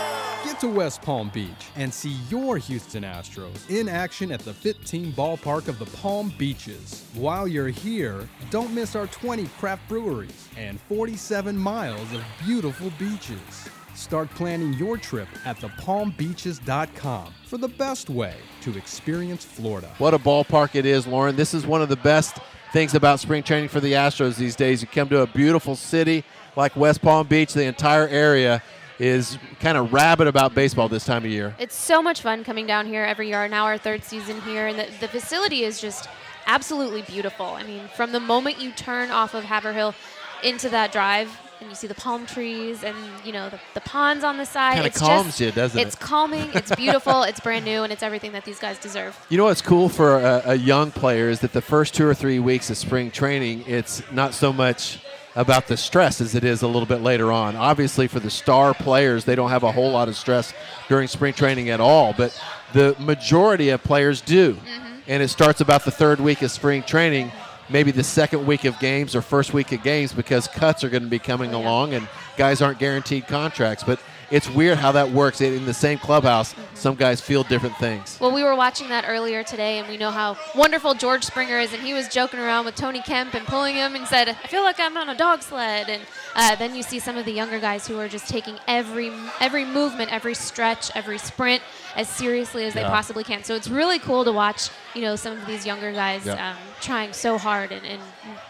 to 0.61 0.67
West 0.67 1.01
Palm 1.01 1.29
Beach 1.29 1.69
and 1.75 1.91
see 1.91 2.15
your 2.29 2.55
Houston 2.55 3.01
Astros 3.01 3.67
in 3.71 3.89
action 3.89 4.31
at 4.31 4.41
the 4.41 4.53
FITTEAM 4.53 5.11
ballpark 5.13 5.67
of 5.67 5.79
the 5.79 5.87
Palm 5.87 6.31
Beaches. 6.37 7.03
While 7.15 7.47
you're 7.47 7.69
here, 7.69 8.29
don't 8.51 8.71
miss 8.71 8.95
our 8.95 9.07
20 9.07 9.47
craft 9.57 9.89
breweries 9.89 10.49
and 10.55 10.79
47 10.81 11.57
miles 11.57 12.13
of 12.13 12.23
beautiful 12.45 12.91
beaches. 12.99 13.69
Start 13.95 14.29
planning 14.29 14.73
your 14.73 14.97
trip 14.97 15.27
at 15.45 15.57
thepalmbeaches.com 15.57 17.33
for 17.47 17.57
the 17.57 17.67
best 17.67 18.11
way 18.11 18.35
to 18.61 18.77
experience 18.77 19.43
Florida. 19.43 19.89
What 19.97 20.13
a 20.13 20.19
ballpark 20.19 20.75
it 20.75 20.85
is, 20.85 21.07
Lauren. 21.07 21.35
This 21.35 21.55
is 21.55 21.65
one 21.65 21.81
of 21.81 21.89
the 21.89 21.95
best 21.95 22.37
things 22.71 22.93
about 22.93 23.19
spring 23.19 23.41
training 23.41 23.69
for 23.69 23.79
the 23.79 23.93
Astros 23.93 24.37
these 24.37 24.55
days. 24.55 24.83
You 24.83 24.87
come 24.87 25.09
to 25.09 25.21
a 25.21 25.27
beautiful 25.27 25.75
city 25.75 26.23
like 26.55 26.75
West 26.75 27.01
Palm 27.01 27.25
Beach, 27.25 27.51
the 27.53 27.63
entire 27.63 28.07
area 28.07 28.61
is 29.01 29.39
kind 29.59 29.79
of 29.79 29.91
rabid 29.91 30.27
about 30.27 30.53
baseball 30.53 30.87
this 30.87 31.05
time 31.05 31.25
of 31.25 31.31
year. 31.31 31.55
It's 31.57 31.75
so 31.75 32.03
much 32.03 32.21
fun 32.21 32.43
coming 32.43 32.67
down 32.67 32.85
here 32.85 33.03
every 33.03 33.29
year. 33.29 33.47
Now 33.47 33.65
our 33.65 33.79
third 33.79 34.03
season 34.03 34.39
here, 34.41 34.67
and 34.67 34.77
the, 34.77 34.87
the 34.99 35.07
facility 35.07 35.63
is 35.63 35.81
just 35.81 36.07
absolutely 36.45 37.01
beautiful. 37.01 37.47
I 37.47 37.63
mean, 37.63 37.89
from 37.95 38.11
the 38.11 38.19
moment 38.19 38.61
you 38.61 38.71
turn 38.71 39.09
off 39.09 39.33
of 39.33 39.43
Haverhill 39.43 39.95
into 40.43 40.69
that 40.69 40.91
drive, 40.91 41.35
and 41.59 41.69
you 41.69 41.75
see 41.75 41.87
the 41.87 41.95
palm 41.95 42.25
trees 42.25 42.83
and 42.83 42.95
you 43.23 43.31
know 43.31 43.49
the, 43.49 43.59
the 43.73 43.81
ponds 43.81 44.23
on 44.23 44.37
the 44.37 44.45
side. 44.45 44.73
Kinda 44.73 44.87
it's 44.87 44.99
calms 44.99 45.25
just, 45.25 45.39
you, 45.39 45.51
doesn't 45.51 45.79
it's 45.79 45.85
it? 45.85 45.87
It's 45.87 45.95
calming. 45.95 46.49
It's 46.53 46.75
beautiful. 46.75 47.23
it's 47.29 47.39
brand 47.39 47.65
new, 47.65 47.81
and 47.81 47.91
it's 47.91 48.03
everything 48.03 48.33
that 48.33 48.45
these 48.45 48.59
guys 48.59 48.77
deserve. 48.77 49.17
You 49.29 49.37
know 49.37 49.45
what's 49.45 49.61
cool 49.63 49.89
for 49.89 50.19
a, 50.19 50.43
a 50.45 50.55
young 50.55 50.91
player 50.91 51.29
is 51.29 51.39
that 51.39 51.53
the 51.53 51.61
first 51.61 51.95
two 51.95 52.05
or 52.05 52.13
three 52.13 52.39
weeks 52.39 52.69
of 52.69 52.77
spring 52.77 53.09
training, 53.09 53.63
it's 53.65 54.03
not 54.11 54.35
so 54.35 54.53
much 54.53 54.99
about 55.35 55.67
the 55.67 55.77
stress 55.77 56.19
as 56.19 56.35
it 56.35 56.43
is 56.43 56.61
a 56.61 56.67
little 56.67 56.85
bit 56.85 57.01
later 57.01 57.31
on. 57.31 57.55
Obviously, 57.55 58.07
for 58.07 58.19
the 58.19 58.29
star 58.29 58.73
players, 58.73 59.25
they 59.25 59.35
don't 59.35 59.49
have 59.49 59.63
a 59.63 59.71
whole 59.71 59.91
lot 59.91 60.07
of 60.07 60.15
stress 60.15 60.53
during 60.89 61.07
spring 61.07 61.33
training 61.33 61.69
at 61.69 61.79
all, 61.79 62.13
but 62.13 62.39
the 62.73 62.95
majority 62.99 63.69
of 63.69 63.83
players 63.83 64.21
do. 64.21 64.53
Mm-hmm. 64.53 64.87
And 65.07 65.23
it 65.23 65.29
starts 65.29 65.61
about 65.61 65.85
the 65.85 65.91
third 65.91 66.19
week 66.19 66.41
of 66.41 66.51
spring 66.51 66.83
training, 66.83 67.31
maybe 67.69 67.91
the 67.91 68.03
second 68.03 68.45
week 68.45 68.65
of 68.65 68.77
games 68.79 69.15
or 69.15 69.21
first 69.21 69.53
week 69.53 69.71
of 69.71 69.81
games 69.83 70.13
because 70.13 70.47
cuts 70.47 70.83
are 70.83 70.89
going 70.89 71.03
to 71.03 71.09
be 71.09 71.19
coming 71.19 71.53
along 71.53 71.93
and 71.93 72.07
guys 72.37 72.61
aren't 72.61 72.79
guaranteed 72.79 73.27
contracts. 73.27 73.83
But 73.83 73.99
it's 74.31 74.49
weird 74.49 74.77
how 74.77 74.91
that 74.93 75.11
works. 75.11 75.41
In 75.41 75.65
the 75.65 75.73
same 75.73 75.99
clubhouse, 75.99 76.55
some 76.73 76.95
guys 76.95 77.21
feel 77.21 77.43
different 77.43 77.75
things. 77.77 78.17
Well, 78.19 78.31
we 78.31 78.43
were 78.43 78.55
watching 78.55 78.89
that 78.89 79.05
earlier 79.07 79.43
today, 79.43 79.77
and 79.77 79.87
we 79.87 79.97
know 79.97 80.09
how 80.09 80.37
wonderful 80.55 80.93
George 80.93 81.23
Springer 81.23 81.59
is, 81.59 81.73
and 81.73 81.83
he 81.83 81.93
was 81.93 82.07
joking 82.07 82.39
around 82.39 82.65
with 82.65 82.75
Tony 82.75 83.01
Kemp 83.01 83.33
and 83.33 83.45
pulling 83.45 83.75
him 83.75 83.95
and 83.95 84.07
said, 84.07 84.29
"I 84.29 84.47
feel 84.47 84.63
like 84.63 84.79
I'm 84.79 84.97
on 84.97 85.09
a 85.09 85.15
dog 85.15 85.41
sled." 85.41 85.89
And 85.89 86.01
uh, 86.35 86.55
then 86.55 86.75
you 86.75 86.83
see 86.83 86.99
some 86.99 87.17
of 87.17 87.25
the 87.25 87.31
younger 87.33 87.59
guys 87.59 87.87
who 87.87 87.99
are 87.99 88.07
just 88.07 88.27
taking 88.29 88.57
every 88.67 89.11
every 89.39 89.65
movement, 89.65 90.11
every 90.11 90.33
stretch, 90.33 90.89
every 90.95 91.17
sprint 91.17 91.61
as 91.95 92.07
seriously 92.07 92.65
as 92.65 92.73
they 92.73 92.83
possibly 92.83 93.23
can. 93.23 93.43
So 93.43 93.55
it's 93.55 93.67
really 93.67 93.99
cool 93.99 94.23
to 94.23 94.31
watch, 94.31 94.69
you 94.93 95.01
know, 95.01 95.15
some 95.15 95.33
of 95.37 95.45
these 95.45 95.65
younger 95.65 95.91
guys 95.91 96.25
Yeah. 96.25 96.51
um, 96.51 96.57
trying 96.81 97.13
so 97.13 97.37
hard 97.37 97.71
and, 97.71 97.85
and 97.85 98.01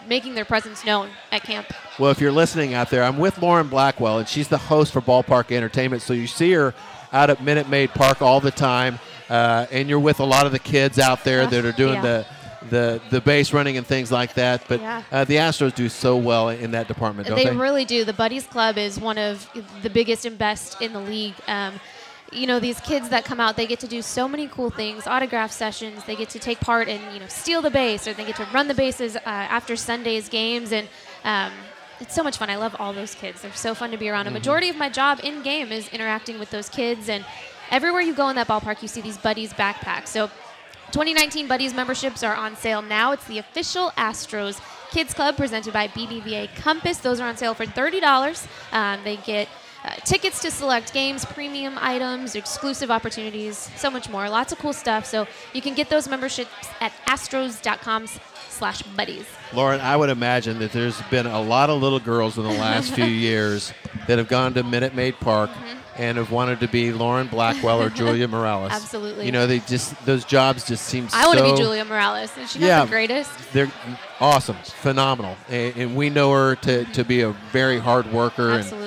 making 0.08 0.36
their 0.36 0.46
presence 0.46 0.86
known 0.86 1.10
at 1.32 1.44
camp. 1.44 1.68
Well, 2.00 2.12
if 2.12 2.20
you're 2.20 2.32
listening 2.32 2.74
out 2.74 2.89
there, 2.89 3.04
I'm 3.04 3.18
with 3.18 3.38
Lauren 3.42 3.68
Blackwell, 3.68 4.20
and 4.20 4.28
she's 4.28 4.48
the 4.48 4.58
host 4.58 4.92
for 4.94 5.02
Ballpark 5.02 5.52
Entertainment. 5.52 6.02
So 6.02 6.14
you 6.14 6.28
see 6.28 6.52
her 6.54 6.74
out 7.14 7.30
at 7.30 7.44
Minute 7.44 7.70
Maid 7.70 7.92
Park 7.92 8.22
all 8.22 8.39
the 8.39 8.52
time, 8.52 9.00
uh, 9.30 9.66
and 9.72 9.88
you're 9.89 10.00
with 10.00 10.20
a 10.20 10.26
lot 10.26 10.46
of 10.46 10.52
the 10.52 10.60
kids 10.60 10.98
out 11.00 11.24
there 11.24 11.46
that 11.46 11.66
are 11.66 11.72
doing 11.74 11.96
Yeah. 11.96 12.02
the, 12.02 12.26
the 12.70 13.02
the 13.10 13.22
base 13.22 13.54
running 13.54 13.76
and 13.78 13.86
things 13.86 14.12
like 14.12 14.36
that. 14.36 14.62
But 14.68 14.82
Yeah. 14.82 15.02
uh, 15.12 15.24
the 15.26 15.36
Astros 15.38 15.74
do 15.76 15.89
so 15.89 16.16
well 16.16 16.50
in 16.50 16.72
that 16.72 16.88
department, 16.88 17.28
don't 17.28 17.36
they 17.38 17.46
they? 17.46 17.56
really 17.56 17.86
do. 17.86 18.06
The 18.06 18.14
Buddies 18.14 18.46
Club 18.46 18.78
is 18.78 19.00
one 19.00 19.18
of 19.18 19.50
the 19.82 19.89
biggest 19.89 20.26
and 20.26 20.38
best 20.38 20.80
in 20.82 20.94
the 20.94 21.00
league. 21.00 21.34
Um, 21.48 21.80
you 22.32 22.48
know 22.48 22.60
these 22.60 22.80
kids 22.82 23.10
that 23.10 23.26
come 23.26 23.40
out 23.40 23.58
they 23.58 23.68
get 23.68 23.80
to 23.80 23.88
do 23.88 24.02
so 24.02 24.28
many 24.28 24.48
cool 24.48 24.70
things 24.70 25.06
autograph 25.06 25.52
sessions 25.52 26.04
they 26.06 26.16
get 26.16 26.30
to 26.30 26.40
take 26.40 26.60
part 26.60 26.88
in 26.88 27.02
you 27.14 27.20
know 27.20 27.28
steal 27.28 27.62
the 27.62 27.70
base 27.70 28.08
or 28.08 28.14
they 28.14 28.26
get 28.26 28.36
to 28.36 28.48
run 28.54 28.68
the 28.68 28.74
bases 28.74 29.16
uh, 29.16 29.20
after 29.26 29.76
sunday's 29.76 30.30
games 30.30 30.72
and 30.72 30.88
um, 31.24 31.52
it's 32.00 32.16
so 32.16 32.24
much 32.24 32.38
fun 32.38 32.50
i 32.50 32.56
love 32.56 32.76
all 32.80 32.94
those 32.94 33.14
kids 33.16 33.42
they're 33.42 33.54
so 33.54 33.76
fun 33.76 33.92
to 33.92 33.98
be 33.98 34.10
around 34.10 34.28
a 34.28 34.32
majority 34.32 34.70
of 34.70 34.78
my 34.78 34.90
job 34.90 35.20
in 35.24 35.42
game 35.44 35.72
is 35.72 35.90
interacting 35.90 36.40
with 36.40 36.50
those 36.52 36.70
kids 36.70 37.10
and 37.10 37.26
everywhere 37.70 38.02
you 38.02 38.14
go 38.14 38.30
in 38.30 38.36
that 38.36 38.48
ballpark 38.48 38.82
you 38.82 38.88
see 38.88 39.02
these 39.02 39.18
buddies 39.18 39.52
backpacks 39.54 40.08
so 40.08 40.30
2019 40.92 41.48
Buddies 41.48 41.74
memberships 41.74 42.22
are 42.22 42.36
on 42.36 42.58
sale 42.58 42.82
now. 42.82 43.14
It's 43.14 43.26
the 43.26 43.38
official 43.38 43.92
Astros 43.92 44.60
Kids 44.90 45.14
Club 45.14 45.38
presented 45.38 45.72
by 45.72 45.88
BBVA 45.88 46.54
Compass. 46.58 46.98
Those 46.98 47.22
are 47.22 47.30
on 47.30 47.38
sale 47.38 47.54
for 47.54 47.66
$30. 47.66 48.48
Um, 48.74 49.00
they 49.06 49.16
get 49.16 49.48
uh, 49.84 49.96
tickets 50.06 50.42
to 50.42 50.52
select 50.52 50.94
games, 50.94 51.26
premium 51.26 51.78
items, 51.80 52.36
exclusive 52.36 52.92
opportunities, 52.92 53.70
so 53.76 53.90
much 53.90 54.10
more. 54.10 54.30
Lots 54.30 54.52
of 54.52 54.60
cool 54.60 54.74
stuff. 54.74 55.06
So 55.06 55.28
you 55.54 55.62
can 55.62 55.74
get 55.74 55.90
those 55.90 56.08
memberships 56.08 56.52
at 56.80 56.92
astros.com 57.08 58.08
slash 58.50 58.84
buddies. 58.84 59.26
Lauren, 59.54 59.82
I 59.82 59.98
would 59.98 60.10
imagine 60.10 60.60
that 60.60 60.72
there's 60.72 61.02
been 61.04 61.26
a 61.26 61.42
lot 61.42 61.70
of 61.70 61.82
little 61.82 62.00
girls 62.00 62.38
in 62.38 62.44
the 62.44 62.50
last 62.50 62.94
few 62.96 63.06
years 63.06 63.74
that 64.08 64.18
have 64.18 64.28
gone 64.28 64.54
to 64.54 64.64
Minute 64.64 64.94
Maid 64.94 65.16
Park 65.20 65.50
and 65.98 66.18
have 66.18 66.32
wanted 66.32 66.60
to 66.60 66.68
be 66.68 66.92
Lauren 66.92 67.28
Blackwell 67.28 67.82
or 67.82 67.90
Julia 67.90 68.28
Morales. 68.28 68.72
Absolutely. 68.72 69.26
You 69.26 69.32
know, 69.32 69.48
they 69.48 69.60
just 69.60 70.06
those 70.06 70.26
jobs 70.26 70.66
just 70.66 70.86
seem 70.86 71.10
so. 71.10 71.18
I 71.18 71.26
want 71.28 71.40
to 71.40 71.46
be 71.46 71.56
Julia 71.56 71.86
Morales. 71.86 72.36
Is 72.38 72.52
she 72.52 72.60
not 72.60 72.86
the 72.86 72.92
greatest? 72.92 73.32
They're 73.54 73.72
awesome, 74.20 74.58
phenomenal, 74.64 75.36
and, 75.50 75.76
and 75.76 75.96
we 75.96 76.10
know 76.10 76.32
her 76.32 76.56
to, 76.58 76.86
to 76.86 77.04
be 77.04 77.22
a 77.22 77.32
very 77.52 77.80
hard 77.80 78.12
worker 78.12 78.52
Absolutely. 78.52 78.78
and, 78.78 78.81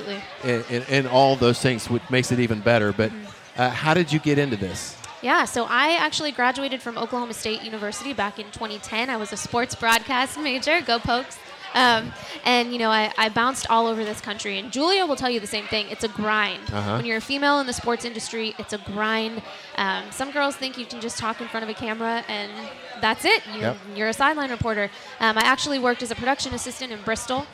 and, 0.45 0.85
and 0.89 1.07
all 1.09 1.37
those 1.37 1.61
things, 1.61 1.89
which 1.91 2.03
makes 2.11 2.31
it 2.33 2.39
even 2.39 2.61
better. 2.61 2.93
But 2.93 3.11
Mm-hmm. 3.11 3.61
uh, 3.61 3.71
how 3.71 3.95
did 3.95 4.13
you 4.13 4.19
get 4.19 4.39
into 4.39 4.57
this? 4.57 4.97
Yeah, 5.23 5.45
so 5.47 5.65
I 5.65 5.97
actually 5.97 6.33
graduated 6.33 6.83
from 6.83 6.99
Oklahoma 6.99 7.33
State 7.35 7.63
University 7.63 8.13
back 8.13 8.39
in 8.39 8.47
2010. 8.53 9.09
I 9.09 9.17
was 9.17 9.33
a 9.33 9.37
sports 9.39 9.75
broadcast 9.75 10.39
major. 10.39 10.81
Go 10.83 10.99
Pokes. 10.99 11.39
Um, 11.75 12.13
and 12.45 12.73
you 12.73 12.79
know, 12.79 12.91
I, 12.91 13.13
I 13.19 13.31
bounced 13.31 13.67
all 13.69 13.87
over 13.89 14.05
this 14.05 14.21
country, 14.21 14.59
and 14.61 14.71
Julia 14.71 15.07
will 15.07 15.17
tell 15.17 15.31
you 15.31 15.41
the 15.41 15.47
same 15.47 15.65
thing. 15.67 15.89
It's 15.89 16.05
a 16.05 16.09
grind. 16.09 16.63
Uh-huh. 16.73 16.97
When 16.99 17.05
you're 17.07 17.17
a 17.17 17.21
female 17.23 17.59
in 17.59 17.67
the 17.67 17.73
sports 17.73 18.05
industry, 18.05 18.55
it's 18.59 18.73
a 18.75 18.79
grind. 18.79 19.43
Um, 19.77 20.05
some 20.13 20.31
girls 20.31 20.55
think 20.55 20.79
you 20.79 20.87
can 20.87 21.01
just 21.01 21.19
talk 21.19 21.41
in 21.41 21.49
front 21.49 21.65
of 21.65 21.71
a 21.71 21.75
camera 21.75 22.23
and 22.29 22.53
that's 23.01 23.25
it. 23.25 23.43
You, 23.55 23.61
Yep. 23.63 23.77
You're 23.97 24.09
a 24.09 24.13
sideline 24.13 24.51
reporter. 24.51 24.89
Um, 25.19 25.37
I 25.37 25.43
actually 25.43 25.81
worked 25.81 26.03
as 26.05 26.13
a 26.13 26.15
production 26.15 26.55
assistant 26.55 26.93
in 26.93 27.01
Bristol, 27.03 27.45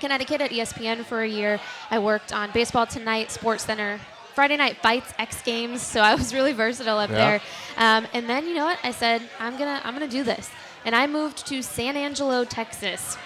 Connecticut 0.00 0.40
at 0.40 0.50
ESPN 0.50 1.04
for 1.04 1.22
a 1.22 1.28
year. 1.28 1.60
I 1.90 1.98
worked 1.98 2.32
on 2.32 2.50
Baseball 2.52 2.86
Tonight, 2.86 3.30
Sports 3.30 3.64
Center, 3.64 3.98
Friday 4.34 4.56
Night 4.56 4.76
Fights, 4.78 5.12
X 5.18 5.40
Games. 5.42 5.82
So 5.82 6.00
I 6.00 6.14
was 6.14 6.34
really 6.34 6.52
versatile 6.52 6.98
up 6.98 7.10
Yeah. 7.10 7.16
there. 7.16 7.40
Um, 7.76 8.06
and 8.12 8.28
then 8.28 8.46
you 8.46 8.54
know 8.54 8.64
what? 8.66 8.78
I 8.82 8.90
said 8.90 9.22
I'm 9.40 9.56
gonna 9.56 9.80
I'm 9.84 9.94
gonna 9.94 10.08
do 10.08 10.22
this, 10.24 10.50
and 10.84 10.94
I 10.94 11.06
moved 11.06 11.46
to 11.48 11.62
San 11.62 11.96
Angelo, 11.96 12.44
Texas, 12.44 13.16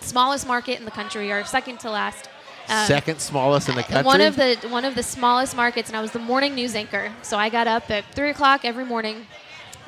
smallest 0.00 0.46
market 0.46 0.78
in 0.78 0.84
the 0.84 0.90
country, 0.90 1.30
or 1.32 1.44
second 1.44 1.80
to 1.80 1.90
last. 1.90 2.28
Um, 2.68 2.86
Second 2.86 3.18
smallest 3.20 3.68
in 3.68 3.74
the 3.74 3.82
country. 3.82 4.04
One 4.06 4.20
of 4.20 4.36
the 4.36 4.56
one 4.68 4.84
of 4.84 4.94
the 4.94 5.02
smallest 5.02 5.56
markets, 5.56 5.88
and 5.88 5.96
I 5.96 6.00
was 6.00 6.12
the 6.12 6.20
morning 6.20 6.54
news 6.54 6.76
anchor. 6.76 7.12
So 7.22 7.36
I 7.36 7.48
got 7.48 7.66
up 7.66 7.90
at 7.90 8.04
three 8.14 8.30
o'clock 8.30 8.64
every 8.64 8.84
morning, 8.84 9.26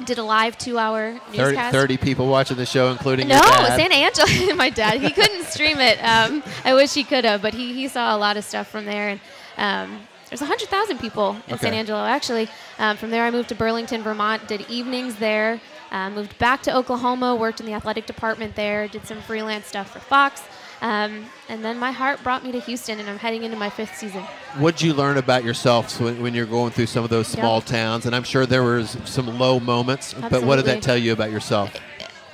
did 0.04 0.18
a 0.18 0.22
live 0.22 0.58
two-hour 0.58 1.20
30, 1.30 1.38
newscast. 1.38 1.72
30 1.72 1.96
people 1.98 2.26
watching 2.28 2.56
the 2.56 2.66
show, 2.66 2.90
including 2.90 3.28
No. 3.28 3.40
San 3.40 3.92
Angelo. 3.92 4.54
my 4.56 4.70
dad. 4.70 5.00
He 5.00 5.10
couldn't 5.10 5.44
stream 5.44 5.78
it. 5.78 5.98
Um, 5.98 6.42
I 6.64 6.74
wish 6.74 6.94
he 6.94 7.04
could 7.04 7.24
have, 7.24 7.42
but 7.42 7.54
he, 7.54 7.72
he 7.72 7.88
saw 7.88 8.16
a 8.16 8.18
lot 8.18 8.36
of 8.36 8.44
stuff 8.44 8.68
from 8.68 8.84
there. 8.86 9.10
And 9.10 9.20
um, 9.56 10.00
there's 10.28 10.40
100,000 10.40 10.98
people 10.98 11.36
in 11.46 11.58
San 11.58 11.68
Okay. 11.68 11.78
Angelo, 11.78 12.04
actually. 12.04 12.48
Um, 12.78 12.96
from 12.96 13.10
there, 13.10 13.24
I 13.24 13.30
moved 13.30 13.48
to 13.50 13.54
Burlington, 13.54 14.02
Vermont, 14.02 14.48
did 14.48 14.62
evenings 14.68 15.16
there. 15.16 15.60
Uh, 15.92 16.10
moved 16.10 16.36
back 16.38 16.60
to 16.62 16.76
Oklahoma, 16.76 17.36
worked 17.36 17.60
in 17.60 17.66
the 17.66 17.72
athletic 17.72 18.04
department 18.04 18.56
there, 18.56 18.88
did 18.88 19.06
some 19.06 19.20
freelance 19.22 19.66
stuff 19.66 19.92
for 19.92 20.00
Fox. 20.00 20.42
Um, 20.84 21.24
and 21.48 21.64
then 21.64 21.78
my 21.78 21.92
heart 21.92 22.22
brought 22.22 22.44
me 22.44 22.52
to 22.52 22.60
Houston, 22.60 23.00
and 23.00 23.08
I'm 23.08 23.16
heading 23.16 23.42
into 23.42 23.56
my 23.56 23.70
fifth 23.70 23.96
season. 23.96 24.22
What'd 24.58 24.82
you 24.82 24.92
learn 24.92 25.16
about 25.16 25.42
yourself 25.42 25.98
when, 25.98 26.20
when 26.20 26.34
you're 26.34 26.44
going 26.44 26.72
through 26.72 26.86
some 26.86 27.02
of 27.02 27.08
those 27.08 27.26
small 27.26 27.62
towns? 27.62 28.04
And 28.04 28.14
I'm 28.14 28.22
sure 28.22 28.44
there 28.44 28.62
was 28.62 28.98
some 29.06 29.38
low 29.38 29.58
moments, 29.58 30.12
Absolutely. 30.12 30.38
but 30.40 30.46
what 30.46 30.56
did 30.56 30.66
that 30.66 30.82
tell 30.82 30.98
you 30.98 31.14
about 31.14 31.30
yourself? 31.30 31.74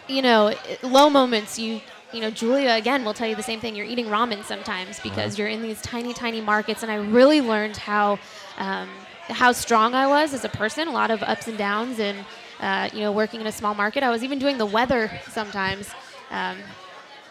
you 0.09 0.21
know, 0.21 0.53
low 0.83 1.09
moments, 1.09 1.59
you 1.59 1.81
you 2.13 2.21
know, 2.21 2.31
Julia 2.31 2.73
again 2.73 3.05
will 3.05 3.15
tell 3.15 3.29
you 3.29 3.37
the 3.37 3.43
same 3.43 3.61
thing. 3.61 3.77
You're 3.77 3.87
eating 3.87 4.07
ramen 4.07 4.43
sometimes 4.43 4.99
because 4.99 5.39
you're 5.39 5.47
in 5.47 5.63
these 5.63 5.81
tiny, 5.81 6.13
tiny 6.13 6.41
markets, 6.41 6.83
and 6.83 6.91
I 6.91 6.97
really 6.97 7.41
learned 7.41 7.77
how 7.77 8.19
um, 8.59 8.89
how 9.29 9.53
strong 9.53 9.95
I 9.95 10.09
was 10.09 10.35
as 10.35 10.45
a 10.45 10.49
person. 10.49 10.89
A 10.89 10.93
lot 10.93 11.13
of 11.13 11.23
ups 11.23 11.47
and 11.47 11.57
downs, 11.57 12.01
and 12.01 12.25
uh, 12.59 12.89
you 12.93 13.03
know, 13.03 13.13
working 13.13 13.41
in 13.41 13.47
a 13.47 13.53
small 13.53 13.77
market. 13.77 14.03
I 14.03 14.11
was 14.11 14.25
even 14.25 14.41
doing 14.41 14.59
the 14.59 14.67
weather 14.67 15.09
sometimes. 15.29 15.89
Um, 16.33 16.59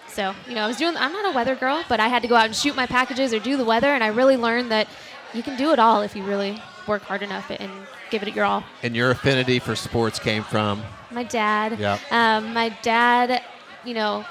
so 0.09 0.33
you 0.47 0.55
know, 0.55 0.63
I 0.63 0.67
was 0.67 0.77
doing. 0.77 0.95
I'm 0.97 1.11
not 1.13 1.31
a 1.31 1.35
weather 1.35 1.55
girl, 1.55 1.83
but 1.87 1.99
I 1.99 2.07
had 2.07 2.21
to 2.21 2.27
go 2.27 2.35
out 2.35 2.45
and 2.45 2.55
shoot 2.55 2.75
my 2.75 2.85
packages 2.85 3.33
or 3.33 3.39
do 3.39 3.57
the 3.57 3.65
weather, 3.65 3.87
and 3.87 4.03
I 4.03 4.07
really 4.07 4.37
learned 4.37 4.71
that 4.71 4.87
you 5.33 5.43
can 5.43 5.57
do 5.57 5.71
it 5.71 5.79
all 5.79 6.01
if 6.01 6.15
you 6.15 6.23
really 6.23 6.61
work 6.87 7.03
hard 7.03 7.21
enough 7.21 7.49
and 7.51 7.71
give 8.09 8.23
it 8.23 8.35
your 8.35 8.45
all. 8.45 8.63
And 8.83 8.95
your 8.95 9.11
affinity 9.11 9.59
for 9.59 9.75
sports 9.75 10.19
came 10.19 10.43
from 10.43 10.83
My 11.11 11.23
dad. 11.23 11.79
Yep. 11.79 11.99
Um, 12.11 12.53
my 12.53 12.69
dad, 12.81 13.43
you 13.85 13.93
know, 13.93 14.25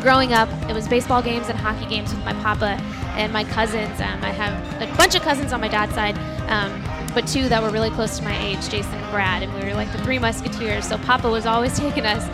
growing 0.00 0.32
up, 0.32 0.48
it 0.68 0.74
was 0.74 0.86
baseball 0.88 1.22
games 1.22 1.48
and 1.48 1.58
hockey 1.58 1.86
games 1.86 2.14
with 2.14 2.24
my 2.24 2.32
papa 2.34 2.80
and 3.16 3.32
my 3.32 3.44
cousins. 3.44 4.00
Um, 4.00 4.22
I 4.22 4.30
have 4.30 4.82
a 4.82 4.96
bunch 4.96 5.14
of 5.14 5.22
cousins 5.22 5.52
on 5.52 5.60
my 5.60 5.68
dad's 5.68 5.94
side, 5.94 6.16
um, 6.48 6.82
but 7.14 7.26
two 7.26 7.48
that 7.48 7.62
were 7.62 7.70
really 7.70 7.90
close 7.90 8.18
to 8.18 8.24
my 8.24 8.38
age, 8.38 8.68
Jason 8.68 8.94
and 8.94 9.10
Brad, 9.10 9.42
and 9.42 9.52
we 9.54 9.64
were 9.64 9.74
like 9.74 9.90
the 9.92 9.98
three 9.98 10.18
musketeers. 10.18 10.86
So 10.88 10.96
papa 10.98 11.28
was 11.28 11.46
always 11.46 11.76
taking 11.78 12.06
us 12.06 12.24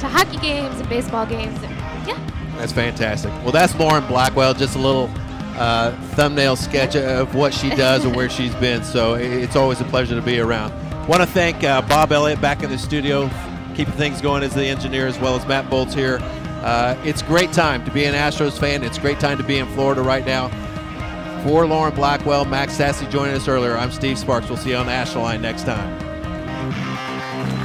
to 0.00 0.08
hockey 0.08 0.36
games 0.38 0.78
and 0.78 0.88
baseball 0.88 1.24
games, 1.26 1.58
and 1.62 1.75
yeah. 2.06 2.56
That's 2.56 2.72
fantastic. 2.72 3.30
Well, 3.42 3.52
that's 3.52 3.74
Lauren 3.76 4.06
Blackwell. 4.06 4.54
Just 4.54 4.76
a 4.76 4.78
little 4.78 5.10
uh, 5.56 5.92
thumbnail 6.14 6.56
sketch 6.56 6.96
of 6.96 7.34
what 7.34 7.52
she 7.52 7.70
does 7.70 8.04
and 8.04 8.14
where 8.14 8.30
she's 8.30 8.54
been. 8.56 8.82
So 8.84 9.14
it's 9.14 9.56
always 9.56 9.80
a 9.80 9.84
pleasure 9.84 10.14
to 10.14 10.22
be 10.22 10.40
around. 10.40 10.72
Want 11.06 11.22
to 11.22 11.26
thank 11.26 11.62
uh, 11.62 11.82
Bob 11.82 12.12
Elliott 12.12 12.40
back 12.40 12.62
in 12.62 12.70
the 12.70 12.78
studio, 12.78 13.30
keeping 13.74 13.94
things 13.94 14.20
going 14.20 14.42
as 14.42 14.54
the 14.54 14.64
engineer, 14.64 15.06
as 15.06 15.18
well 15.18 15.36
as 15.36 15.46
Matt 15.46 15.70
Bolts 15.70 15.94
here. 15.94 16.18
Uh, 16.62 17.00
it's 17.04 17.22
great 17.22 17.52
time 17.52 17.84
to 17.84 17.90
be 17.92 18.04
an 18.06 18.14
Astros 18.14 18.58
fan. 18.58 18.82
It's 18.82 18.98
great 18.98 19.20
time 19.20 19.38
to 19.38 19.44
be 19.44 19.58
in 19.58 19.66
Florida 19.68 20.02
right 20.02 20.26
now. 20.26 20.48
For 21.44 21.64
Lauren 21.64 21.94
Blackwell, 21.94 22.44
Max 22.44 22.76
Stassi 22.76 23.08
joining 23.08 23.36
us 23.36 23.46
earlier. 23.46 23.76
I'm 23.76 23.92
Steve 23.92 24.18
Sparks. 24.18 24.48
We'll 24.48 24.58
see 24.58 24.70
you 24.70 24.76
on 24.76 24.86
the 24.86 24.92
Astro 24.92 25.22
Line 25.22 25.42
next 25.42 25.62
time. 25.62 25.96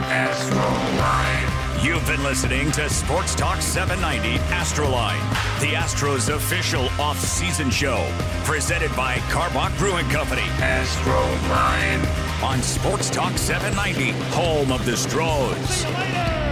Astro 0.05 0.57
Line. 0.99 1.40
You've 1.83 2.05
been 2.05 2.23
listening 2.23 2.71
to 2.73 2.87
Sports 2.91 3.33
Talk 3.33 3.59
790 3.59 4.37
Astroline, 4.53 5.19
the 5.59 5.73
Astros 5.73 6.31
official 6.31 6.85
off-season 7.01 7.71
show, 7.71 8.07
presented 8.43 8.95
by 8.95 9.15
Karbach 9.31 9.75
Brewing 9.79 10.07
Company. 10.09 10.43
Astro 10.59 11.21
Line 11.49 12.05
on 12.43 12.61
Sports 12.61 13.09
Talk 13.09 13.35
790, 13.35 14.11
home 14.29 14.71
of 14.71 14.85
the 14.85 14.95
Stros. 14.95 16.50